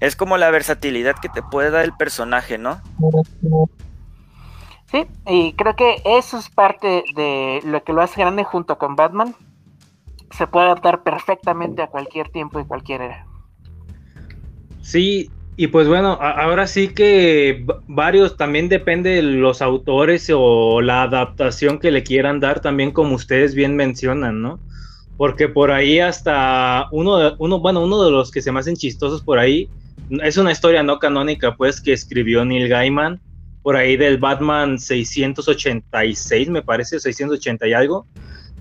Es 0.00 0.16
como 0.16 0.36
la 0.36 0.50
versatilidad 0.50 1.14
que 1.14 1.28
te 1.28 1.42
puede 1.42 1.70
dar 1.70 1.84
el 1.84 1.92
personaje, 1.92 2.58
¿no? 2.58 2.80
Sí, 4.90 5.06
y 5.26 5.52
creo 5.52 5.76
que 5.76 6.02
eso 6.04 6.38
es 6.38 6.50
parte 6.50 7.04
de 7.14 7.60
lo 7.64 7.84
que 7.84 7.92
lo 7.92 8.02
hace 8.02 8.20
grande 8.20 8.42
junto 8.42 8.78
con 8.78 8.96
Batman. 8.96 9.36
Se 10.32 10.46
puede 10.48 10.66
adaptar 10.66 11.02
perfectamente 11.04 11.82
a 11.82 11.86
cualquier 11.86 12.30
tiempo 12.30 12.58
y 12.58 12.64
cualquier 12.64 13.02
era. 13.02 13.26
Sí, 14.80 15.30
y 15.56 15.66
pues 15.66 15.86
bueno, 15.88 16.18
ahora 16.20 16.66
sí 16.66 16.88
que 16.88 17.64
varios 17.86 18.36
también 18.36 18.68
depende 18.68 19.10
de 19.10 19.22
los 19.22 19.60
autores 19.60 20.30
o 20.34 20.80
la 20.80 21.02
adaptación 21.02 21.78
que 21.78 21.90
le 21.90 22.02
quieran 22.02 22.40
dar 22.40 22.60
también 22.60 22.90
como 22.90 23.14
ustedes 23.14 23.54
bien 23.54 23.76
mencionan, 23.76 24.40
¿no? 24.40 24.58
Porque 25.16 25.48
por 25.48 25.70
ahí 25.70 26.00
hasta 26.00 26.88
uno, 26.90 27.36
uno, 27.38 27.60
bueno, 27.60 27.82
uno 27.82 28.02
de 28.02 28.10
los 28.10 28.30
que 28.30 28.40
se 28.40 28.50
me 28.50 28.60
hacen 28.60 28.76
chistosos 28.76 29.22
por 29.22 29.38
ahí 29.38 29.68
es 30.22 30.36
una 30.36 30.52
historia 30.52 30.82
no 30.82 30.98
canónica 30.98 31.54
pues 31.54 31.80
que 31.80 31.92
escribió 31.92 32.44
Neil 32.44 32.68
Gaiman 32.68 33.20
por 33.62 33.76
ahí 33.76 33.96
del 33.96 34.18
Batman 34.18 34.78
686, 34.78 36.48
me 36.48 36.62
parece, 36.62 36.98
680 36.98 37.68
y 37.68 37.72
algo, 37.72 38.06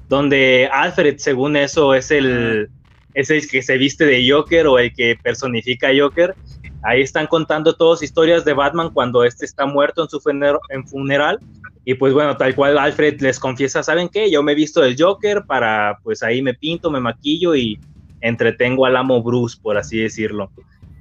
donde 0.08 0.70
Alfred, 0.72 1.18
según 1.18 1.56
eso, 1.56 1.96
es 1.96 2.12
el, 2.12 2.70
es 3.14 3.30
el 3.32 3.48
que 3.50 3.64
se 3.64 3.78
viste 3.78 4.06
de 4.06 4.30
Joker 4.30 4.68
o 4.68 4.78
el 4.78 4.94
que 4.94 5.18
personifica 5.22 5.88
a 5.88 5.94
Joker. 5.98 6.36
Ahí 6.84 7.02
están 7.02 7.28
contando 7.28 7.74
todas 7.74 8.02
historias 8.02 8.44
de 8.44 8.54
Batman 8.54 8.90
cuando 8.92 9.24
este 9.24 9.46
está 9.46 9.66
muerto 9.66 10.02
en 10.02 10.10
su 10.10 10.22
en 10.70 10.88
funeral. 10.88 11.40
Y 11.86 11.96
pues 11.96 12.14
bueno, 12.14 12.38
tal 12.38 12.56
cual 12.56 12.78
Alfred 12.78 13.22
les 13.22 13.40
confiesa, 13.40 13.84
¿saben 13.84 14.10
qué? 14.10 14.30
Yo 14.32 14.44
me 14.44 14.52
he 14.52 14.56
visto 14.56 14.82
del 14.82 14.96
Joker 14.98 15.44
para, 15.46 15.98
pues 16.04 16.22
ahí 16.22 16.42
me 16.42 16.54
pinto, 16.54 16.92
me 16.92 17.00
maquillo 17.00 17.56
y 17.56 17.80
entretengo 18.22 18.86
al 18.86 18.98
amo 18.98 19.22
Bruce, 19.22 19.58
por 19.62 19.78
así 19.78 20.00
decirlo. 20.00 20.52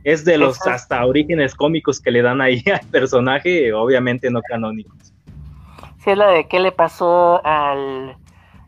Es 0.04 0.24
de 0.24 0.38
los 0.38 0.66
hasta 0.66 1.04
orígenes 1.04 1.54
cómicos 1.54 2.00
que 2.00 2.10
le 2.10 2.22
dan 2.22 2.40
ahí 2.40 2.62
al 2.72 2.86
personaje, 2.88 3.72
obviamente 3.72 4.30
no 4.30 4.40
canónicos. 4.42 5.12
Sí, 5.98 6.10
es 6.10 6.16
la 6.16 6.28
de 6.28 6.48
qué 6.48 6.60
le 6.60 6.72
pasó 6.72 7.44
al, 7.44 8.16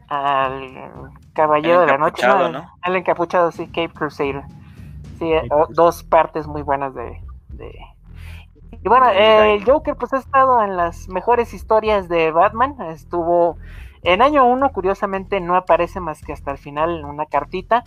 al 0.08 1.10
Caballero 1.32 1.80
de 1.80 1.86
la 1.86 1.98
Noche, 1.98 2.26
¿no? 2.26 2.70
Al 2.82 2.96
encapuchado, 2.96 3.50
sí, 3.52 3.66
Cape 3.66 3.88
Crusader. 3.88 4.42
Sí, 5.22 5.30
dos 5.70 6.02
partes 6.02 6.48
muy 6.48 6.62
buenas 6.62 6.94
de... 6.94 7.22
Y 8.82 8.88
bueno, 8.88 9.08
el 9.10 9.64
Joker 9.64 9.94
pues 9.94 10.12
ha 10.14 10.18
estado 10.18 10.64
en 10.64 10.76
las 10.76 11.08
mejores 11.08 11.54
historias 11.54 12.08
de 12.08 12.32
Batman. 12.32 12.74
Estuvo 12.90 13.56
en 14.02 14.20
año 14.20 14.44
uno, 14.44 14.72
curiosamente 14.72 15.38
no 15.38 15.54
aparece 15.54 16.00
más 16.00 16.22
que 16.22 16.32
hasta 16.32 16.50
el 16.50 16.58
final 16.58 16.98
en 16.98 17.04
una 17.04 17.26
cartita. 17.26 17.84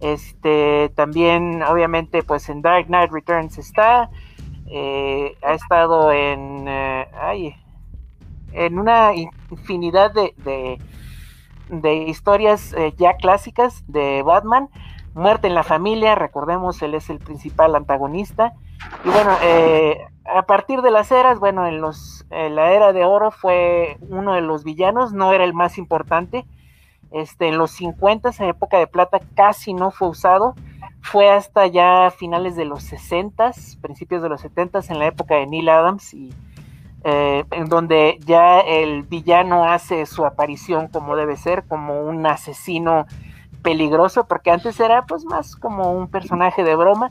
Este, 0.00 0.90
también, 0.94 1.62
obviamente, 1.62 2.22
pues 2.22 2.50
en 2.50 2.60
Dark 2.60 2.88
Knight 2.88 3.10
Returns 3.10 3.56
está. 3.56 4.10
Eh, 4.66 5.38
ha 5.42 5.54
estado 5.54 6.12
en. 6.12 6.68
Eh, 6.68 7.08
ay, 7.18 7.56
en 8.52 8.78
una 8.78 9.14
infinidad 9.14 10.12
de, 10.12 10.34
de, 11.70 11.94
historias 11.94 12.74
eh, 12.74 12.92
ya 12.98 13.14
clásicas 13.14 13.82
de 13.86 14.22
Batman. 14.22 14.68
Muerte 15.14 15.46
en 15.46 15.54
la 15.54 15.62
familia, 15.62 16.14
recordemos, 16.14 16.82
él 16.82 16.94
es 16.94 17.08
el 17.10 17.18
principal 17.18 17.74
antagonista. 17.74 18.52
Y 19.04 19.08
bueno, 19.08 19.30
a 20.26 20.42
partir 20.42 20.82
de 20.82 20.90
las 20.90 21.12
eras, 21.12 21.38
bueno, 21.38 21.66
en, 21.66 21.80
los, 21.80 22.26
en 22.30 22.56
la 22.56 22.72
era 22.72 22.92
de 22.92 23.04
oro 23.04 23.30
fue 23.30 23.96
uno 24.08 24.34
de 24.34 24.40
los 24.40 24.64
villanos, 24.64 25.12
no 25.12 25.32
era 25.32 25.44
el 25.44 25.54
más 25.54 25.78
importante 25.78 26.44
este, 27.14 27.46
en 27.46 27.58
los 27.58 27.70
50, 27.70 28.32
en 28.40 28.48
época 28.48 28.76
de 28.76 28.88
plata, 28.88 29.20
casi 29.36 29.72
no 29.72 29.92
fue 29.92 30.08
usado. 30.08 30.54
Fue 31.00 31.30
hasta 31.30 31.66
ya 31.68 32.10
finales 32.10 32.56
de 32.56 32.64
los 32.64 32.82
60, 32.82 33.52
principios 33.80 34.20
de 34.20 34.28
los 34.28 34.40
70, 34.40 34.80
en 34.88 34.98
la 34.98 35.06
época 35.06 35.36
de 35.36 35.46
Neil 35.46 35.68
Adams, 35.68 36.12
y, 36.12 36.34
eh, 37.04 37.44
en 37.52 37.66
donde 37.66 38.18
ya 38.26 38.58
el 38.58 39.04
villano 39.04 39.64
hace 39.64 40.06
su 40.06 40.26
aparición 40.26 40.88
como 40.88 41.14
debe 41.14 41.36
ser, 41.36 41.64
como 41.68 42.00
un 42.00 42.26
asesino 42.26 43.06
peligroso, 43.64 44.28
porque 44.28 44.52
antes 44.52 44.78
era 44.78 45.06
pues 45.06 45.24
más 45.24 45.56
como 45.56 45.90
un 45.90 46.06
personaje 46.08 46.62
de 46.62 46.76
broma, 46.76 47.10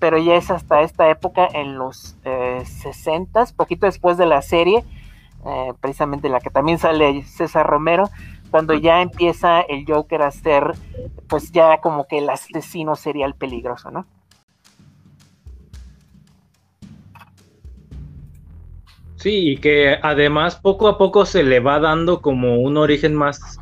pero 0.00 0.18
ya 0.18 0.34
es 0.34 0.50
hasta 0.50 0.82
esta 0.82 1.08
época 1.08 1.48
en 1.54 1.78
los 1.78 2.16
eh, 2.24 2.62
60, 2.66 3.46
poquito 3.56 3.86
después 3.86 4.18
de 4.18 4.26
la 4.26 4.42
serie, 4.42 4.84
eh, 5.46 5.72
precisamente 5.80 6.28
la 6.28 6.40
que 6.40 6.50
también 6.50 6.78
sale 6.78 7.22
César 7.22 7.66
Romero, 7.66 8.10
cuando 8.50 8.74
ya 8.74 9.00
empieza 9.00 9.60
el 9.60 9.84
Joker 9.86 10.22
a 10.22 10.30
ser, 10.32 10.72
pues 11.28 11.52
ya 11.52 11.78
como 11.78 12.06
que 12.06 12.18
el 12.18 12.28
asesino 12.28 12.96
sería 12.96 13.24
el 13.24 13.34
peligroso, 13.34 13.90
¿no? 13.90 14.04
Sí, 19.16 19.52
y 19.52 19.56
que 19.58 19.98
además 20.02 20.56
poco 20.56 20.88
a 20.88 20.98
poco 20.98 21.24
se 21.24 21.44
le 21.44 21.60
va 21.60 21.78
dando 21.78 22.20
como 22.20 22.56
un 22.56 22.76
origen 22.76 23.14
más, 23.14 23.60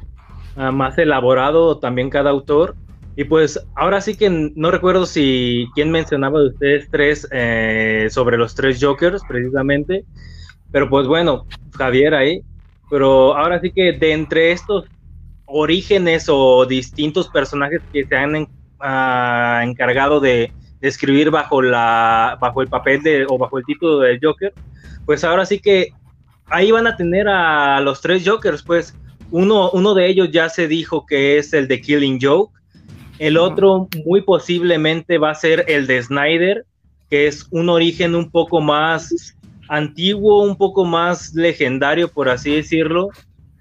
ah, 0.57 0.71
más 0.71 0.99
elaborado 0.99 1.79
también 1.79 2.11
cada 2.11 2.31
autor. 2.31 2.77
Y 3.17 3.25
pues 3.25 3.61
ahora 3.75 4.01
sí 4.01 4.17
que 4.17 4.53
no 4.55 4.71
recuerdo 4.71 5.05
si 5.05 5.67
quién 5.75 5.91
mencionaba 5.91 6.41
de 6.41 6.47
ustedes 6.49 6.89
tres 6.91 7.29
eh, 7.33 8.07
sobre 8.11 8.39
los 8.39 8.55
tres 8.55 8.79
Jokers 8.81 9.23
precisamente, 9.29 10.05
pero 10.71 10.89
pues 10.89 11.07
bueno, 11.07 11.47
Javier 11.77 12.15
ahí, 12.15 12.43
pero 12.89 13.37
ahora 13.37 13.61
sí 13.61 13.73
que 13.73 13.93
de 13.93 14.13
entre 14.13 14.53
estos 14.53 14.87
orígenes 15.45 16.27
o 16.29 16.65
distintos 16.65 17.29
personajes 17.29 17.83
que 17.93 18.07
se 18.07 18.17
han 18.17 18.47
ah, 18.79 19.61
encargado 19.65 20.21
de, 20.21 20.53
escribir 20.81 21.31
bajo 21.31 21.61
la 21.61 22.39
bajo 22.41 22.63
el 22.63 22.69
papel 22.69 23.03
de 23.03 23.27
o 23.29 23.37
bajo 23.37 23.59
el 23.59 23.67
título 23.67 23.99
del 23.99 24.19
Joker, 24.23 24.55
pues 25.05 25.25
ahora 25.25 25.45
sí 25.45 25.59
que 25.59 25.93
ahí 26.47 26.71
van 26.71 26.87
a 26.87 26.97
tener 26.97 27.29
a 27.29 27.81
los 27.81 28.01
tres 28.01 28.27
Jokers, 28.27 28.63
pues 28.63 28.97
uno, 29.31 29.71
uno 29.71 29.95
de 29.95 30.09
ellos 30.09 30.31
ya 30.31 30.49
se 30.49 30.69
dijo 30.69 31.07
que 31.07 31.39
es 31.39 31.53
el 31.53 31.69
de 31.69 31.81
Killing 31.81 32.19
Joke, 32.21 32.53
el 33.19 33.37
otro 33.37 33.89
muy 34.07 34.23
posiblemente 34.23 35.19
va 35.19 35.31
a 35.31 35.35
ser 35.35 35.67
el 35.69 35.87
de 35.87 36.03
Snyder, 36.03 36.65
que 37.11 37.27
es 37.27 37.47
un 37.51 37.69
origen 37.69 38.15
un 38.15 38.31
poco 38.31 38.63
más 38.63 39.37
antiguo, 39.69 40.43
un 40.43 40.57
poco 40.57 40.85
más 40.85 41.35
legendario, 41.35 42.09
por 42.09 42.31
así 42.31 42.55
decirlo, 42.55 43.11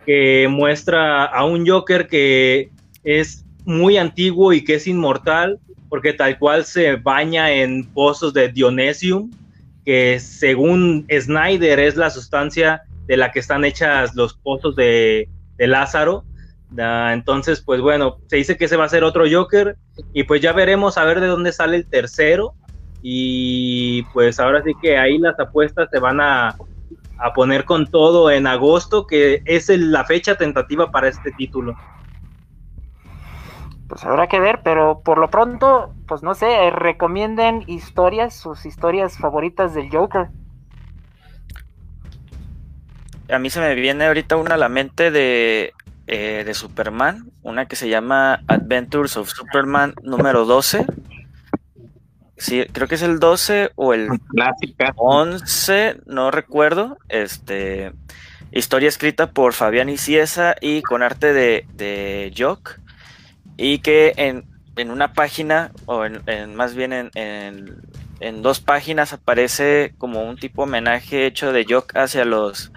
que 0.05 0.47
muestra 0.49 1.26
a 1.26 1.45
un 1.45 1.67
Joker 1.67 2.07
que 2.07 2.70
es 3.03 3.45
muy 3.65 3.97
antiguo 3.97 4.53
y 4.53 4.63
que 4.63 4.76
es 4.76 4.88
inmortal, 4.88 5.59
porque 5.89 6.13
tal 6.13 6.39
cual 6.39 6.63
se 6.63 6.95
baña 6.95 7.51
en 7.51 7.86
pozos 7.93 8.34
de 8.34 8.47
Dionesium, 8.47 9.30
que 9.84 10.20
según 10.20 11.05
Snyder 11.11 11.80
es 11.80 11.97
la 11.97 12.09
sustancia 12.09 12.84
de 13.07 13.17
la 13.17 13.32
que 13.32 13.39
están 13.39 13.65
hechas 13.65 14.15
los 14.15 14.36
pozos 14.36 14.76
de, 14.76 15.28
de 15.60 15.68
Lázaro. 15.68 16.24
Entonces, 16.76 17.62
pues 17.62 17.82
bueno, 17.82 18.18
se 18.28 18.38
dice 18.38 18.57
que 18.57 18.66
ese 18.66 18.78
va 18.78 18.86
a 18.86 18.89
ser 18.89 19.03
otro 19.03 19.26
Joker 19.30 19.76
y 20.14 20.24
pues 20.24 20.41
ya 20.41 20.53
veremos 20.53 20.97
a 20.97 21.03
ver 21.03 21.20
de 21.20 21.28
dónde 21.28 21.51
sale 21.51 21.78
el 21.78 21.88
tercero 21.88 22.53
y 23.01 24.03
pues 24.14 24.39
ahora 24.39 24.64
sí 24.64 24.74
que 24.82 24.97
ahí 24.97 25.18
las 25.18 25.39
apuestas 25.39 25.89
se 25.91 25.99
van 25.99 26.22
a, 26.22 26.55
poner 27.36 27.66
con 27.66 27.86
todo 27.86 28.32
en 28.32 28.47
agosto, 28.47 29.05
que 29.05 29.41
es 29.45 29.68
la 29.70 30.05
fecha 30.05 30.36
tentativa 30.36 30.89
para 30.89 31.10
este 31.10 31.32
título. 31.32 31.76
Pues 33.89 34.05
habrá 34.05 34.28
que 34.28 34.39
ver, 34.39 34.62
pero 34.64 35.01
por 35.03 35.18
lo 35.18 35.30
pronto, 35.30 35.93
pues 36.07 36.24
no 36.24 36.34
sé, 36.34 36.70
recomienden 36.70 37.64
historias, 37.68 38.36
sus 38.36 38.66
historias 38.66 39.18
favoritas 39.18 39.74
del 39.74 39.89
Joker. 39.89 40.30
A 43.30 43.40
mí 43.40 43.50
se 43.50 43.60
me 43.60 43.76
viene 43.76 44.06
ahorita 44.06 44.36
una 44.36 44.56
a 44.56 44.58
la 44.58 44.70
mente 44.70 45.12
de, 45.12 45.74
eh, 46.08 46.44
de 46.46 46.54
Superman, 46.54 47.30
una 47.44 47.68
que 47.68 47.76
se 47.76 47.90
llama 47.90 48.42
Adventures 48.48 49.18
of 49.18 49.30
Superman 49.30 49.94
número 50.04 50.46
12 50.46 50.86
Sí, 52.40 52.64
creo 52.72 52.88
que 52.88 52.96
es 52.96 53.02
el 53.02 53.20
12 53.20 53.72
o 53.76 53.94
el 53.94 54.08
11, 54.96 55.98
no 56.06 56.32
recuerdo. 56.32 56.98
Este, 57.10 57.92
historia 58.54 58.88
escrita 58.88 59.32
por 59.32 59.52
Fabián 59.52 59.90
Iciesa 59.90 60.56
y 60.62 60.82
con 60.82 61.04
arte 61.04 61.34
de, 61.34 61.66
de 61.74 62.34
Jock. 62.36 62.80
Y 63.58 63.80
que 63.80 64.14
en, 64.16 64.90
una 64.90 65.12
página, 65.12 65.74
o 65.86 66.06
en, 66.06 66.56
más 66.56 66.76
bien 66.76 66.94
en, 66.94 67.12
en, 68.22 68.42
dos 68.42 68.62
páginas, 68.62 69.12
aparece 69.12 69.94
como 69.98 70.24
un 70.24 70.38
tipo 70.38 70.64
homenaje 70.64 71.26
hecho 71.26 71.52
de 71.52 71.66
Jock 71.68 71.98
hacia 71.98 72.24
los. 72.24 72.72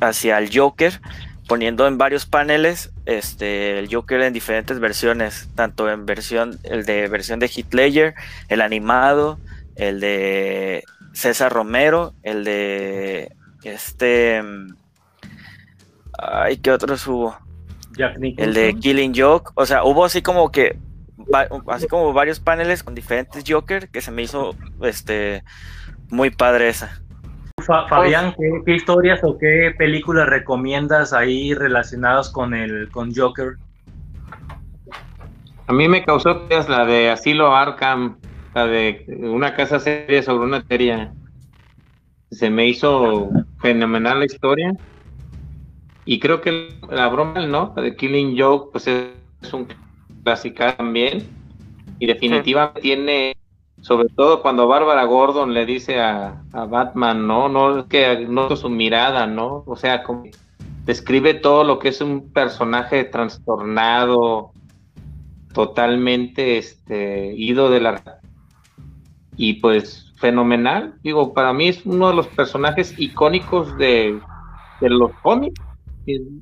Hacia 0.00 0.38
el 0.38 0.50
Joker 0.56 1.00
poniendo 1.50 1.88
en 1.88 1.98
varios 1.98 2.26
paneles 2.26 2.92
este, 3.06 3.80
el 3.80 3.92
Joker 3.92 4.20
en 4.20 4.32
diferentes 4.32 4.78
versiones, 4.78 5.48
tanto 5.56 5.90
en 5.90 6.06
versión, 6.06 6.60
el 6.62 6.86
de 6.86 7.08
versión 7.08 7.40
de 7.40 7.50
Hitler, 7.52 8.14
el 8.48 8.60
animado, 8.60 9.40
el 9.74 9.98
de 9.98 10.84
César 11.12 11.52
Romero, 11.52 12.14
el 12.22 12.44
de 12.44 13.32
este 13.64 14.40
ay, 16.16 16.58
¿qué 16.58 16.70
otros 16.70 17.04
hubo? 17.08 17.36
el 18.36 18.54
de 18.54 18.76
Killing 18.78 19.12
Joke, 19.16 19.50
o 19.56 19.66
sea, 19.66 19.82
hubo 19.82 20.04
así 20.04 20.22
como 20.22 20.52
que 20.52 20.78
así 21.66 21.88
como 21.88 22.12
varios 22.12 22.38
paneles 22.38 22.84
con 22.84 22.94
diferentes 22.94 23.42
Joker 23.46 23.88
que 23.88 24.00
se 24.00 24.12
me 24.12 24.22
hizo 24.22 24.54
este 24.82 25.42
muy 26.10 26.30
padre 26.30 26.68
esa. 26.68 27.02
Fabián, 27.88 28.34
¿qué, 28.64 28.74
historias 28.74 29.20
o 29.22 29.38
qué 29.38 29.72
películas 29.76 30.28
recomiendas 30.28 31.12
ahí 31.12 31.54
relacionadas 31.54 32.30
con 32.30 32.54
el 32.54 32.90
con 32.90 33.14
Joker? 33.14 33.56
A 35.66 35.72
mí 35.72 35.88
me 35.88 36.04
causó 36.04 36.48
la 36.68 36.84
de 36.84 37.10
Asilo 37.10 37.54
Arkham, 37.54 38.18
la 38.54 38.66
de 38.66 39.04
una 39.20 39.54
casa 39.54 39.78
seria 39.78 40.22
sobre 40.22 40.46
una 40.46 40.62
teoría. 40.62 41.12
Se 42.32 42.50
me 42.50 42.66
hizo 42.66 43.30
fenomenal 43.60 44.18
la 44.18 44.24
historia. 44.24 44.72
Y 46.04 46.18
creo 46.18 46.40
que 46.40 46.70
la 46.90 47.08
broma, 47.08 47.46
¿no? 47.46 47.72
La 47.76 47.82
de 47.82 47.94
Killing 47.94 48.36
Joke, 48.36 48.70
pues 48.72 48.88
es 48.88 49.52
un 49.52 49.68
clásico 50.24 50.64
también. 50.76 51.28
Y 52.00 52.06
definitivamente 52.06 52.80
tiene 52.80 53.36
sobre 53.80 54.08
todo 54.08 54.42
cuando 54.42 54.68
Bárbara 54.68 55.04
Gordon 55.04 55.54
le 55.54 55.64
dice 55.64 56.00
a, 56.00 56.42
a 56.52 56.64
Batman, 56.66 57.26
no, 57.26 57.48
no, 57.48 57.86
que 57.88 58.26
noto 58.28 58.56
su 58.56 58.68
mirada, 58.68 59.26
¿no? 59.26 59.64
O 59.66 59.76
sea, 59.76 60.02
como 60.02 60.24
describe 60.84 61.34
todo 61.34 61.64
lo 61.64 61.78
que 61.78 61.88
es 61.88 62.00
un 62.00 62.32
personaje 62.32 63.04
trastornado, 63.04 64.52
totalmente 65.52 66.58
este, 66.58 67.34
ido 67.36 67.70
de 67.70 67.80
la... 67.80 68.20
Y 69.36 69.54
pues 69.54 70.12
fenomenal, 70.16 70.94
digo, 71.02 71.32
para 71.32 71.52
mí 71.54 71.68
es 71.68 71.86
uno 71.86 72.08
de 72.10 72.14
los 72.14 72.26
personajes 72.28 72.94
icónicos 72.98 73.76
de, 73.78 74.20
de 74.80 74.90
los 74.90 75.12
cómics, 75.22 75.60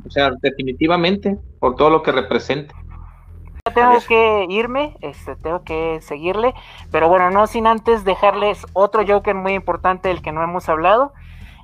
o 0.05 0.11
sea, 0.11 0.32
definitivamente, 0.43 1.39
por 1.61 1.76
todo 1.76 1.91
lo 1.91 2.03
que 2.03 2.11
representa 2.11 2.74
tengo 3.72 3.98
que 4.06 4.46
irme, 4.48 4.96
este, 5.00 5.36
tengo 5.36 5.62
que 5.62 6.00
seguirle, 6.00 6.54
pero 6.90 7.08
bueno, 7.08 7.30
no 7.30 7.46
sin 7.46 7.66
antes 7.66 8.04
dejarles 8.04 8.66
otro 8.72 9.04
Joker 9.06 9.34
muy 9.34 9.54
importante 9.54 10.08
del 10.08 10.22
que 10.22 10.32
no 10.32 10.42
hemos 10.42 10.68
hablado, 10.68 11.12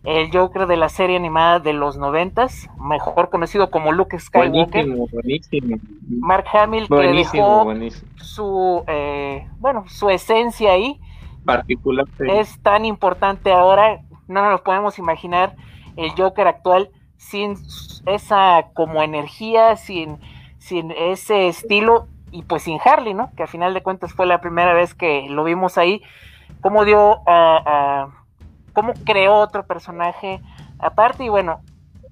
el 0.05 0.31
Joker 0.31 0.67
de 0.67 0.77
la 0.77 0.91
serie 0.91 1.17
animada 1.17 1.61
de 1.61 1.73
los 1.73 1.97
noventas, 1.97 2.69
mejor 2.79 3.31
conocido 3.31 3.71
como 3.71 3.91
Luke 3.93 4.19
Skywalker. 4.19 4.87
Buenísimo, 4.87 5.09
buenísimo. 5.11 5.77
Mark 6.21 6.45
Hamill 6.53 6.89
que 6.89 6.95
dejó 6.95 7.73
su, 8.17 8.85
eh, 8.87 9.49
bueno, 9.59 9.85
su 9.89 10.11
esencia 10.11 10.73
ahí. 10.73 11.01
Particular. 11.45 12.07
Es 12.19 12.59
tan 12.63 12.85
importante 12.85 13.51
ahora, 13.51 14.03
no 14.29 14.43
nos 14.43 14.53
lo 14.53 14.63
podemos 14.63 14.99
imaginar 14.99 15.57
el 15.97 16.11
Joker 16.11 16.49
actual 16.49 16.91
sin 17.17 17.57
esa 18.05 18.67
como 18.75 19.03
energía, 19.03 19.77
sin 19.77 20.19
sin 20.65 20.93
ese 20.93 21.49
estilo 21.49 22.09
y 22.31 22.43
pues 22.43 22.63
sin 22.63 22.79
Harley, 22.83 23.13
¿no? 23.13 23.31
Que 23.37 23.43
al 23.43 23.49
final 23.51 23.75
de 23.75 23.83
cuentas 23.83 24.15
fue 24.15 24.25
la 24.25 24.41
primera 24.41 24.73
vez 24.73 24.95
que 24.95 25.27
lo 25.29 25.45
vimos 25.45 25.77
ahí, 25.77 26.03
cómo 26.63 26.87
dio 26.87 27.21
a, 27.27 28.09
cómo 28.73 28.95
creó 29.05 29.35
otro 29.35 29.67
personaje 29.67 30.41
aparte 30.79 31.25
y 31.25 31.29
bueno, 31.29 31.61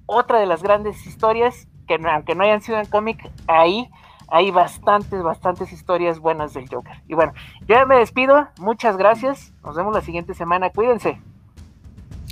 otra 0.05 0.39
de 0.39 0.45
las 0.45 0.61
grandes 0.61 1.07
historias 1.07 1.67
que 1.87 1.95
aunque 1.95 2.35
no 2.35 2.43
hayan 2.43 2.61
sido 2.61 2.77
en 2.77 2.85
cómic, 2.85 3.27
ahí 3.47 3.89
hay 4.27 4.51
bastantes, 4.51 5.23
bastantes 5.23 5.73
historias 5.73 6.19
buenas 6.19 6.53
del 6.53 6.69
Joker. 6.69 7.01
Y 7.07 7.15
bueno, 7.15 7.33
yo 7.61 7.75
ya 7.75 7.87
me 7.87 7.97
despido, 7.97 8.49
muchas 8.59 8.97
gracias, 8.97 9.51
nos 9.63 9.75
vemos 9.75 9.95
la 9.95 10.01
siguiente 10.01 10.35
semana, 10.35 10.69
cuídense. 10.69 11.19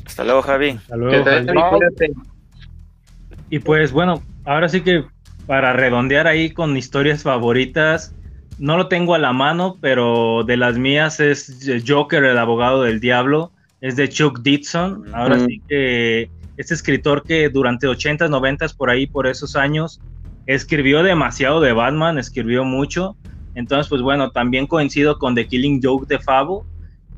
Hasta 0.06 0.24
luego, 0.24 0.44
Javi. 0.44 0.70
Hasta 0.70 0.98
luego, 0.98 1.24
Javi. 1.26 2.14
Y 3.50 3.60
pues 3.60 3.92
bueno, 3.92 4.22
ahora 4.46 4.70
sí 4.70 4.82
que 4.82 5.04
para 5.52 5.74
redondear 5.74 6.28
ahí 6.28 6.52
con 6.52 6.78
historias 6.78 7.24
favoritas, 7.24 8.16
no 8.58 8.78
lo 8.78 8.88
tengo 8.88 9.16
a 9.16 9.20
la 9.20 9.34
mano, 9.34 9.76
pero 9.82 10.46
de 10.46 10.56
las 10.56 10.78
mías 10.78 11.20
es 11.20 11.70
Joker, 11.86 12.24
el 12.24 12.38
abogado 12.38 12.84
del 12.84 13.02
diablo, 13.02 13.52
es 13.82 13.98
de 13.98 14.08
Chuck 14.08 14.40
Dixon. 14.44 15.14
Ahora 15.14 15.38
sí 15.40 15.62
que 15.68 16.30
este 16.56 16.74
escritor 16.74 17.24
que 17.24 17.50
durante 17.50 17.86
80s, 17.86 18.30
90s, 18.30 18.78
por 18.78 18.90
ahí, 18.90 19.08
por 19.08 19.28
esos 19.28 19.58
años, 19.58 20.00
escribió 20.46 21.04
demasiado 21.04 21.60
de 21.60 21.74
Batman, 21.74 22.18
escribió 22.18 22.64
mucho. 22.64 23.18
Entonces, 23.54 23.90
pues 23.90 24.02
bueno, 24.02 24.32
también 24.32 24.68
coincido 24.68 25.20
con 25.20 25.36
The 25.36 25.48
Killing 25.48 25.82
Joke 25.84 26.08
de 26.08 26.20
Fabo 26.20 26.66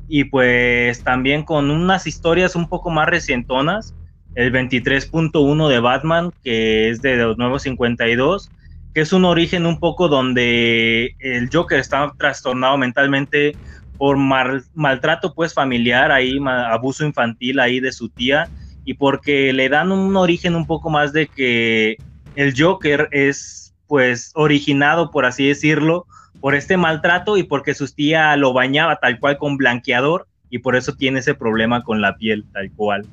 y 0.08 0.24
pues 0.24 1.04
también 1.04 1.44
con 1.44 1.70
unas 1.70 2.08
historias 2.08 2.56
un 2.56 2.68
poco 2.68 2.90
más 2.90 3.08
recientonas 3.08 3.94
el 4.34 4.52
23.1 4.52 5.68
de 5.68 5.80
Batman, 5.80 6.32
que 6.42 6.90
es 6.90 7.02
de 7.02 7.16
los 7.16 7.38
nuevos 7.38 7.62
52, 7.62 8.50
que 8.92 9.00
es 9.00 9.12
un 9.12 9.24
origen 9.24 9.66
un 9.66 9.78
poco 9.78 10.08
donde 10.08 11.14
el 11.18 11.48
Joker 11.52 11.78
está 11.78 12.12
trastornado 12.18 12.76
mentalmente 12.78 13.56
por 13.98 14.16
maltrato 14.16 15.34
pues 15.34 15.54
familiar, 15.54 16.10
ahí 16.12 16.38
abuso 16.46 17.04
infantil 17.04 17.60
ahí 17.60 17.80
de 17.80 17.92
su 17.92 18.08
tía 18.08 18.48
y 18.84 18.94
porque 18.94 19.52
le 19.52 19.68
dan 19.68 19.92
un 19.92 20.16
origen 20.16 20.54
un 20.54 20.66
poco 20.66 20.90
más 20.90 21.12
de 21.12 21.26
que 21.26 21.96
el 22.34 22.54
Joker 22.56 23.08
es 23.12 23.74
pues 23.86 24.32
originado 24.34 25.10
por 25.10 25.26
así 25.26 25.46
decirlo 25.46 26.06
por 26.40 26.54
este 26.54 26.76
maltrato 26.76 27.36
y 27.36 27.44
porque 27.44 27.74
su 27.74 27.86
tía 27.88 28.36
lo 28.36 28.52
bañaba 28.52 28.96
tal 28.96 29.18
cual 29.18 29.38
con 29.38 29.56
blanqueador 29.56 30.26
y 30.50 30.58
por 30.58 30.76
eso 30.76 30.94
tiene 30.94 31.20
ese 31.20 31.34
problema 31.34 31.82
con 31.82 32.00
la 32.00 32.16
piel 32.16 32.44
tal 32.52 32.70
cual. 32.72 33.06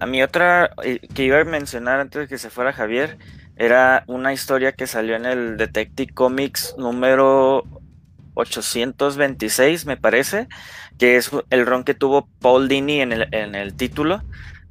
A 0.00 0.06
mi 0.06 0.22
otra 0.22 0.70
eh, 0.82 1.00
que 1.14 1.24
iba 1.24 1.40
a 1.40 1.44
mencionar 1.44 2.00
antes 2.00 2.22
de 2.22 2.28
que 2.28 2.38
se 2.38 2.50
fuera 2.50 2.72
Javier 2.72 3.18
era 3.56 4.04
una 4.06 4.32
historia 4.32 4.72
que 4.72 4.86
salió 4.86 5.16
en 5.16 5.26
el 5.26 5.56
Detective 5.56 6.12
Comics 6.12 6.74
número 6.76 7.64
826, 8.34 9.86
me 9.86 9.96
parece, 9.96 10.48
que 10.98 11.16
es 11.16 11.30
el 11.50 11.66
ron 11.66 11.84
que 11.84 11.94
tuvo 11.94 12.28
Paul 12.40 12.68
Dini 12.68 13.00
en 13.00 13.12
el, 13.12 13.28
en 13.32 13.54
el 13.54 13.74
título. 13.74 14.22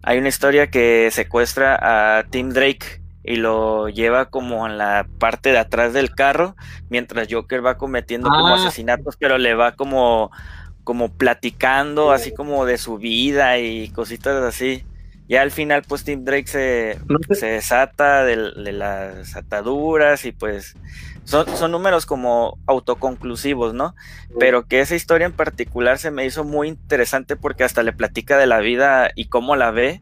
Hay 0.01 0.17
una 0.17 0.27
historia 0.27 0.69
que 0.69 1.09
secuestra 1.11 2.17
a 2.17 2.23
Tim 2.25 2.49
Drake 2.49 3.01
y 3.23 3.37
lo 3.37 3.87
lleva 3.87 4.29
como 4.29 4.67
en 4.67 4.77
la 4.77 5.07
parte 5.17 5.51
de 5.51 5.59
atrás 5.59 5.93
del 5.93 6.13
carro, 6.13 6.57
mientras 6.89 7.29
Joker 7.31 7.65
va 7.65 7.77
cometiendo 7.77 8.29
como 8.29 8.47
ah. 8.47 8.55
asesinatos, 8.55 9.15
pero 9.15 9.37
le 9.37 9.55
va 9.55 9.73
como, 9.73 10.29
como 10.83 11.09
platicando 11.09 12.11
así 12.11 12.33
como 12.33 12.65
de 12.65 12.77
su 12.77 12.97
vida 12.97 13.59
y 13.59 13.89
cositas 13.89 14.43
así. 14.43 14.83
Ya 15.33 15.41
al 15.41 15.49
final, 15.49 15.81
pues 15.81 16.03
Tim 16.03 16.25
Drake 16.25 16.45
se, 16.45 16.99
se 17.31 17.47
desata 17.47 18.23
de, 18.23 18.35
las 18.35 19.35
ataduras 19.35 20.25
y 20.25 20.31
pues 20.31 20.75
son, 21.23 21.47
son 21.57 21.71
números 21.71 22.05
como 22.05 22.59
autoconclusivos, 22.67 23.73
¿no? 23.73 23.95
Pero 24.39 24.67
que 24.67 24.79
esa 24.79 24.93
historia 24.93 25.25
en 25.25 25.33
particular 25.33 25.97
se 25.97 26.11
me 26.11 26.23
hizo 26.23 26.43
muy 26.43 26.67
interesante 26.67 27.35
porque 27.35 27.63
hasta 27.63 27.81
le 27.81 27.93
platica 27.93 28.37
de 28.37 28.45
la 28.45 28.59
vida 28.59 29.09
y 29.15 29.25
cómo 29.25 29.55
la 29.55 29.71
ve 29.71 30.01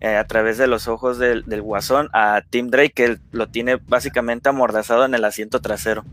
eh, 0.00 0.16
a 0.16 0.26
través 0.26 0.58
de 0.58 0.66
los 0.66 0.88
ojos 0.88 1.16
del, 1.16 1.44
del 1.44 1.62
guasón 1.62 2.08
a 2.12 2.42
Tim 2.50 2.68
Drake, 2.68 2.90
que 2.90 3.18
lo 3.30 3.48
tiene 3.50 3.76
básicamente 3.76 4.48
amordazado 4.48 5.04
en 5.04 5.14
el 5.14 5.24
asiento 5.24 5.60
trasero. 5.60 6.04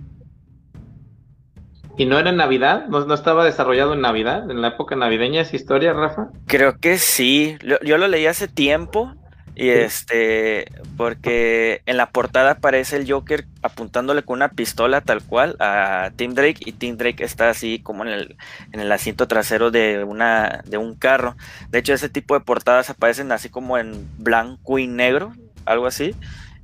¿Y 1.97 2.05
no 2.05 2.17
era 2.17 2.29
en 2.29 2.37
Navidad? 2.37 2.87
¿No, 2.87 3.13
estaba 3.13 3.43
desarrollado 3.43 3.93
en 3.93 4.01
Navidad? 4.01 4.49
¿En 4.49 4.61
la 4.61 4.69
época 4.69 4.95
navideña 4.95 5.41
esa 5.41 5.55
historia, 5.55 5.93
Rafa? 5.93 6.29
Creo 6.47 6.79
que 6.79 6.97
sí. 6.97 7.57
Yo, 7.83 7.97
lo 7.97 8.07
leí 8.07 8.25
hace 8.25 8.47
tiempo. 8.47 9.13
Y 9.55 9.67
este, 9.71 10.71
porque 10.95 11.81
en 11.85 11.97
la 11.97 12.11
portada 12.11 12.51
aparece 12.51 12.95
el 12.95 13.11
Joker 13.11 13.45
apuntándole 13.61 14.23
con 14.23 14.37
una 14.37 14.47
pistola 14.47 15.01
tal 15.01 15.21
cual 15.21 15.57
a 15.59 16.11
Tim 16.15 16.33
Drake 16.33 16.59
y 16.61 16.71
Tim 16.71 16.95
Drake 16.95 17.25
está 17.25 17.49
así 17.49 17.79
como 17.79 18.05
en 18.05 18.09
el, 18.09 18.37
en 18.71 18.79
el 18.79 18.89
asiento 18.89 19.27
trasero 19.27 19.69
de, 19.69 20.05
una, 20.05 20.61
de 20.65 20.77
un 20.77 20.95
carro. 20.95 21.35
De 21.71 21.79
hecho, 21.79 21.93
ese 21.93 22.07
tipo 22.07 22.35
de 22.35 22.45
portadas 22.45 22.89
aparecen 22.89 23.33
así 23.33 23.49
como 23.49 23.77
en 23.77 24.07
blanco 24.17 24.79
y 24.79 24.87
negro, 24.87 25.33
algo 25.65 25.87
así, 25.87 26.15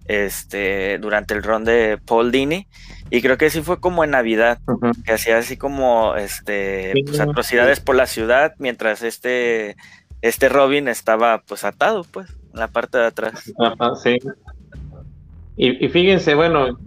este, 0.06 0.98
durante 1.00 1.34
el 1.34 1.44
ron 1.44 1.66
de 1.66 2.00
Paul 2.06 2.32
Dini. 2.32 2.68
Y 3.10 3.22
creo 3.22 3.38
que 3.38 3.50
sí 3.50 3.62
fue 3.62 3.80
como 3.80 4.04
en 4.04 4.12
Navidad, 4.12 4.60
que 5.06 5.14
hacía 5.14 5.38
así 5.38 5.58
como 5.58 6.16
este 6.16 6.94
pues, 7.06 7.20
atrocidades 7.20 7.80
por 7.80 7.96
la 7.96 8.08
ciudad, 8.08 8.56
mientras 8.58 9.04
este, 9.04 9.76
este 10.22 10.50
Robin 10.50 10.88
estaba 10.88 11.44
pues 11.48 11.64
atado, 11.64 12.04
pues, 12.12 12.36
en 12.54 12.60
la 12.60 12.68
parte 12.68 12.98
de 12.98 13.06
atrás. 13.06 13.54
sí. 14.02 14.18
Y, 15.58 15.88
fíjense, 15.88 16.36
bueno, 16.36 16.78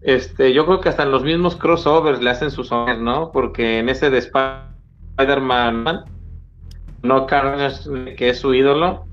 este, 0.00 0.52
yo 0.52 0.66
creo 0.66 0.80
que 0.80 0.88
hasta 0.88 1.02
en 1.02 1.10
los 1.10 1.24
mismos 1.24 1.56
crossovers 1.56 2.22
le 2.22 2.30
hacen 2.30 2.52
sus 2.52 2.70
honores, 2.70 3.00
¿no? 3.00 3.32
Porque 3.32 3.80
en 3.80 3.88
ese 3.88 4.08
de 4.08 4.18
Spider-Man, 5.16 6.04
no 7.02 7.26
Carnage, 7.26 8.14
que 8.14 8.28
es 8.28 8.38
su 8.38 8.54
ídolo, 8.54 9.06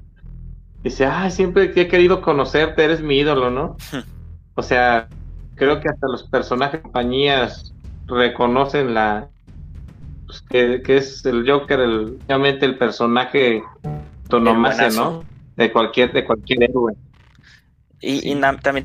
dice, 0.83 1.05
ah, 1.05 1.31
siempre 1.31 1.71
he 1.75 1.87
querido 1.87 2.21
conocerte, 2.21 2.83
eres 2.83 3.01
mi 3.01 3.17
ídolo, 3.17 3.49
¿no? 3.49 3.75
o 4.55 4.61
sea, 4.61 5.07
creo 5.61 5.79
que 5.79 5.89
hasta 5.89 6.07
los 6.07 6.23
personajes 6.23 6.79
de 6.79 6.81
compañías 6.81 7.71
reconocen 8.07 8.95
la 8.95 9.29
pues, 10.25 10.41
que, 10.49 10.81
es 10.87 11.23
el 11.23 11.47
Joker, 11.47 11.79
el, 11.79 12.17
obviamente 12.25 12.65
el 12.65 12.79
personaje 12.79 13.61
autonomase, 14.23 14.89
¿no? 14.97 15.23
De 15.55 15.71
cualquier, 15.71 16.13
de 16.13 16.25
cualquier 16.25 16.63
héroe. 16.63 16.93
Y, 17.99 18.33
también 18.63 18.83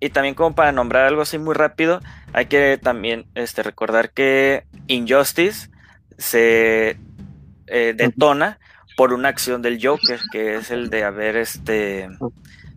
y 0.00 0.10
también 0.10 0.34
como 0.34 0.54
para 0.54 0.70
nombrar 0.70 1.06
algo 1.06 1.22
así 1.22 1.38
muy 1.38 1.54
rápido, 1.54 2.00
hay 2.34 2.44
que 2.44 2.78
también 2.82 3.24
este, 3.34 3.62
recordar 3.62 4.10
que 4.10 4.66
Injustice 4.86 5.70
se 6.18 6.98
eh, 7.68 7.94
detona 7.96 8.58
por 8.98 9.14
una 9.14 9.28
acción 9.28 9.62
del 9.62 9.78
Joker, 9.82 10.20
que 10.30 10.56
es 10.56 10.70
el 10.70 10.90
de 10.90 11.04
haber 11.04 11.36
este 11.36 12.10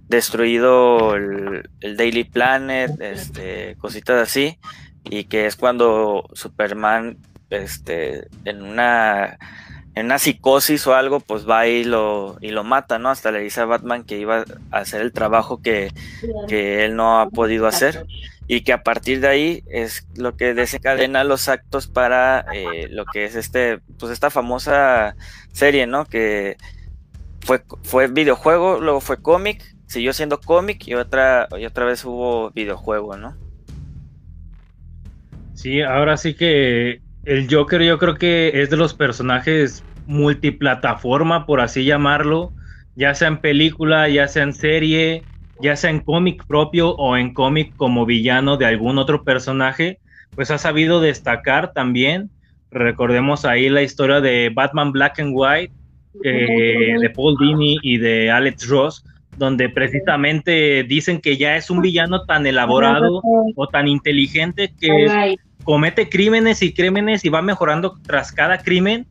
destruido 0.08 1.16
el, 1.16 1.70
Daily 1.97 2.24
Planet, 2.24 2.91
este, 2.99 3.76
cositas 3.78 4.22
así, 4.22 4.58
y 5.03 5.26
que 5.26 5.45
es 5.45 5.56
cuando 5.56 6.30
Superman, 6.34 7.18
este, 7.49 8.28
en 8.43 8.64
una 8.64 9.38
en 9.95 10.08
una 10.08 10.20
psicosis 10.20 10.86
o 10.88 10.93
algo, 10.93 11.22
pues 11.22 11.49
va 11.49 11.68
y 11.68 11.86
lo, 11.86 12.38
y 12.41 12.49
lo 12.49 12.66
mata, 12.66 12.99
¿no? 12.99 13.10
Hasta 13.10 13.32
le 13.32 13.39
dice 13.39 13.62
a 13.62 13.66
Batman 13.66 14.03
que 14.03 14.18
iba 14.18 14.43
a 14.72 14.78
hacer 14.78 15.01
el 15.01 15.14
trabajo 15.14 15.62
que, 15.62 15.89
que 16.49 16.84
él 16.84 16.97
no 16.97 17.22
ha 17.22 17.30
podido 17.30 17.66
hacer. 17.66 18.06
y 18.47 18.62
que 18.62 18.74
a 18.74 18.84
partir 18.84 19.22
de 19.22 19.28
ahí 19.28 19.64
es 19.68 20.06
lo 20.16 20.36
que 20.36 20.53
desencadena 20.53 21.24
los 21.24 21.47
actos 21.47 21.88
para 21.88 22.45
eh, 22.53 22.88
lo 22.91 23.06
que 23.06 23.26
es 23.26 23.36
este, 23.36 23.80
pues 23.97 24.12
esta 24.12 24.30
famosa 24.30 25.16
serie, 25.53 25.88
¿no? 25.88 26.06
Que 26.06 26.58
fue, 27.39 27.64
fue 27.84 28.08
videojuego, 28.08 28.82
luego 28.82 28.99
fue 28.99 29.22
cómic, 29.22 29.75
siguió 29.88 30.14
siendo 30.14 30.40
cómic 30.40 30.88
y 30.88 30.94
otra, 30.94 31.48
y 31.58 31.66
otra 31.66 31.86
vez 31.86 32.04
hubo 32.06 32.52
videojuego, 32.52 33.18
¿no? 33.18 33.36
Sí, 35.54 35.82
ahora 35.82 36.18
sí 36.18 36.34
que 36.34 37.02
el 37.24 37.48
Joker 37.50 37.82
yo 37.82 37.98
creo 37.98 38.16
que 38.16 38.52
es 38.62 38.70
de 38.70 38.78
los 38.78 38.94
personajes 38.94 39.84
multiplataforma, 40.06 41.46
por 41.46 41.62
así 41.62 41.86
llamarlo, 41.86 42.54
ya 42.96 43.16
sea 43.16 43.28
en 43.30 43.40
película, 43.40 44.08
ya 44.10 44.28
sea 44.28 44.44
en 44.44 44.54
serie, 44.54 45.24
ya 45.62 45.76
sea 45.76 45.90
en 45.90 46.02
cómic 46.02 46.46
propio 46.46 46.92
o 46.92 47.18
en 47.18 47.34
cómic 47.34 47.76
como 47.76 48.06
villano 48.06 48.58
de 48.58 48.66
algún 48.66 48.98
otro 48.98 49.24
personaje, 49.24 50.00
pues 50.36 50.52
ha 50.52 50.58
sabido 50.58 51.02
destacar 51.02 51.74
también. 51.74 52.30
Recordemos 52.72 53.46
ahí 53.46 53.70
la 53.70 53.82
historia 53.82 54.22
de 54.22 54.52
Batman 54.54 54.92
Black 54.92 55.20
and 55.20 55.34
White, 55.34 55.74
de 56.22 57.12
Paul 57.16 57.38
Dini 57.40 57.78
y 57.82 57.98
de 57.98 58.30
Alex 58.32 58.68
Ross, 58.68 59.04
donde 59.38 59.70
precisamente 59.70 60.84
dicen 60.84 61.20
que 61.20 61.38
ya 61.38 61.58
es 61.58 61.70
un 61.70 61.82
villano 61.82 62.26
tan 62.26 62.46
elaborado 62.46 63.22
o 63.56 63.68
tan 63.68 63.88
inteligente 63.88 64.74
que 64.80 65.38
comete 65.64 66.10
crímenes 66.10 66.62
y 66.62 66.74
crímenes 66.74 67.26
y 67.26 67.30
va 67.30 67.42
mejorando 67.42 67.98
tras 68.06 68.32
cada 68.32 68.60
crimen, 68.60 69.08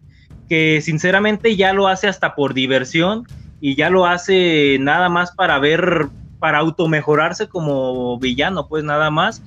que 0.49 0.81
sinceramente 0.81 1.57
ya 1.57 1.72
lo 1.72 1.89
hace 1.89 2.09
hasta 2.09 2.35
por 2.35 2.55
diversión 2.55 3.27
y 3.61 3.75
ya 3.75 3.91
lo 3.91 4.07
hace 4.07 4.79
nada 4.81 5.09
más 5.09 5.33
para 5.33 5.59
ver 5.59 6.07
para 6.39 6.59
automejorarse 6.59 7.49
como 7.49 8.18
villano, 8.18 8.68
pues 8.68 8.85
nada 8.85 9.11
más. 9.11 9.43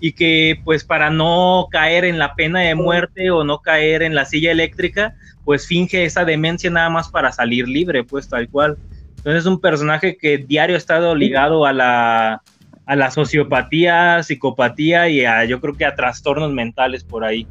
Y 0.00 0.12
que 0.12 0.60
pues 0.64 0.82
para 0.82 1.10
no 1.10 1.68
caer 1.70 2.04
en 2.04 2.18
la 2.18 2.34
pena 2.34 2.60
de 2.60 2.74
muerte 2.74 3.30
o 3.30 3.44
no 3.44 3.60
caer 3.60 4.02
en 4.02 4.14
la 4.14 4.24
silla 4.24 4.50
eléctrica, 4.50 5.14
pues 5.44 5.66
finge 5.66 6.04
esa 6.04 6.24
demencia 6.24 6.70
nada 6.70 6.90
más 6.90 7.08
para 7.08 7.32
salir 7.32 7.68
libre, 7.68 8.02
pues 8.02 8.28
tal 8.28 8.48
cual. 8.48 8.78
Entonces 9.20 9.42
es 9.42 9.46
un 9.46 9.60
personaje 9.60 10.16
que 10.16 10.38
diario 10.38 10.76
ha 10.76 10.78
estado 10.78 11.14
ligado 11.14 11.66
a 11.66 11.74
la, 11.74 12.42
a 12.86 12.96
la 12.96 13.10
sociopatía, 13.10 14.22
psicopatía 14.22 15.10
y 15.10 15.26
a, 15.26 15.44
yo 15.44 15.60
creo 15.60 15.74
que 15.74 15.84
a 15.84 15.94
trastornos 15.94 16.52
mentales 16.52 17.04
por 17.04 17.24
ahí. 17.24 17.46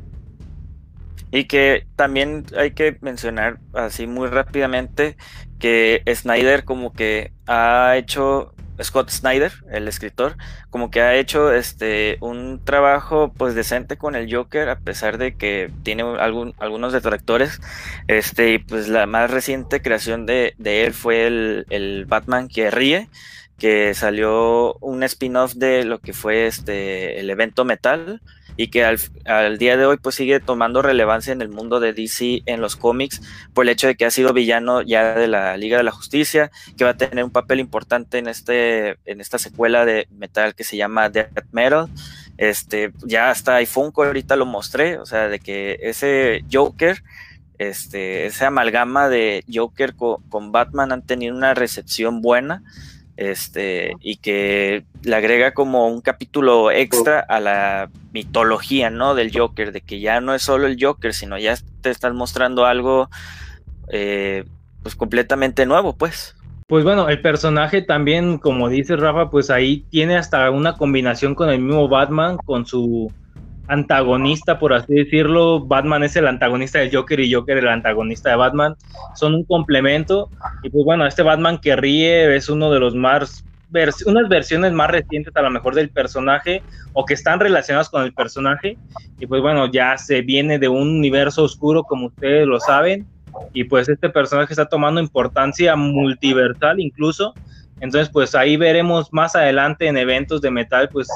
Y 1.32 1.44
que 1.44 1.86
también 1.96 2.44
hay 2.58 2.72
que 2.72 2.98
mencionar 3.02 3.60
así 3.74 4.08
muy 4.08 4.30
rápidamente 4.30 5.16
que 5.60 6.02
Snyder 6.12 6.66
como 6.66 6.92
que 6.92 7.34
ha 7.46 7.98
hecho 7.98 8.56
Scott 8.82 9.10
Snyder, 9.10 9.52
el 9.72 9.88
escritor, 9.88 10.38
como 10.70 10.92
que 10.92 11.02
ha 11.02 11.16
hecho 11.16 11.52
este 11.52 12.18
un 12.22 12.62
trabajo 12.64 13.34
pues 13.38 13.56
decente 13.56 13.98
con 13.98 14.16
el 14.16 14.34
Joker, 14.34 14.70
a 14.70 14.80
pesar 14.80 15.18
de 15.18 15.36
que 15.36 15.72
tiene 15.84 16.04
algún, 16.04 16.56
algunos 16.60 16.94
detractores. 16.94 17.60
Este, 18.08 18.54
y 18.54 18.60
pues 18.60 18.88
la 18.88 19.06
más 19.06 19.30
reciente 19.32 19.82
creación 19.82 20.26
de, 20.26 20.56
él 20.64 20.94
fue 20.94 21.28
el, 21.28 21.66
el, 21.70 22.06
Batman 22.06 22.48
que 22.48 22.72
ríe, 22.72 23.10
que 23.58 23.94
salió 23.94 24.76
un 24.76 25.04
spin-off 25.04 25.54
de 25.56 25.84
lo 25.84 26.00
que 26.00 26.14
fue 26.14 26.48
este 26.48 27.20
el 27.20 27.30
evento 27.30 27.66
Metal 27.66 28.22
y 28.60 28.68
que 28.68 28.84
al, 28.84 29.58
día 29.58 29.78
de 29.78 29.86
hoy 29.86 29.96
pues 29.96 30.16
sigue 30.16 30.42
tomando 30.42 30.82
relevancia 30.82 31.32
en 31.32 31.42
el 31.42 31.48
mundo 31.48 31.80
de 31.80 31.94
DC 31.94 32.44
en 32.46 32.60
los 32.60 32.76
cómics 32.76 33.22
por 33.54 33.64
el 33.64 33.70
hecho 33.70 33.88
de 33.88 33.96
que 33.96 34.04
ha 34.04 34.12
sido 34.12 34.34
villano 34.34 34.82
ya 34.82 35.16
de 35.16 35.30
la 35.30 35.56
Liga 35.56 35.78
de 35.78 35.84
la 35.84 35.92
Justicia, 35.92 36.52
que 36.76 36.84
va 36.84 36.90
a 36.90 36.98
tener 36.98 37.24
un 37.24 37.32
papel 37.32 37.62
importante 37.62 38.18
en 38.18 38.28
este 38.28 38.98
en 39.06 39.22
esta 39.22 39.38
secuela 39.38 39.86
de 39.86 40.10
Metal 40.12 40.56
que 40.56 40.66
se 40.66 40.76
llama 40.76 41.10
Death 41.10 41.46
Metal. 41.54 41.88
Este, 42.36 42.92
ya 43.06 43.30
hasta 43.30 43.56
iPhone 43.56 43.94
ahorita 43.96 44.36
lo 44.36 44.46
mostré, 44.46 44.98
o 44.98 45.06
sea, 45.06 45.30
de 45.30 45.40
que 45.40 45.80
ese 45.82 46.44
Joker 46.52 47.02
este, 47.60 48.26
ese 48.26 48.44
amalgama 48.44 49.08
de 49.08 49.46
Joker 49.50 49.96
con 49.96 50.52
Batman 50.52 50.92
han 50.92 51.06
tenido 51.06 51.34
una 51.34 51.54
recepción 51.54 52.22
buena 52.22 52.62
este, 53.20 53.92
y 54.00 54.16
que 54.16 54.86
le 55.04 55.16
agrega 55.16 55.54
como 55.54 55.90
un 55.90 56.00
capítulo 56.00 56.72
extra 56.72 57.20
a 57.20 57.42
la 57.42 57.90
mitología, 58.14 58.90
¿no? 58.90 59.14
Del 59.14 59.38
Joker, 59.38 59.74
de 59.74 59.82
que 59.82 60.00
ya 60.00 60.22
no 60.22 60.34
es 60.34 60.42
solo 60.42 60.68
el 60.68 60.78
Joker, 60.82 61.14
sino 61.14 61.38
ya 61.38 61.58
te 61.82 61.90
están 61.90 62.16
mostrando 62.16 62.66
algo, 62.66 63.10
eh, 63.90 64.46
pues 64.84 64.96
completamente 64.96 65.66
nuevo, 65.66 65.98
pues. 65.98 66.34
Pues 66.68 66.86
bueno, 66.86 67.10
el 67.10 67.22
personaje 67.22 67.82
también, 67.82 68.38
como 68.38 68.70
dice 68.70 68.96
Rafa, 68.96 69.30
pues 69.30 69.50
ahí 69.50 69.84
tiene 69.90 70.16
hasta 70.16 70.50
una 70.50 70.78
combinación 70.78 71.36
con 71.36 71.50
el 71.50 71.60
mismo 71.60 71.90
Batman, 71.90 72.38
con 72.38 72.66
su 72.66 73.12
antagonista, 73.70 74.60
por 74.60 74.74
así 74.74 74.94
decirlo. 74.94 75.62
Batman 75.62 76.04
es 76.04 76.16
el 76.16 76.28
antagonista 76.28 76.80
del 76.80 76.94
Joker 76.94 77.20
y 77.20 77.34
Joker 77.34 77.58
el 77.58 77.68
antagonista 77.70 78.32
de 78.32 78.36
Batman. 78.36 78.76
Son 79.16 79.36
un 79.36 79.46
complemento. 79.46 80.30
Y 80.64 80.70
pues 80.70 80.84
bueno, 80.84 81.06
este 81.06 81.22
Batman 81.22 81.60
que 81.60 81.76
ríe 81.76 82.36
es 82.36 82.50
uno 82.50 82.72
de 82.72 82.80
los 82.80 82.96
más 82.96 83.46
unas 84.08 84.28
versiones 84.28 84.74
más 84.74 84.90
recientes 84.90 85.36
a 85.36 85.44
lo 85.44 85.52
mejor 85.52 85.76
del 85.76 85.90
personaje 85.90 86.64
o 86.94 87.06
que 87.06 87.14
están 87.14 87.40
relacionadas 87.40 87.88
con 87.90 88.02
el 88.02 88.14
personaje 88.14 88.80
y 89.20 89.28
pues 89.28 89.44
bueno 89.44 89.72
ya 89.72 89.96
se 89.96 90.22
viene 90.22 90.58
de 90.58 90.68
un 90.68 90.98
universo 90.98 91.44
oscuro 91.44 91.84
como 91.84 92.08
ustedes 92.08 92.48
lo 92.48 92.60
saben 92.60 93.06
y 93.54 93.66
pues 93.66 93.88
este 93.88 94.10
personaje 94.10 94.54
está 94.54 94.66
tomando 94.66 95.00
importancia 95.00 95.76
multiversal 95.76 96.80
incluso 96.80 97.36
entonces 97.80 98.10
pues 98.12 98.34
ahí 98.34 98.58
veremos 98.58 99.14
más 99.14 99.36
adelante 99.36 99.86
en 99.86 99.98
eventos 99.98 100.42
de 100.42 100.50
metal 100.50 100.90
pues 100.90 101.08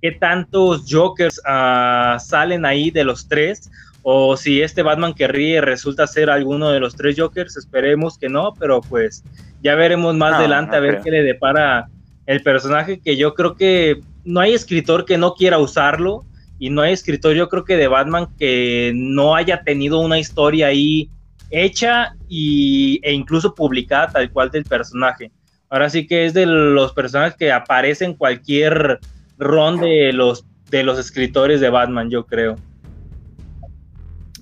qué 0.00 0.12
tantos 0.12 0.84
Jokers 0.88 1.40
uh, 1.40 2.18
salen 2.18 2.64
ahí 2.64 2.90
de 2.90 3.04
los 3.04 3.28
tres, 3.28 3.70
o 4.02 4.36
si 4.36 4.62
este 4.62 4.82
Batman 4.82 5.14
que 5.14 5.28
ríe 5.28 5.60
resulta 5.60 6.06
ser 6.06 6.30
alguno 6.30 6.70
de 6.70 6.80
los 6.80 6.94
tres 6.96 7.16
Jokers, 7.18 7.56
esperemos 7.56 8.16
que 8.18 8.28
no, 8.28 8.54
pero 8.58 8.80
pues 8.80 9.24
ya 9.62 9.74
veremos 9.74 10.14
más 10.14 10.34
adelante 10.34 10.76
a 10.76 10.80
ver 10.80 11.00
qué 11.02 11.10
le 11.10 11.22
depara 11.22 11.88
el 12.26 12.42
personaje, 12.42 13.00
que 13.00 13.16
yo 13.16 13.34
creo 13.34 13.54
que 13.54 14.00
no 14.24 14.40
hay 14.40 14.54
escritor 14.54 15.04
que 15.04 15.18
no 15.18 15.34
quiera 15.34 15.58
usarlo, 15.58 16.24
y 16.58 16.70
no 16.70 16.82
hay 16.82 16.92
escritor 16.92 17.34
yo 17.34 17.48
creo 17.48 17.64
que 17.64 17.76
de 17.76 17.88
Batman 17.88 18.28
que 18.38 18.92
no 18.94 19.36
haya 19.36 19.62
tenido 19.62 20.00
una 20.00 20.18
historia 20.18 20.68
ahí 20.68 21.10
hecha 21.50 22.14
y, 22.28 23.00
e 23.02 23.12
incluso 23.12 23.54
publicada 23.54 24.10
tal 24.10 24.30
cual 24.30 24.50
del 24.50 24.64
personaje. 24.64 25.30
Ahora 25.70 25.88
sí 25.88 26.06
que 26.06 26.26
es 26.26 26.34
de 26.34 26.46
los 26.46 26.92
personajes 26.92 27.36
que 27.36 27.52
aparecen 27.52 28.14
cualquier 28.14 28.98
ron 29.38 29.78
de 29.78 30.12
los, 30.12 30.44
de 30.70 30.82
los 30.82 30.98
escritores 30.98 31.60
de 31.60 31.70
Batman, 31.70 32.10
yo 32.10 32.26
creo. 32.26 32.56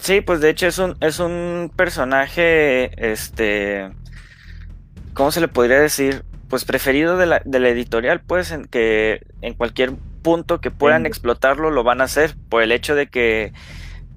Sí, 0.01 0.21
pues 0.21 0.41
de 0.41 0.51
hecho 0.51 0.67
es 0.67 0.79
un, 0.79 0.97
es 1.01 1.19
un 1.19 1.73
personaje, 1.75 2.91
este, 3.13 3.91
¿cómo 5.15 5.33
se 5.33 5.41
le 5.41 5.49
podría 5.49 5.81
decir? 5.81 6.25
Pues 6.49 6.65
preferido 6.65 7.17
de 7.17 7.27
la, 7.27 7.43
de 7.45 7.59
la 7.59 7.71
editorial, 7.71 8.21
pues, 8.21 8.53
en 8.53 8.67
que 8.67 9.27
en 9.41 9.55
cualquier 9.55 9.95
punto 10.23 10.61
que 10.61 10.71
puedan 10.71 11.07
explotarlo 11.07 11.71
lo 11.71 11.83
van 11.85 12.01
a 12.01 12.05
hacer 12.05 12.35
por 12.49 12.63
el 12.63 12.73
hecho 12.73 12.95
de 12.95 13.09
que 13.09 13.53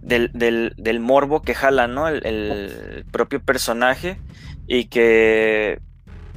del, 0.02 0.32
del, 0.34 0.74
del 0.78 1.00
morbo 1.00 1.42
que 1.42 1.56
jala, 1.56 1.88
¿no? 1.88 2.08
el, 2.08 3.06
propio 3.12 3.42
personaje 3.42 4.20
y 4.68 4.86
que 4.86 5.80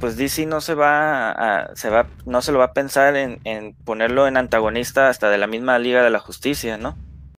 pues 0.03 0.17
DC 0.17 0.45
no 0.47 0.59
se 0.59 0.73
va 0.73 1.31
a, 1.31 1.75
se 1.77 1.89
va, 1.89 2.07
no 2.25 2.41
se 2.41 2.51
lo 2.51 2.59
va 2.59 2.65
a 2.65 2.73
pensar 2.73 3.15
en, 3.15 3.39
ponerlo 3.85 4.27
en 4.27 4.35
antagonista 4.35 5.07
hasta 5.07 5.29
de 5.29 5.37
la 5.37 5.47
misma 5.47 5.79
Liga 5.79 6.03
de 6.03 6.09
la 6.09 6.19
Justicia, 6.19 6.77
¿no? 6.77 6.97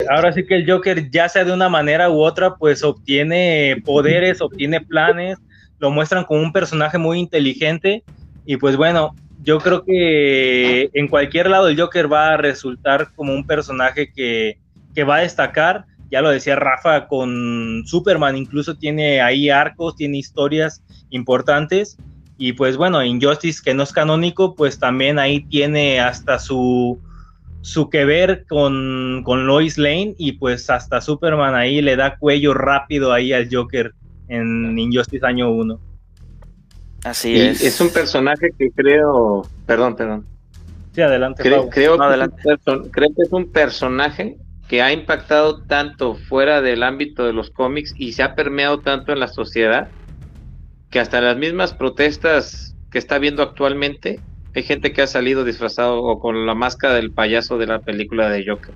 Ahora 0.09 0.32
sí 0.32 0.45
que 0.45 0.55
el 0.55 0.72
Joker, 0.72 1.11
ya 1.11 1.28
sea 1.28 1.43
de 1.43 1.51
una 1.51 1.68
manera 1.68 2.09
u 2.09 2.22
otra, 2.22 2.55
pues 2.55 2.82
obtiene 2.86 3.84
poderes, 3.84 4.39
obtiene 4.39 4.80
planes, 4.80 5.39
lo 5.80 5.91
muestran 5.91 6.24
como 6.24 6.41
un 6.41 6.53
personaje 6.53 6.97
muy 6.97 7.20
inteligente 7.20 8.01
y 8.45 8.55
pues 8.55 8.78
bueno, 8.78 9.14
yo 9.41 9.59
creo 9.59 9.84
que 9.84 10.89
en 10.93 11.09
cualquier 11.09 11.49
lado 11.49 11.68
el 11.68 11.78
Joker 11.78 12.09
va 12.09 12.30
a 12.30 12.38
resultar 12.38 13.09
como 13.14 13.34
un 13.34 13.45
personaje 13.45 14.09
que, 14.14 14.57
que 14.95 15.03
va 15.03 15.18
a 15.18 15.24
destacar. 15.24 15.84
Ya 16.09 16.22
lo 16.22 16.30
decía 16.30 16.55
Rafa 16.55 17.09
con 17.09 17.84
Superman, 17.86 18.38
incluso 18.38 18.78
tiene 18.78 19.20
ahí 19.20 19.49
arcos, 19.49 19.97
tiene 19.97 20.18
historias 20.18 20.82
importantes 21.09 21.97
y 22.38 22.54
pues 22.54 22.78
bueno, 22.78 23.04
Injustice, 23.04 23.62
que 23.64 23.74
no 23.74 23.84
es 23.84 23.94
canónico, 23.94 24.56
pues 24.56 24.80
también 24.80 25.20
ahí 25.20 25.46
tiene 25.46 26.00
hasta 26.00 26.40
su, 26.40 27.00
su 27.62 27.90
que 27.90 28.06
ver 28.06 28.46
con, 28.48 29.22
con 29.24 29.46
Lois 29.46 29.78
Lane 29.78 30.16
y 30.18 30.34
pues 30.34 30.70
hasta 30.70 31.02
Superman 31.02 31.56
ahí 31.56 31.82
le 31.82 31.96
da 31.96 32.18
cuello 32.18 32.54
rápido 32.54 33.14
ahí 33.14 33.34
al 33.34 33.48
Joker 33.52 33.94
en 34.28 34.78
Injustice 34.78 35.26
año 35.26 35.52
1. 35.52 35.80
Así 37.04 37.40
es. 37.40 37.62
Es 37.64 37.82
un 37.82 37.90
personaje 37.90 38.52
que 38.58 38.72
creo, 38.72 39.48
perdón, 39.66 39.96
perdón. 39.96 40.26
Sí, 40.94 41.02
adelante. 41.02 41.42
creo, 41.42 41.70
que 41.70 41.86
creo 42.92 43.10
que 43.16 43.24
es 43.24 43.32
un 43.32 43.52
personaje 43.52 44.38
que 44.68 44.82
ha 44.82 44.94
impactado 44.94 45.62
tanto 45.64 46.16
fuera 46.16 46.62
del 46.62 46.84
ámbito 46.84 47.26
de 47.26 47.34
los 47.34 47.50
cómics 47.50 47.94
y 47.98 48.14
se 48.14 48.24
ha 48.24 48.36
permeado 48.36 48.80
tanto 48.80 49.12
en 49.12 49.20
la 49.20 49.28
sociedad 49.28 49.90
que 50.94 51.00
hasta 51.00 51.20
las 51.22 51.36
mismas 51.38 51.74
protestas 51.74 52.76
que 52.91 53.00
está 53.00 53.18
viendo 53.18 53.41
actualmente 53.41 54.20
Hay 54.54 54.62
gente 54.62 54.94
que 54.94 55.02
ha 55.02 55.08
salido 55.08 55.44
disfrazado 55.44 56.04
o 56.04 56.20
con 56.20 56.46
la 56.46 56.54
máscara 56.54 56.94
del 56.94 57.12
payaso 57.12 57.58
de 57.58 57.66
la 57.66 57.80
película 57.80 58.30
de 58.30 58.46
Joker. 58.46 58.76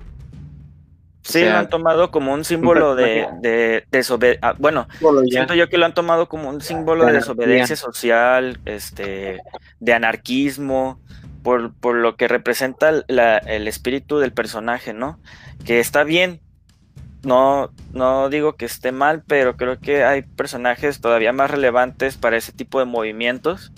Sí, 1.22 1.44
lo 1.44 1.56
han 1.56 1.68
tomado 1.68 2.10
como 2.10 2.32
un 2.32 2.44
símbolo 2.44 2.96
de, 2.96 3.28
de, 3.40 3.84
desobediencia. 3.92 4.48
Ah, 4.48 4.56
bueno, 4.58 4.88
siento 5.28 5.54
yo 5.54 5.68
que 5.68 5.78
lo 5.78 5.84
han 5.84 5.94
tomado 5.94 6.28
como 6.28 6.48
un 6.48 6.60
símbolo 6.60 7.06
de 7.06 7.12
desobediencia 7.12 7.76
social, 7.76 8.58
este, 8.64 9.38
de 9.78 9.92
anarquismo, 9.92 11.00
por, 11.44 11.72
por 11.74 11.94
lo 11.94 12.16
que 12.16 12.26
representa 12.26 12.88
el 13.06 13.68
espíritu 13.68 14.18
del 14.18 14.32
personaje, 14.32 14.92
¿no? 14.92 15.20
Que 15.64 15.78
está 15.78 16.02
bien. 16.02 16.40
No, 17.28 17.70
no 17.92 18.30
digo 18.30 18.56
que 18.56 18.64
esté 18.64 18.90
mal, 18.90 19.22
pero 19.26 19.58
creo 19.58 19.78
que 19.78 20.02
hay 20.02 20.22
personajes 20.22 21.02
todavía 21.02 21.30
más 21.34 21.50
relevantes 21.50 22.16
para 22.16 22.38
ese 22.38 22.52
tipo 22.52 22.78
de 22.78 22.86
movimientos, 22.86 23.70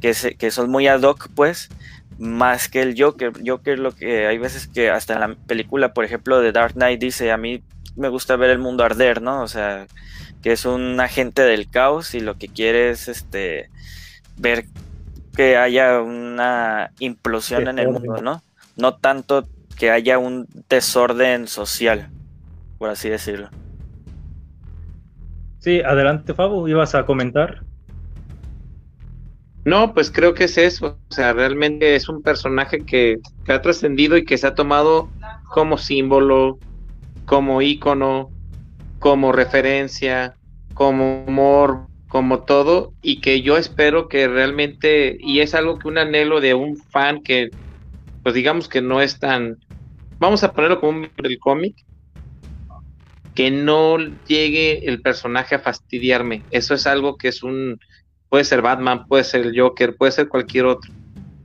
que, 0.00 0.14
que 0.38 0.50
son 0.52 0.70
muy 0.70 0.86
ad 0.86 1.02
hoc, 1.02 1.28
pues, 1.34 1.68
más 2.20 2.68
que 2.68 2.80
el 2.80 2.94
Joker. 2.96 3.32
Joker 3.44 3.80
lo 3.80 3.90
que 3.90 4.28
hay 4.28 4.38
veces 4.38 4.68
que 4.68 4.88
hasta 4.88 5.14
en 5.14 5.20
la 5.20 5.34
película, 5.34 5.92
por 5.92 6.04
ejemplo, 6.04 6.40
de 6.40 6.52
Dark 6.52 6.74
Knight 6.74 7.00
dice, 7.00 7.32
a 7.32 7.36
mí 7.36 7.64
me 7.96 8.08
gusta 8.08 8.36
ver 8.36 8.50
el 8.50 8.60
mundo 8.60 8.84
arder, 8.84 9.20
¿no? 9.20 9.42
O 9.42 9.48
sea, 9.48 9.88
que 10.40 10.52
es 10.52 10.64
un 10.64 11.00
agente 11.00 11.42
del 11.42 11.68
caos 11.68 12.14
y 12.14 12.20
lo 12.20 12.38
que 12.38 12.46
quiere 12.46 12.90
es 12.90 13.08
este 13.08 13.68
ver 14.36 14.66
que 15.36 15.56
haya 15.56 16.00
una 16.00 16.92
implosión 17.00 17.66
en 17.66 17.80
el 17.80 17.88
mundo, 17.88 18.22
¿no? 18.22 18.44
No 18.76 18.94
tanto 18.94 19.48
que 19.76 19.90
haya 19.90 20.18
un 20.18 20.46
desorden 20.68 21.48
social, 21.48 22.10
por 22.82 22.90
así 22.90 23.08
decirlo. 23.08 23.48
Sí, 25.60 25.82
adelante 25.82 26.34
Fabo, 26.34 26.66
ibas 26.66 26.96
a 26.96 27.06
comentar. 27.06 27.62
No, 29.64 29.94
pues 29.94 30.10
creo 30.10 30.34
que 30.34 30.44
es 30.44 30.58
eso. 30.58 30.98
O 31.08 31.14
sea, 31.14 31.32
realmente 31.32 31.94
es 31.94 32.08
un 32.08 32.22
personaje 32.22 32.78
que, 32.78 33.20
ha 33.46 33.62
trascendido 33.62 34.16
y 34.16 34.24
que 34.24 34.36
se 34.36 34.48
ha 34.48 34.56
tomado 34.56 35.08
como 35.54 35.78
símbolo, 35.78 36.58
como 37.24 37.62
ícono, 37.62 38.32
como 38.98 39.30
referencia, 39.30 40.34
como 40.74 41.22
humor, 41.24 41.86
como 42.08 42.40
todo, 42.40 42.94
y 43.00 43.20
que 43.20 43.42
yo 43.42 43.58
espero 43.58 44.08
que 44.08 44.26
realmente, 44.26 45.18
y 45.20 45.38
es 45.38 45.54
algo 45.54 45.78
que 45.78 45.86
un 45.86 45.98
anhelo 45.98 46.40
de 46.40 46.54
un 46.54 46.76
fan 46.76 47.22
que, 47.22 47.50
pues 48.24 48.34
digamos 48.34 48.66
que 48.66 48.82
no 48.82 49.00
es 49.00 49.20
tan, 49.20 49.58
vamos 50.18 50.42
a 50.42 50.52
ponerlo 50.52 50.80
como 50.80 50.98
un 50.98 51.10
del 51.22 51.38
cómic, 51.38 51.76
que 53.34 53.50
no 53.50 53.98
llegue 54.26 54.88
el 54.88 55.00
personaje 55.00 55.54
a 55.54 55.60
fastidiarme. 55.60 56.42
Eso 56.50 56.74
es 56.74 56.86
algo 56.86 57.16
que 57.16 57.28
es 57.28 57.42
un, 57.42 57.78
puede 58.28 58.44
ser 58.44 58.62
Batman, 58.62 59.06
puede 59.06 59.24
ser 59.24 59.46
el 59.46 59.58
Joker, 59.58 59.96
puede 59.96 60.12
ser 60.12 60.28
cualquier 60.28 60.66
otro, 60.66 60.92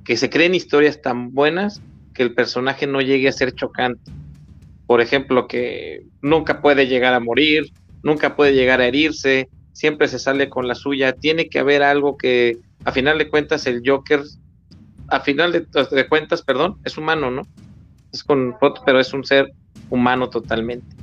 que 0.04 0.18
se 0.18 0.30
creen 0.30 0.56
historias 0.56 1.02
tan 1.02 1.34
buenas 1.34 1.82
que 2.14 2.24
el 2.24 2.34
personaje 2.34 2.88
no 2.88 3.02
llegue 3.02 3.28
a 3.28 3.34
ser 3.34 3.54
chocante. 3.54 4.12
Por 4.86 5.02
ejemplo, 5.02 5.48
que 5.48 6.04
nunca 6.22 6.62
puede 6.62 6.88
llegar 6.88 7.14
a 7.14 7.20
morir, 7.20 7.72
nunca 8.04 8.36
puede 8.36 8.54
llegar 8.54 8.82
a 8.82 8.88
herirse, 8.88 9.50
siempre 9.74 10.08
se 10.08 10.18
sale 10.18 10.50
con 10.50 10.68
la 10.68 10.76
suya. 10.76 11.14
Tiene 11.14 11.50
que 11.50 11.60
haber 11.60 11.84
algo 11.84 12.18
que, 12.18 12.58
a 12.86 12.92
final 12.92 13.18
de 13.18 13.30
cuentas, 13.30 13.68
el 13.68 13.82
Joker, 13.86 14.22
a 15.10 15.20
final 15.20 15.52
de, 15.52 16.08
cuentas, 16.08 16.42
perdón, 16.42 16.78
es 16.84 16.98
humano, 16.98 17.30
¿no? 17.30 17.44
Es 18.12 18.24
con 18.24 18.56
pero 18.86 19.00
es 19.00 19.14
un 19.14 19.24
ser 19.24 19.52
humano 19.90 20.30
totalmente. 20.30 20.96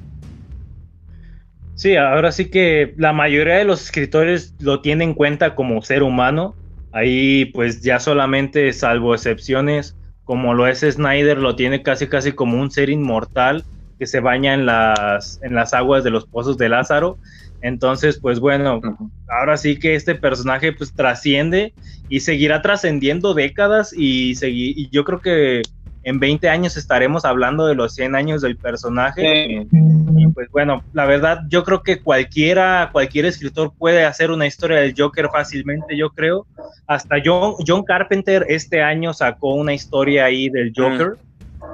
Sí, 1.74 1.96
ahora 1.96 2.30
sí 2.30 2.50
que 2.50 2.94
la 2.96 3.12
mayoría 3.12 3.56
de 3.56 3.64
los 3.64 3.82
escritores 3.82 4.54
lo 4.60 4.80
tienen 4.80 5.10
en 5.10 5.14
cuenta 5.14 5.54
como 5.54 5.82
ser 5.82 6.02
humano. 6.02 6.54
Ahí 6.92 7.46
pues 7.46 7.82
ya 7.82 7.98
solamente, 7.98 8.72
salvo 8.72 9.14
excepciones, 9.14 9.96
como 10.22 10.54
lo 10.54 10.68
es 10.68 10.80
Snyder, 10.80 11.38
lo 11.38 11.56
tiene 11.56 11.82
casi 11.82 12.06
casi 12.06 12.32
como 12.32 12.60
un 12.60 12.70
ser 12.70 12.90
inmortal 12.90 13.64
que 13.98 14.06
se 14.06 14.20
baña 14.20 14.54
en 14.54 14.66
las, 14.66 15.40
en 15.42 15.54
las 15.54 15.74
aguas 15.74 16.04
de 16.04 16.10
los 16.10 16.26
pozos 16.26 16.56
de 16.58 16.68
Lázaro. 16.68 17.18
Entonces, 17.60 18.18
pues 18.20 18.38
bueno, 18.38 18.80
ahora 19.28 19.56
sí 19.56 19.78
que 19.78 19.96
este 19.96 20.14
personaje 20.14 20.72
pues 20.72 20.94
trasciende 20.94 21.74
y 22.08 22.20
seguirá 22.20 22.62
trascendiendo 22.62 23.34
décadas 23.34 23.92
y, 23.96 24.34
y 24.42 24.88
yo 24.90 25.04
creo 25.04 25.20
que 25.20 25.62
en 26.04 26.20
20 26.20 26.48
años 26.48 26.76
estaremos 26.76 27.24
hablando 27.24 27.66
de 27.66 27.74
los 27.74 27.94
100 27.94 28.14
años 28.14 28.42
del 28.42 28.56
personaje. 28.56 29.66
Y 29.72 30.26
pues 30.28 30.50
bueno, 30.50 30.84
la 30.92 31.06
verdad, 31.06 31.40
yo 31.48 31.64
creo 31.64 31.82
que 31.82 32.00
cualquiera, 32.00 32.90
cualquier 32.92 33.26
escritor 33.26 33.72
puede 33.76 34.04
hacer 34.04 34.30
una 34.30 34.46
historia 34.46 34.78
del 34.78 34.94
Joker 34.96 35.28
fácilmente, 35.32 35.96
yo 35.96 36.10
creo. 36.10 36.46
Hasta 36.86 37.16
John, 37.24 37.54
John 37.66 37.82
Carpenter 37.82 38.44
este 38.48 38.82
año 38.82 39.12
sacó 39.14 39.54
una 39.54 39.72
historia 39.72 40.26
ahí 40.26 40.48
del 40.50 40.72
Joker. 40.76 41.16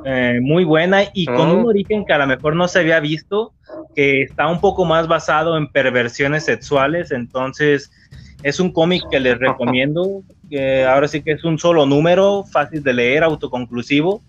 Eh, 0.04 0.38
muy 0.40 0.64
buena 0.64 1.02
y 1.12 1.26
con 1.26 1.50
un 1.50 1.64
oh. 1.64 1.68
origen 1.68 2.06
que 2.06 2.12
a 2.12 2.18
lo 2.18 2.26
mejor 2.26 2.54
no 2.54 2.68
se 2.68 2.78
había 2.78 3.00
visto, 3.00 3.52
que 3.94 4.22
está 4.22 4.46
un 4.46 4.60
poco 4.60 4.84
más 4.84 5.08
basado 5.08 5.58
en 5.58 5.66
perversiones 5.66 6.44
sexuales, 6.44 7.10
entonces 7.10 7.90
es 8.42 8.60
un 8.60 8.72
cómic 8.72 9.02
que 9.10 9.20
les 9.20 9.38
recomiendo, 9.38 10.22
que 10.48 10.84
ahora 10.84 11.08
sí 11.08 11.22
que 11.22 11.32
es 11.32 11.44
un 11.44 11.58
solo 11.58 11.86
número, 11.86 12.44
fácil 12.44 12.82
de 12.82 12.92
leer, 12.92 13.22
autoconclusivo, 13.22 14.22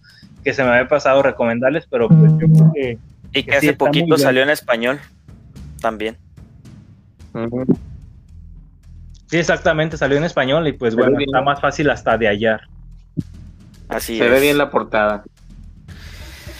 que 0.44 0.54
se 0.54 0.64
me 0.64 0.70
había 0.70 0.88
pasado 0.88 1.22
recomendarles, 1.22 1.88
pero 1.90 2.08
pues 2.08 2.32
yo 2.40 2.48
creo 2.48 2.72
que... 2.74 2.98
Y 3.34 3.44
que, 3.44 3.56
hace 3.56 3.74
poquito 3.74 4.18
salió 4.18 4.44
en 4.44 4.50
español 4.50 5.00
también. 5.80 6.18
Sí, 9.30 9.38
exactamente, 9.38 9.96
salió 9.96 10.18
en 10.18 10.26
español 10.26 10.68
y 10.68 10.74
pues 10.74 10.96
bueno, 10.96 11.18
está 11.20 11.42
más 11.42 11.62
fácil 11.62 11.90
hasta 11.90 12.18
de 12.18 12.28
hallar. 12.28 12.62
Así 13.88 14.18
se 14.18 14.28
ve 14.28 14.42
bien 14.42 14.58
la 14.58 14.70
portada. 14.70 15.24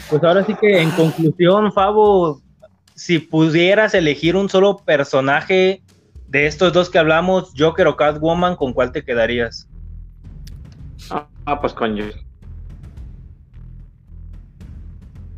Pues 0.08 0.22
ahora 0.24 0.44
sí 0.44 0.54
que 0.58 0.80
en 0.80 0.90
conclusión, 0.90 1.72
Fabo, 1.72 2.40
si 2.94 3.18
pudieras 3.18 3.94
elegir 3.94 4.36
un 4.36 4.48
solo 4.48 4.78
personaje 4.78 5.82
de 6.32 6.46
estos 6.46 6.72
dos 6.72 6.88
que 6.88 6.98
hablamos, 6.98 7.52
Joker 7.58 7.86
o 7.88 7.94
Catwoman, 7.94 8.56
¿con 8.56 8.72
cuál 8.72 8.90
te 8.90 9.04
quedarías? 9.04 9.68
Ah, 11.44 11.60
pues 11.60 11.74
con 11.74 11.90
Joker. 11.90 12.22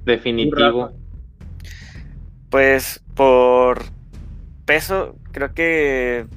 Definitivo. 0.04 0.92
Pues 2.48 3.02
por 3.16 3.82
peso, 4.66 5.16
creo 5.32 5.52
que 5.52 6.28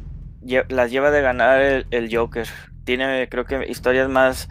las 0.70 0.90
lleva 0.90 1.12
de 1.12 1.22
ganar 1.22 1.86
el, 1.92 2.10
Joker. 2.12 2.48
Tiene, 2.84 3.30
creo 3.30 3.46
que, 3.46 3.64
historias 3.70 4.10
más, 4.10 4.50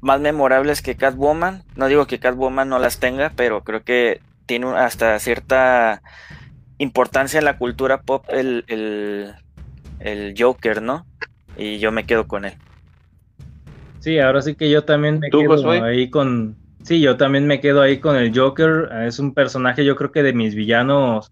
más 0.00 0.18
memorables 0.22 0.80
que 0.80 0.96
Catwoman. 0.96 1.62
No 1.76 1.88
digo 1.88 2.06
que 2.06 2.20
Catwoman 2.20 2.70
no 2.70 2.78
las 2.78 2.98
tenga, 2.98 3.32
pero 3.36 3.64
creo 3.64 3.82
que 3.84 4.22
tiene 4.46 4.68
hasta 4.78 5.18
cierta 5.18 6.00
importancia 6.80 7.38
en 7.38 7.44
la 7.44 7.58
cultura 7.58 8.00
pop 8.00 8.24
el, 8.30 8.64
el, 10.00 10.34
Joker, 10.36 10.82
¿no? 10.82 11.06
Y 11.56 11.78
yo 11.78 11.92
me 11.92 12.04
quedo 12.04 12.26
con 12.26 12.46
él. 12.46 12.54
Sí, 14.00 14.18
ahora 14.18 14.40
sí 14.40 14.54
que 14.54 14.70
yo 14.70 14.84
también 14.84 15.18
me 15.20 15.30
quedo 15.30 15.70
ahí 15.70 16.08
con. 16.08 16.56
Sí, 16.82 17.00
yo 17.00 17.18
también 17.18 17.46
me 17.46 17.60
quedo 17.60 17.82
ahí 17.82 17.98
con 17.98 18.16
el 18.16 18.36
Joker. 18.36 18.88
Es 19.04 19.18
un 19.18 19.34
personaje, 19.34 19.84
yo 19.84 19.94
creo 19.94 20.10
que 20.10 20.22
de 20.22 20.32
mis 20.32 20.54
villanos 20.54 21.30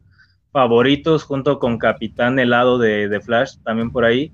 favoritos, 0.53 1.25
junto 1.25 1.59
con 1.59 1.79
Capitán 1.79 2.39
Helado 2.39 2.79
de, 2.79 3.09
de 3.09 3.21
Flash, 3.21 3.57
también 3.65 3.91
por 3.91 4.05
ahí. 4.05 4.31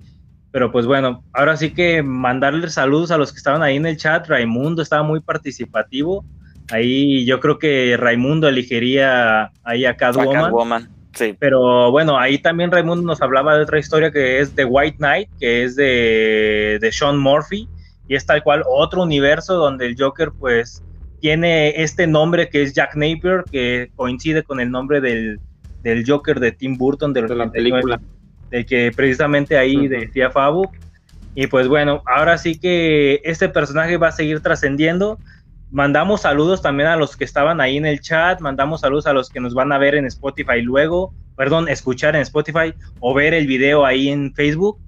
Pero 0.50 0.72
pues 0.72 0.86
bueno, 0.86 1.22
ahora 1.32 1.56
sí 1.56 1.72
que 1.72 2.02
mandarle 2.02 2.68
saludos 2.70 3.12
a 3.12 3.18
los 3.18 3.32
que 3.32 3.38
estaban 3.38 3.62
ahí 3.62 3.76
en 3.76 3.86
el 3.86 3.96
chat. 3.96 4.26
Raimundo 4.26 4.82
estaba 4.82 5.04
muy 5.04 5.20
participativo. 5.20 6.24
Ahí 6.72 7.24
yo 7.24 7.38
creo 7.38 7.58
que 7.58 7.96
Raimundo 7.96 8.48
elegiría 8.48 9.52
ahí 9.62 9.84
a 9.84 9.96
Catwoman. 9.96 10.88
Pero 11.38 11.90
bueno, 11.90 12.18
ahí 12.18 12.38
también 12.38 12.70
Raimundo 12.70 13.06
nos 13.06 13.22
hablaba 13.22 13.56
de 13.56 13.62
otra 13.62 13.78
historia 13.78 14.10
que 14.10 14.40
es 14.40 14.54
de 14.54 14.64
White 14.64 14.96
Knight, 14.98 15.28
que 15.38 15.64
es 15.64 15.76
de, 15.76 16.78
de 16.80 16.92
Sean 16.92 17.18
Murphy, 17.18 17.68
y 18.08 18.14
es 18.14 18.26
tal 18.26 18.42
cual 18.42 18.62
otro 18.66 19.02
universo 19.02 19.54
donde 19.54 19.86
el 19.86 19.96
Joker 19.98 20.30
pues 20.38 20.82
tiene 21.20 21.82
este 21.82 22.06
nombre 22.06 22.48
que 22.48 22.62
es 22.62 22.74
Jack 22.74 22.96
Napier, 22.96 23.44
que 23.50 23.90
coincide 23.96 24.42
con 24.42 24.60
el 24.60 24.70
nombre 24.70 25.00
del, 25.00 25.40
del 25.82 26.04
Joker 26.06 26.40
de 26.40 26.52
Tim 26.52 26.76
Burton 26.76 27.12
de, 27.12 27.22
la 27.28 27.50
película, 27.50 28.00
del 28.50 28.66
que 28.66 28.92
precisamente 28.94 29.56
ahí 29.56 29.88
decía 29.88 30.30
Fabu. 30.30 30.68
Y 31.34 31.46
pues 31.46 31.66
bueno, 31.66 32.02
ahora 32.06 32.38
sí 32.38 32.58
que 32.58 33.20
este 33.24 33.48
personaje 33.48 33.96
va 33.96 34.08
a 34.08 34.12
seguir 34.12 34.40
trascendiendo 34.40 35.18
Mandamos 35.74 36.20
saludos 36.20 36.62
también 36.62 36.88
a 36.88 36.94
los 36.94 37.16
que 37.16 37.24
estaban 37.24 37.60
ahí 37.60 37.78
en 37.78 37.84
el 37.84 38.00
chat, 38.00 38.40
mandamos 38.40 38.82
saludos 38.82 39.08
a 39.08 39.12
los 39.12 39.28
que 39.28 39.40
nos 39.40 39.54
van 39.54 39.72
a 39.72 39.78
ver 39.78 39.96
en 39.96 40.04
Spotify 40.06 40.62
luego, 40.62 41.12
perdón, 41.36 41.68
escuchar 41.68 42.14
en 42.14 42.22
Spotify 42.22 42.72
o 43.00 43.12
ver 43.12 43.34
el 43.34 43.48
video 43.48 43.84
ahí 43.84 44.08
en 44.08 44.32
Facebook. 44.34 44.78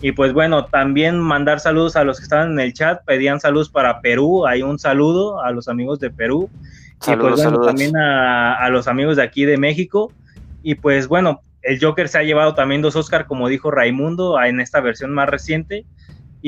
Y 0.00 0.12
pues 0.12 0.32
bueno, 0.32 0.66
también 0.66 1.18
mandar 1.18 1.58
saludos 1.58 1.96
a 1.96 2.04
los 2.04 2.18
que 2.18 2.22
estaban 2.22 2.52
en 2.52 2.60
el 2.60 2.74
chat, 2.74 3.04
pedían 3.04 3.40
saludos 3.40 3.70
para 3.70 4.00
Perú, 4.00 4.46
hay 4.46 4.62
un 4.62 4.78
saludo 4.78 5.42
a 5.42 5.50
los 5.50 5.66
amigos 5.66 5.98
de 5.98 6.10
Perú. 6.12 6.48
Saludos, 7.00 7.40
y 7.40 7.42
pues 7.42 7.50
bueno, 7.50 7.66
también 7.66 7.96
a, 7.96 8.54
a, 8.54 8.70
los 8.70 8.86
amigos 8.86 9.16
de 9.16 9.24
aquí 9.24 9.46
de 9.46 9.56
México. 9.56 10.12
Y 10.62 10.76
pues 10.76 11.08
bueno, 11.08 11.40
el 11.62 11.80
Joker 11.82 12.08
se 12.08 12.18
ha 12.18 12.22
llevado 12.22 12.54
también 12.54 12.82
dos 12.82 12.94
Oscar, 12.94 13.26
como 13.26 13.48
dijo 13.48 13.72
Raimundo, 13.72 14.40
en 14.40 14.60
esta 14.60 14.78
versión 14.78 15.12
más 15.12 15.28
reciente. 15.28 15.86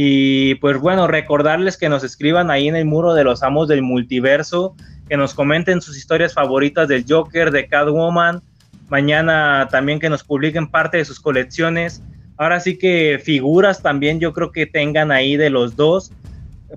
Y 0.01 0.55
pues 0.55 0.78
bueno, 0.78 1.09
recordarles 1.09 1.76
que 1.76 1.88
nos 1.88 2.05
escriban 2.05 2.53
ahí 2.53 2.68
en 2.68 2.76
el 2.76 2.84
muro 2.84 3.14
de 3.14 3.24
los 3.24 3.42
amos 3.42 3.66
del 3.66 3.82
multiverso, 3.82 4.76
que 5.09 5.16
nos 5.16 5.34
comenten 5.34 5.82
sus 5.82 5.99
historias 5.99 6.34
favoritas 6.34 6.86
del 6.86 7.05
Joker, 7.09 7.51
de 7.51 7.66
Catwoman. 7.66 8.40
Mañana 8.88 9.66
también 9.72 9.99
que 9.99 10.09
nos 10.09 10.22
publiquen 10.22 10.68
parte 10.68 10.99
de 10.99 11.05
sus 11.05 11.18
colecciones. 11.18 12.01
Ahora 12.36 12.61
sí 12.61 12.78
que 12.78 13.20
figuras 13.20 13.82
también 13.82 14.20
yo 14.20 14.32
creo 14.32 14.53
que 14.53 14.66
tengan 14.66 15.11
ahí 15.11 15.36
de 15.36 15.51
los 15.51 15.74
dos. 15.74 16.12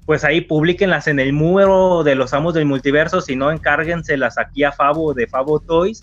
Pues 0.08 0.24
ahí 0.24 0.42
publiquenlas 0.42 1.08
en 1.08 1.20
el 1.20 1.32
muro 1.32 2.02
de 2.04 2.16
los 2.16 2.34
amos 2.34 2.56
del 2.56 2.66
multiverso, 2.66 3.22
si 3.22 3.36
no 3.36 3.52
encárguenselas 3.52 4.40
aquí 4.40 4.64
a 4.64 4.72
Fabo 4.72 5.14
de 5.14 5.28
Fabo 5.28 5.60
Toys. 5.60 6.02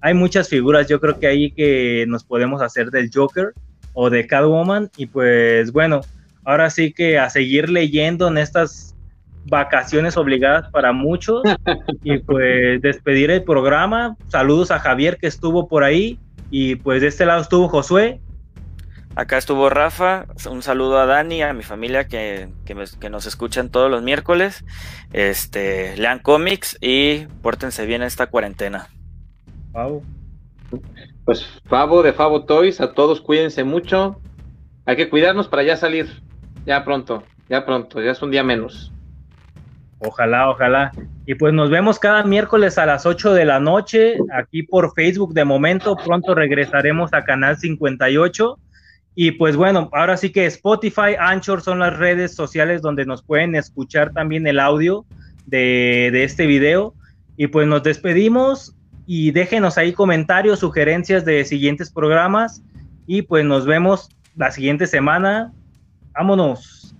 Hay 0.00 0.14
muchas 0.14 0.48
figuras 0.48 0.88
yo 0.88 1.00
creo 1.00 1.20
que 1.20 1.28
ahí 1.28 1.52
que 1.52 2.06
nos 2.08 2.24
podemos 2.24 2.60
hacer 2.60 2.90
del 2.90 3.08
Joker 3.14 3.52
o 3.92 4.10
de 4.10 4.26
Catwoman. 4.26 4.90
Y 4.96 5.06
pues 5.06 5.70
bueno, 5.70 6.00
ahora 6.46 6.70
sí 6.70 6.92
que 6.92 7.18
a 7.18 7.28
seguir 7.28 7.68
leyendo 7.68 8.28
en 8.28 8.38
estas 8.38 8.94
vacaciones 9.46 10.16
obligadas 10.16 10.70
para 10.70 10.92
muchos 10.92 11.42
y 12.04 12.18
pues 12.18 12.80
despedir 12.80 13.30
el 13.30 13.42
programa. 13.42 14.16
Saludos 14.28 14.70
a 14.70 14.78
Javier 14.78 15.18
que 15.18 15.26
estuvo 15.26 15.68
por 15.68 15.84
ahí 15.84 16.18
y 16.50 16.76
pues 16.76 17.02
de 17.02 17.08
este 17.08 17.26
lado 17.26 17.42
estuvo 17.42 17.68
Josué. 17.68 18.20
Acá 19.16 19.38
estuvo 19.38 19.70
Rafa, 19.70 20.26
un 20.48 20.62
saludo 20.62 20.98
a 20.98 21.06
Dani, 21.06 21.42
a 21.42 21.54
mi 21.54 21.62
familia 21.62 22.06
que, 22.06 22.50
que, 22.66 23.10
nos 23.10 23.26
escuchan 23.26 23.70
todos 23.70 23.90
los 23.90 24.02
miércoles. 24.02 24.62
Este, 25.12 25.96
lean 25.96 26.18
cómics 26.18 26.76
y 26.82 27.26
pórtense 27.40 27.86
bien 27.86 28.02
esta 28.02 28.26
cuarentena. 28.26 28.88
Pues 31.24 31.46
Fabo 31.64 32.02
de 32.02 32.12
Fabo 32.12 32.44
Toys, 32.44 32.80
a 32.80 32.92
todos 32.92 33.22
cuídense 33.22 33.64
mucho. 33.64 34.20
Hay 34.84 34.96
que 34.96 35.08
cuidarnos 35.08 35.48
para 35.48 35.62
ya 35.62 35.78
salir. 35.78 36.25
Ya 36.66 36.84
pronto, 36.84 37.22
ya 37.48 37.64
pronto, 37.64 38.02
ya 38.02 38.10
es 38.10 38.20
un 38.20 38.32
día 38.32 38.42
menos. 38.42 38.92
Ojalá, 40.00 40.50
ojalá. 40.50 40.92
Y 41.24 41.34
pues 41.36 41.54
nos 41.54 41.70
vemos 41.70 41.98
cada 41.98 42.22
miércoles 42.24 42.76
a 42.76 42.86
las 42.86 43.06
8 43.06 43.32
de 43.32 43.44
la 43.44 43.60
noche 43.60 44.16
aquí 44.34 44.62
por 44.62 44.92
Facebook 44.94 45.32
de 45.32 45.44
momento. 45.44 45.96
Pronto 45.96 46.34
regresaremos 46.34 47.14
a 47.14 47.24
Canal 47.24 47.56
58. 47.56 48.58
Y 49.14 49.30
pues 49.32 49.56
bueno, 49.56 49.88
ahora 49.92 50.16
sí 50.18 50.30
que 50.30 50.44
Spotify, 50.46 51.14
Anchor 51.18 51.62
son 51.62 51.78
las 51.78 51.96
redes 51.96 52.34
sociales 52.34 52.82
donde 52.82 53.06
nos 53.06 53.22
pueden 53.22 53.54
escuchar 53.54 54.12
también 54.12 54.46
el 54.46 54.60
audio 54.60 55.06
de, 55.46 56.10
de 56.12 56.24
este 56.24 56.46
video. 56.46 56.92
Y 57.38 57.46
pues 57.46 57.66
nos 57.66 57.82
despedimos 57.82 58.74
y 59.06 59.30
déjenos 59.30 59.78
ahí 59.78 59.92
comentarios, 59.92 60.58
sugerencias 60.58 61.24
de 61.24 61.44
siguientes 61.44 61.90
programas. 61.90 62.62
Y 63.06 63.22
pues 63.22 63.44
nos 63.44 63.64
vemos 63.64 64.10
la 64.36 64.50
siguiente 64.50 64.86
semana. 64.86 65.52
Vámonos. 66.16 66.94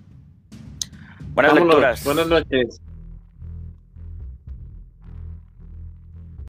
Buenas 1.35 1.55
lecturas. 1.55 2.05
Buenas 2.05 2.29
noches. 2.29 2.81